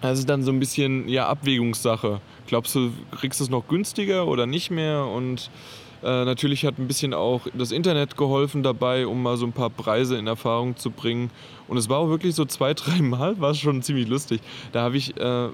[0.00, 2.20] das ist dann so ein bisschen ja Abwägungssache.
[2.46, 5.06] Glaubst du, kriegst du es noch günstiger oder nicht mehr?
[5.06, 5.50] Und
[6.02, 9.70] äh, natürlich hat ein bisschen auch das Internet geholfen dabei, um mal so ein paar
[9.70, 11.30] Preise in Erfahrung zu bringen.
[11.66, 14.40] Und es war auch wirklich so zwei, drei Mal, war es schon ziemlich lustig.
[14.72, 15.48] Da habe ich äh,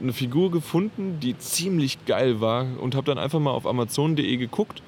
[0.00, 4.82] eine Figur gefunden, die ziemlich geil war und habe dann einfach mal auf Amazon.de geguckt.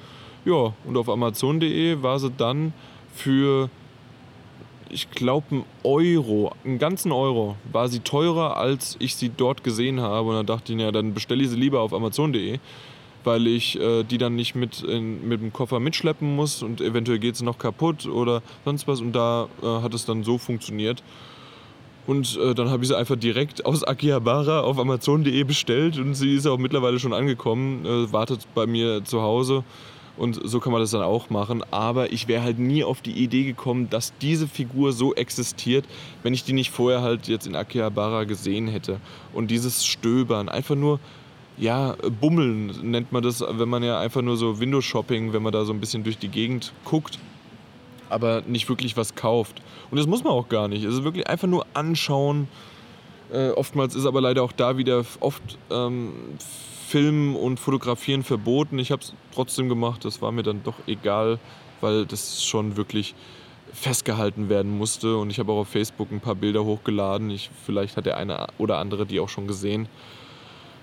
[0.45, 2.73] Ja, und auf Amazon.de war sie dann
[3.13, 3.69] für,
[4.89, 10.01] ich glaube, einen Euro, einen ganzen Euro, war sie teurer, als ich sie dort gesehen
[10.01, 10.31] habe.
[10.31, 12.61] Und dann dachte ich, ja, dann bestelle ich sie lieber auf Amazon.de
[13.25, 17.19] weil ich äh, die dann nicht mit, in, mit dem Koffer mitschleppen muss und eventuell
[17.19, 19.01] geht es noch kaputt oder sonst was.
[19.01, 21.03] Und da äh, hat es dann so funktioniert.
[22.07, 26.35] Und äh, dann habe ich sie einfach direkt aus Akihabara auf Amazon.de bestellt und sie
[26.35, 29.65] ist auch mittlerweile schon angekommen, äh, wartet bei mir zu Hause.
[30.17, 31.63] Und so kann man das dann auch machen.
[31.71, 35.87] Aber ich wäre halt nie auf die Idee gekommen, dass diese Figur so existiert,
[36.23, 39.01] wenn ich die nicht vorher halt jetzt in Akihabara gesehen hätte.
[39.33, 41.01] Und dieses Stöbern, einfach nur
[41.61, 45.65] ja, Bummeln nennt man das, wenn man ja einfach nur so Windows-Shopping, wenn man da
[45.67, 47.19] so ein bisschen durch die Gegend guckt,
[48.09, 49.61] aber nicht wirklich was kauft.
[49.91, 50.85] Und das muss man auch gar nicht.
[50.85, 52.49] Es ist wirklich einfach nur anschauen.
[53.31, 56.15] Äh, oftmals ist aber leider auch da wieder oft ähm,
[56.89, 58.79] Filmen und Fotografieren verboten.
[58.79, 60.07] Ich habe es trotzdem gemacht.
[60.07, 61.39] Das war mir dann doch egal,
[61.83, 63.15] weil das schon wirklich
[63.75, 65.19] festgehalten werden musste.
[65.19, 67.29] Und ich habe auch auf Facebook ein paar Bilder hochgeladen.
[67.29, 69.89] Ich, vielleicht hat der eine oder andere die auch schon gesehen.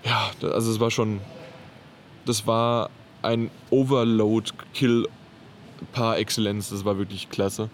[0.08, 1.20] Ja, also es war schon,
[2.26, 2.90] das war
[3.24, 5.06] ein Overload-Kill
[5.92, 6.70] par excellence.
[6.70, 7.70] Das war wirklich klasse.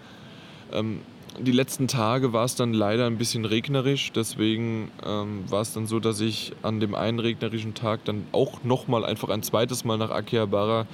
[0.72, 1.02] Ähm,
[1.40, 5.86] die letzten Tage war es dann leider ein bisschen regnerisch, deswegen ähm, war es dann
[5.86, 9.98] so, dass ich an dem einen regnerischen Tag dann auch nochmal einfach ein zweites Mal
[9.98, 10.88] nach Akihabara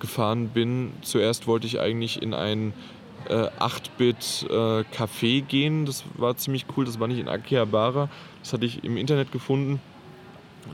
[0.00, 0.92] gefahren bin.
[1.02, 2.72] Zuerst wollte ich eigentlich in ein
[3.28, 5.84] äh, 8-Bit-Café äh, gehen.
[5.84, 6.86] Das war ziemlich cool.
[6.86, 8.08] Das war nicht in Akihabara.
[8.42, 9.80] Das hatte ich im Internet gefunden.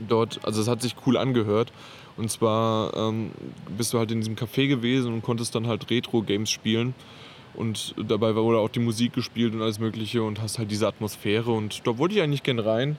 [0.09, 1.73] Dort, also es hat sich cool angehört.
[2.16, 3.31] Und zwar ähm,
[3.77, 6.94] bist du halt in diesem Café gewesen und konntest dann halt Retro-Games spielen.
[7.55, 11.51] Und dabei wurde auch die Musik gespielt und alles Mögliche und hast halt diese Atmosphäre.
[11.52, 12.98] Und da wollte ich eigentlich gern rein.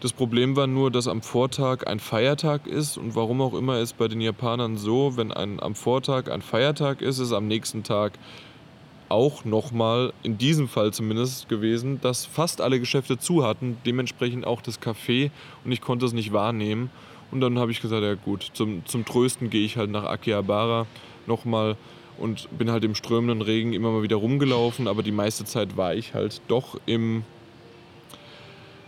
[0.00, 3.98] Das Problem war nur, dass am Vortag ein Feiertag ist und warum auch immer ist
[3.98, 8.14] bei den Japanern so, wenn ein, am Vortag ein Feiertag ist, ist am nächsten Tag
[9.12, 14.62] auch nochmal, in diesem Fall zumindest gewesen, dass fast alle Geschäfte zu hatten, dementsprechend auch
[14.62, 15.30] das Café
[15.64, 16.90] und ich konnte es nicht wahrnehmen.
[17.30, 20.86] Und dann habe ich gesagt, ja gut, zum, zum Trösten gehe ich halt nach Akihabara
[21.26, 21.76] nochmal
[22.18, 25.94] und bin halt im strömenden Regen immer mal wieder rumgelaufen, aber die meiste Zeit war
[25.94, 27.24] ich halt doch im,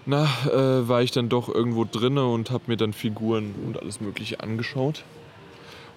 [0.06, 4.00] na, äh, war ich dann doch irgendwo drinne und habe mir dann Figuren und alles
[4.00, 5.04] Mögliche angeschaut.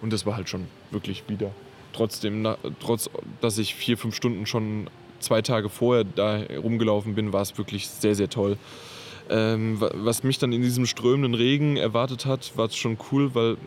[0.01, 1.51] Und das war halt schon wirklich wieder.
[1.97, 3.09] Trotzdem, na, trotz
[3.41, 4.87] dass ich vier, fünf Stunden schon
[5.19, 8.57] zwei Tage vorher da rumgelaufen bin, war es wirklich sehr, sehr toll.
[9.31, 13.57] Ähm, was mich dann in diesem strömenden Regen erwartet hat, war schon cool, weil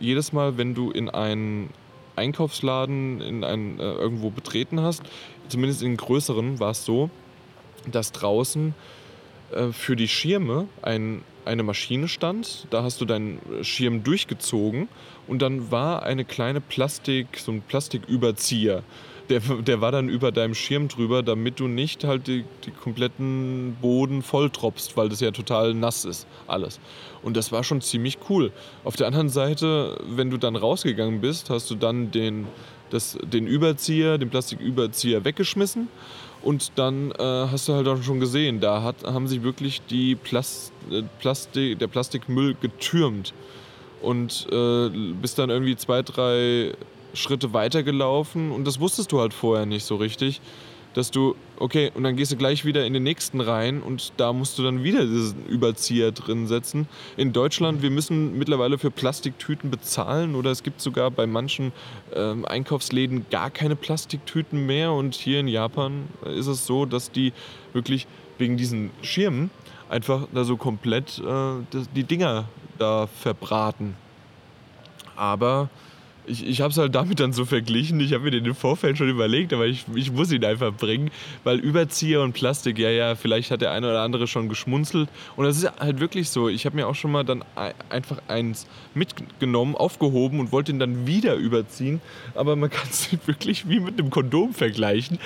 [0.00, 1.68] jedes Mal, wenn du in einen
[2.16, 5.02] Einkaufsladen in ein, äh, irgendwo betreten hast,
[5.48, 7.10] zumindest in größeren, war es so,
[7.92, 8.74] dass draußen
[9.52, 12.66] äh, für die Schirme ein, eine Maschine stand.
[12.70, 14.88] Da hast du deinen Schirm durchgezogen
[15.26, 18.82] und dann war eine kleine Plastik, so ein Plastiküberzieher
[19.28, 23.76] der, der war dann über deinem Schirm drüber, damit du nicht halt die, die kompletten
[23.80, 26.78] Boden volltropfst, weil das ja total nass ist, alles.
[27.22, 28.52] Und das war schon ziemlich cool.
[28.84, 32.46] Auf der anderen Seite, wenn du dann rausgegangen bist, hast du dann den,
[32.90, 35.88] das, den Überzieher, den Plastiküberzieher weggeschmissen.
[36.44, 37.16] Und dann äh,
[37.50, 41.78] hast du halt auch schon gesehen, da hat, haben sich wirklich die Plast, äh, Plastik,
[41.78, 43.32] der Plastikmüll getürmt.
[44.02, 44.90] Und äh,
[45.22, 46.74] bist dann irgendwie zwei, drei
[47.14, 50.42] Schritte weitergelaufen und das wusstest du halt vorher nicht so richtig,
[50.94, 54.32] dass du, okay, und dann gehst du gleich wieder in den nächsten rein und da
[54.32, 56.88] musst du dann wieder diesen Überzieher drin setzen.
[57.16, 61.72] In Deutschland, wir müssen mittlerweile für Plastiktüten bezahlen oder es gibt sogar bei manchen
[62.14, 67.32] ähm, Einkaufsläden gar keine Plastiktüten mehr und hier in Japan ist es so, dass die
[67.72, 68.06] wirklich
[68.38, 69.50] wegen diesen Schirmen
[69.88, 72.46] einfach da so komplett äh, die Dinger
[72.78, 73.96] da verbraten.
[75.16, 75.68] Aber
[76.26, 78.00] ich, ich habe es halt damit dann so verglichen.
[78.00, 81.10] Ich habe mir den im Vorfeld schon überlegt, aber ich, ich muss ihn einfach bringen,
[81.44, 85.08] weil Überzieher und Plastik, ja, ja, vielleicht hat der eine oder andere schon geschmunzelt.
[85.36, 86.48] Und das ist halt wirklich so.
[86.48, 87.44] Ich habe mir auch schon mal dann
[87.88, 92.00] einfach eins mitgenommen, aufgehoben und wollte ihn dann wieder überziehen.
[92.34, 95.18] Aber man kann es wirklich wie mit einem Kondom vergleichen.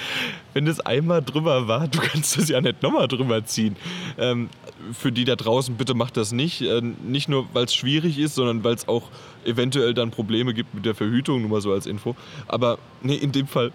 [0.58, 3.76] Wenn es einmal drüber war, du kannst es ja nicht nochmal drüber ziehen.
[4.18, 4.48] Ähm,
[4.92, 6.62] für die da draußen, bitte macht das nicht.
[6.62, 9.04] Äh, nicht nur, weil es schwierig ist, sondern weil es auch
[9.44, 12.16] eventuell dann Probleme gibt mit der Verhütung, nur mal so als Info.
[12.48, 13.70] Aber nee, in dem Fall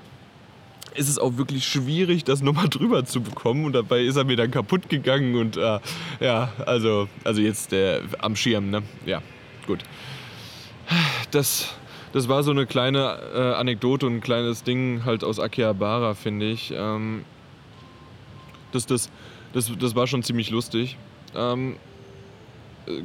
[0.94, 3.64] ist es auch wirklich schwierig, das nochmal drüber zu bekommen.
[3.64, 5.38] Und dabei ist er mir dann kaputt gegangen.
[5.38, 5.80] Und äh,
[6.20, 8.84] ja, also, also jetzt der am Schirm, ne?
[9.06, 9.22] Ja,
[9.68, 9.80] gut.
[11.32, 11.76] Das,
[12.14, 16.50] das war so eine kleine äh, Anekdote und ein kleines Ding halt aus Akihabara, finde
[16.50, 16.72] ich.
[16.76, 17.26] Ähm,
[18.72, 19.10] das, das,
[19.52, 20.98] das, das war schon ziemlich lustig.
[21.36, 21.76] Ähm,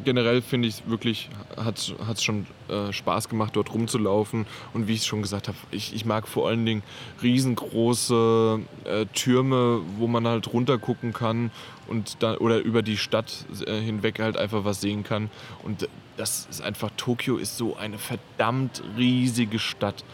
[0.05, 4.47] generell finde ich es wirklich, hat es schon äh, Spaß gemacht, dort rumzulaufen.
[4.75, 6.83] Und wie ich schon gesagt habe, ich, ich mag vor allen Dingen
[7.23, 11.51] riesengroße äh, Türme, wo man halt runter gucken kann
[11.87, 15.31] und da, oder über die Stadt äh, hinweg halt einfach was sehen kann.
[15.63, 20.05] Und das ist einfach, Tokio ist so eine verdammt riesige Stadt.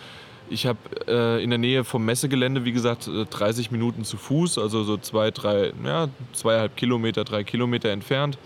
[0.50, 0.78] Ich habe
[1.08, 4.98] äh, in der Nähe vom Messegelände, wie gesagt, 30 äh, Minuten zu Fuß, also so
[4.98, 8.38] zwei, drei, ja, zweieinhalb Kilometer, drei Kilometer entfernt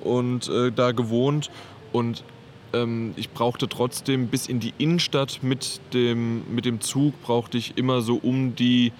[0.00, 1.50] und äh, da gewohnt
[1.92, 2.24] und
[2.72, 7.78] ähm, ich brauchte trotzdem bis in die Innenstadt mit dem, mit dem Zug brauchte ich
[7.78, 8.92] immer so um die,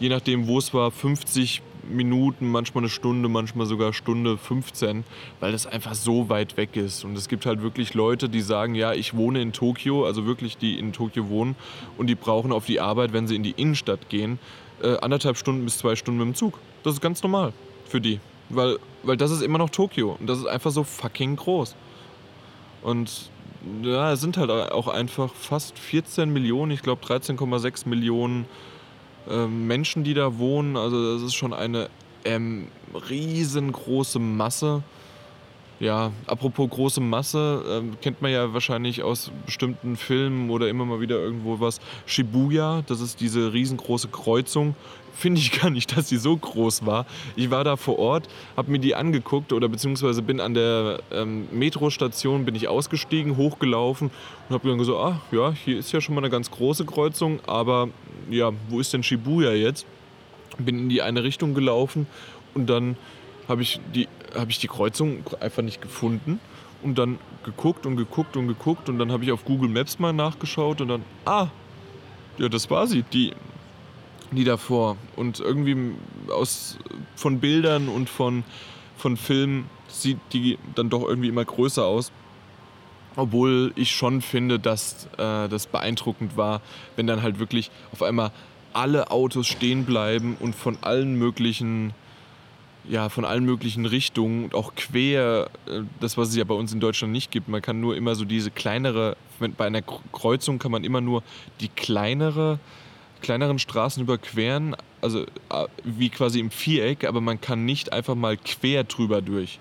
[0.00, 5.04] je nachdem wo es war, 50 Minuten, manchmal eine Stunde, manchmal sogar Stunde 15,
[5.40, 7.04] weil das einfach so weit weg ist.
[7.04, 10.56] Und es gibt halt wirklich Leute, die sagen, ja, ich wohne in Tokio, also wirklich
[10.56, 11.56] die in Tokio wohnen
[11.98, 14.38] und die brauchen auf die Arbeit, wenn sie in die Innenstadt gehen,
[14.82, 16.58] äh, anderthalb Stunden bis zwei Stunden mit dem Zug.
[16.82, 17.52] Das ist ganz normal
[17.86, 21.36] für die, weil, weil das ist immer noch Tokio und das ist einfach so fucking
[21.36, 21.76] groß.
[22.82, 23.30] Und
[23.82, 28.46] ja, es sind halt auch einfach fast 14 Millionen, ich glaube 13,6 Millionen
[29.28, 30.76] äh, Menschen, die da wohnen.
[30.76, 31.88] Also das ist schon eine
[32.24, 32.68] ähm,
[33.08, 34.82] riesengroße Masse.
[35.80, 41.00] Ja, apropos große Masse, äh, kennt man ja wahrscheinlich aus bestimmten Filmen oder immer mal
[41.00, 41.80] wieder irgendwo was.
[42.06, 44.76] Shibuya, das ist diese riesengroße Kreuzung
[45.16, 47.06] finde ich gar nicht, dass sie so groß war.
[47.36, 51.48] Ich war da vor Ort, habe mir die angeguckt oder beziehungsweise bin an der ähm,
[51.52, 54.10] Metrostation, bin ich ausgestiegen, hochgelaufen
[54.48, 57.40] und habe dann gesagt, ach ja, hier ist ja schon mal eine ganz große Kreuzung,
[57.46, 57.88] aber
[58.30, 59.86] ja, wo ist denn Shibuya jetzt?
[60.58, 62.06] Bin in die eine Richtung gelaufen
[62.54, 62.96] und dann
[63.48, 66.40] habe ich, die, hab ich die Kreuzung einfach nicht gefunden
[66.82, 70.12] und dann geguckt und geguckt und geguckt und dann habe ich auf Google Maps mal
[70.12, 71.48] nachgeschaut und dann, ah,
[72.38, 73.32] ja, das war sie, die
[74.36, 74.96] die davor.
[75.16, 75.94] Und irgendwie
[76.30, 76.78] aus,
[77.16, 78.44] von Bildern und von,
[78.96, 82.12] von Filmen sieht die dann doch irgendwie immer größer aus.
[83.16, 86.60] Obwohl ich schon finde, dass äh, das beeindruckend war,
[86.96, 88.32] wenn dann halt wirklich auf einmal
[88.72, 91.94] alle Autos stehen bleiben und von allen möglichen
[92.88, 96.72] ja, von allen möglichen Richtungen und auch quer, äh, das was es ja bei uns
[96.72, 97.48] in Deutschland nicht gibt.
[97.48, 99.16] Man kann nur immer so diese kleinere,
[99.56, 101.22] bei einer Kreuzung kann man immer nur
[101.60, 102.58] die kleinere
[103.24, 108.36] kleineren Straßen überqueren, also äh, wie quasi im Viereck, aber man kann nicht einfach mal
[108.36, 109.58] quer drüber durch.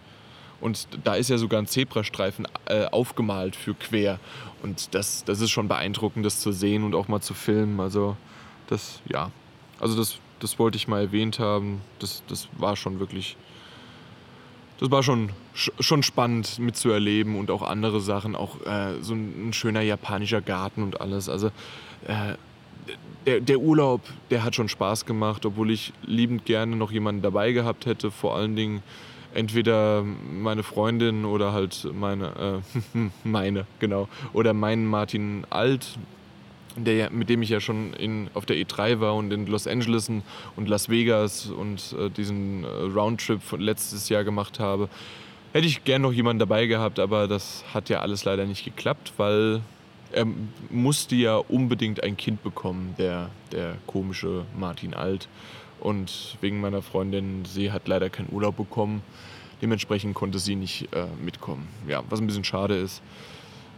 [0.59, 4.19] Und da ist ja sogar ein Zebrastreifen äh, aufgemalt für quer.
[4.61, 7.79] Und das, das ist schon beeindruckend, das zu sehen und auch mal zu filmen.
[7.79, 8.15] Also
[8.67, 9.31] das, ja,
[9.79, 11.81] also das, das wollte ich mal erwähnt haben.
[11.99, 13.35] Das, das war schon wirklich,
[14.79, 19.53] das war schon, schon spannend mitzuerleben und auch andere Sachen, auch äh, so ein, ein,
[19.53, 21.27] schöner japanischer Garten und alles.
[21.27, 21.47] Also
[22.07, 22.35] äh,
[23.25, 27.51] der, der, Urlaub, der hat schon Spaß gemacht, obwohl ich liebend gerne noch jemanden dabei
[27.51, 28.11] gehabt hätte.
[28.11, 28.83] Vor allen Dingen
[29.33, 32.61] entweder meine Freundin oder halt meine,
[32.95, 35.97] äh, meine, genau, oder meinen Martin Alt,
[36.75, 40.09] der, mit dem ich ja schon in, auf der E3 war und in Los Angeles
[40.09, 44.89] und Las Vegas und äh, diesen äh, Roundtrip von letztes Jahr gemacht habe.
[45.51, 49.13] Hätte ich gern noch jemanden dabei gehabt, aber das hat ja alles leider nicht geklappt,
[49.17, 49.61] weil
[50.13, 50.27] er
[50.69, 55.27] musste ja unbedingt ein Kind bekommen, der, der komische Martin Alt.
[55.79, 59.01] Und wegen meiner Freundin, sie hat leider keinen Urlaub bekommen.
[59.61, 61.67] Dementsprechend konnte sie nicht äh, mitkommen.
[61.87, 63.01] Ja, was ein bisschen schade ist.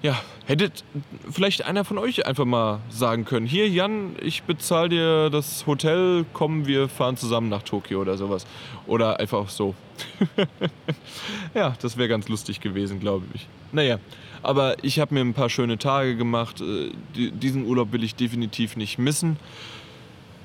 [0.01, 0.83] Ja, hättet
[1.31, 6.25] vielleicht einer von euch einfach mal sagen können, hier Jan, ich bezahle dir das Hotel,
[6.33, 8.45] komm, wir fahren zusammen nach Tokio oder sowas.
[8.85, 9.73] Oder einfach so.
[11.53, 13.47] ja, das wäre ganz lustig gewesen, glaube ich.
[13.71, 13.99] Naja,
[14.43, 16.61] aber ich habe mir ein paar schöne Tage gemacht.
[16.61, 19.37] Äh, diesen Urlaub will ich definitiv nicht missen.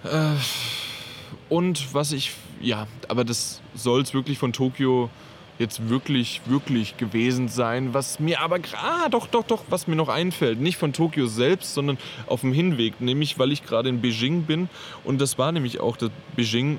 [0.04, 0.34] Äh,
[1.48, 5.10] und was ich, ja, aber das soll es wirklich von Tokio
[5.60, 7.92] jetzt wirklich, wirklich gewesen sein.
[7.92, 10.58] Was mir aber, ah, doch, doch, doch, was mir noch einfällt.
[10.58, 13.00] Nicht von Tokio selbst, sondern auf dem Hinweg.
[13.00, 14.70] Nämlich, weil ich gerade in Beijing bin.
[15.04, 16.78] Und das war nämlich auch das Beijing.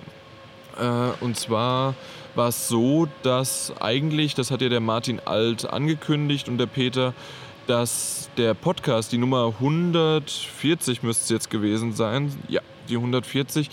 [0.80, 1.94] Äh, und zwar
[2.36, 7.14] war es so, dass eigentlich, das hat ja der Martin Alt angekündigt und der Peter,
[7.68, 13.70] dass der Podcast, die Nummer 140 müsste es jetzt gewesen sein, ja, die 140,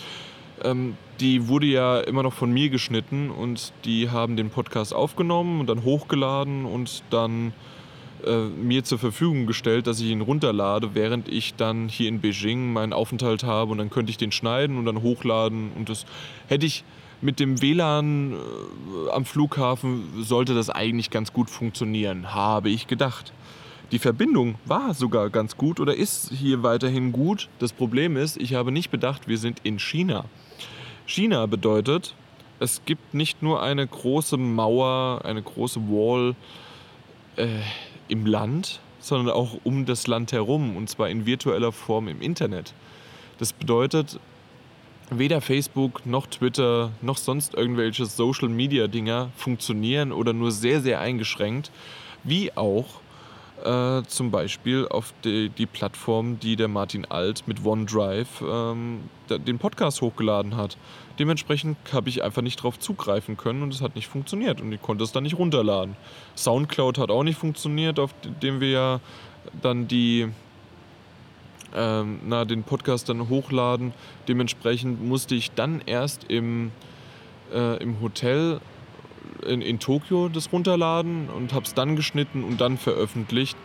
[0.63, 5.59] ähm, die wurde ja immer noch von mir geschnitten und die haben den Podcast aufgenommen
[5.59, 7.53] und dann hochgeladen und dann
[8.25, 12.73] äh, mir zur Verfügung gestellt, dass ich ihn runterlade, während ich dann hier in Beijing
[12.73, 16.05] meinen Aufenthalt habe und dann könnte ich den schneiden und dann hochladen und das
[16.47, 16.83] hätte ich
[17.21, 23.33] mit dem WLAN äh, am Flughafen sollte das eigentlich ganz gut funktionieren, habe ich gedacht.
[23.91, 27.49] Die Verbindung war sogar ganz gut oder ist hier weiterhin gut.
[27.57, 30.25] Das Problem ist, ich habe nicht bedacht, wir sind in China.
[31.07, 32.13] China bedeutet,
[32.59, 36.35] es gibt nicht nur eine große Mauer, eine große Wall
[37.35, 37.47] äh,
[38.09, 42.73] im Land, sondern auch um das Land herum und zwar in virtueller Form im Internet.
[43.39, 44.19] Das bedeutet,
[45.09, 50.99] weder Facebook noch Twitter noch sonst irgendwelche Social Media Dinger funktionieren oder nur sehr, sehr
[50.99, 51.71] eingeschränkt,
[52.23, 52.85] wie auch
[53.63, 59.59] äh, zum Beispiel auf die, die, Plattform, die der Martin Alt mit OneDrive ähm, den
[59.59, 60.77] Podcast hochgeladen hat.
[61.17, 64.81] Dementsprechend habe ich einfach nicht darauf zugreifen können und es hat nicht funktioniert und ich
[64.81, 65.97] konnte es dann nicht runterladen.
[66.37, 68.99] Soundcloud hat auch nicht funktioniert, auf dem wir ja
[69.61, 70.29] dann die,
[71.75, 73.93] ähm, na, den Podcast dann hochladen.
[74.27, 76.71] Dementsprechend musste ich dann erst im
[77.53, 78.59] äh, im Hotel
[79.47, 83.57] in, in Tokio das runterladen und habe es dann geschnitten und dann veröffentlicht.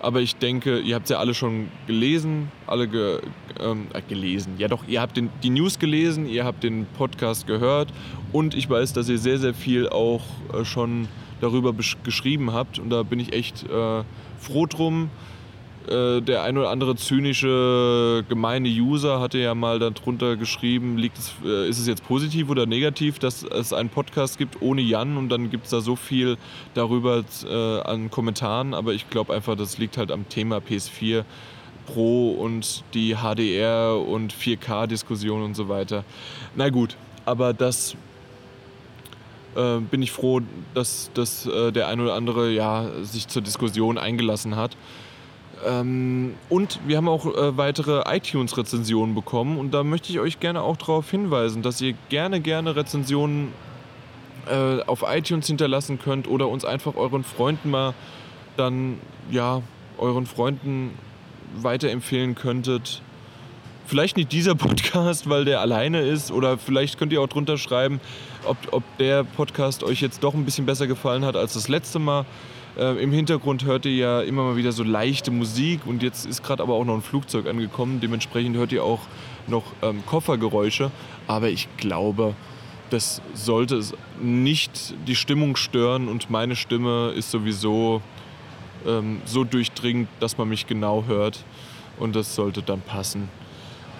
[0.00, 3.20] Aber ich denke, ihr habt es ja alle schon gelesen, alle ge,
[3.60, 4.54] ähm, äh, gelesen.
[4.58, 7.92] Ja doch, ihr habt den, die News gelesen, ihr habt den Podcast gehört
[8.32, 10.22] und ich weiß, dass ihr sehr, sehr viel auch
[10.52, 11.06] äh, schon
[11.40, 14.02] darüber geschrieben habt und da bin ich echt äh,
[14.38, 15.10] froh drum.
[15.88, 21.32] Äh, der ein oder andere zynische, gemeine User hatte ja mal darunter geschrieben, liegt es,
[21.44, 25.28] äh, ist es jetzt positiv oder negativ, dass es einen Podcast gibt ohne Jan und
[25.28, 26.36] dann gibt es da so viel
[26.74, 31.24] darüber äh, an Kommentaren, aber ich glaube einfach, das liegt halt am Thema PS4
[31.86, 36.04] Pro und die HDR und 4K-Diskussion und so weiter.
[36.54, 37.96] Na gut, aber das
[39.56, 40.40] äh, bin ich froh,
[40.74, 44.76] dass, dass äh, der ein oder andere ja, sich zur Diskussion eingelassen hat.
[45.64, 50.62] Ähm, und wir haben auch äh, weitere iTunes-Rezensionen bekommen und da möchte ich euch gerne
[50.62, 53.52] auch darauf hinweisen, dass ihr gerne, gerne Rezensionen
[54.46, 57.94] äh, auf iTunes hinterlassen könnt oder uns einfach euren Freunden mal
[58.56, 58.98] dann,
[59.30, 59.62] ja,
[59.98, 60.90] euren Freunden
[61.54, 63.02] weiterempfehlen könntet.
[63.86, 68.00] Vielleicht nicht dieser Podcast, weil der alleine ist, oder vielleicht könnt ihr auch drunter schreiben,
[68.44, 71.98] ob, ob der Podcast euch jetzt doch ein bisschen besser gefallen hat als das letzte
[71.98, 72.24] Mal.
[72.78, 76.42] Äh, Im Hintergrund hört ihr ja immer mal wieder so leichte Musik und jetzt ist
[76.42, 78.00] gerade aber auch noch ein Flugzeug angekommen.
[78.00, 79.00] Dementsprechend hört ihr auch
[79.46, 80.90] noch ähm, Koffergeräusche.
[81.26, 82.34] Aber ich glaube,
[82.90, 83.82] das sollte
[84.20, 88.02] nicht die Stimmung stören und meine Stimme ist sowieso
[88.86, 91.44] ähm, so durchdringend, dass man mich genau hört
[91.98, 93.28] und das sollte dann passen.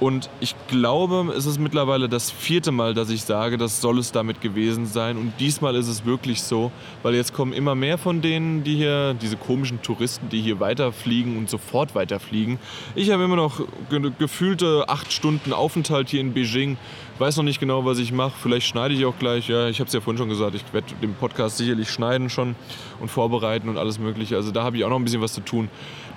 [0.02, 4.10] Und ich glaube, es ist mittlerweile das vierte Mal, dass ich sage, das soll es
[4.10, 5.16] damit gewesen sein.
[5.16, 6.72] Und diesmal ist es wirklich so,
[7.04, 11.38] weil jetzt kommen immer mehr von denen, die hier, diese komischen Touristen, die hier weiterfliegen
[11.38, 12.58] und sofort weiterfliegen.
[12.96, 13.60] Ich habe immer noch
[13.90, 16.78] ge gefühlte acht Stunden Aufenthalt hier in Beijing.
[17.20, 18.32] Weiß noch nicht genau, was ich mache.
[18.42, 19.46] Vielleicht schneide ich auch gleich.
[19.46, 20.56] Ja, ich habe es ja vorhin schon gesagt.
[20.56, 22.56] Ich werde den Podcast sicherlich schneiden schon
[22.98, 24.34] und vorbereiten und alles Mögliche.
[24.34, 25.68] Also da habe ich auch noch ein bisschen was zu tun.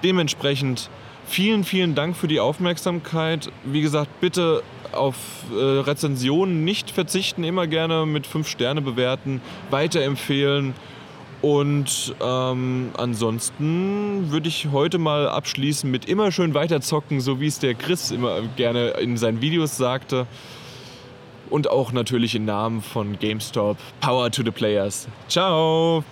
[0.03, 0.89] Dementsprechend
[1.27, 3.51] Vielen, vielen Dank für die Aufmerksamkeit.
[3.63, 5.15] Wie gesagt, bitte auf
[5.51, 10.73] äh, Rezensionen nicht verzichten, immer gerne mit 5 Sterne bewerten, weiterempfehlen.
[11.41, 17.59] Und ähm, ansonsten würde ich heute mal abschließen mit immer schön weiterzocken, so wie es
[17.59, 20.27] der Chris immer gerne in seinen Videos sagte.
[21.49, 23.77] Und auch natürlich im Namen von GameStop.
[24.01, 25.07] Power to the Players.
[25.27, 26.03] Ciao!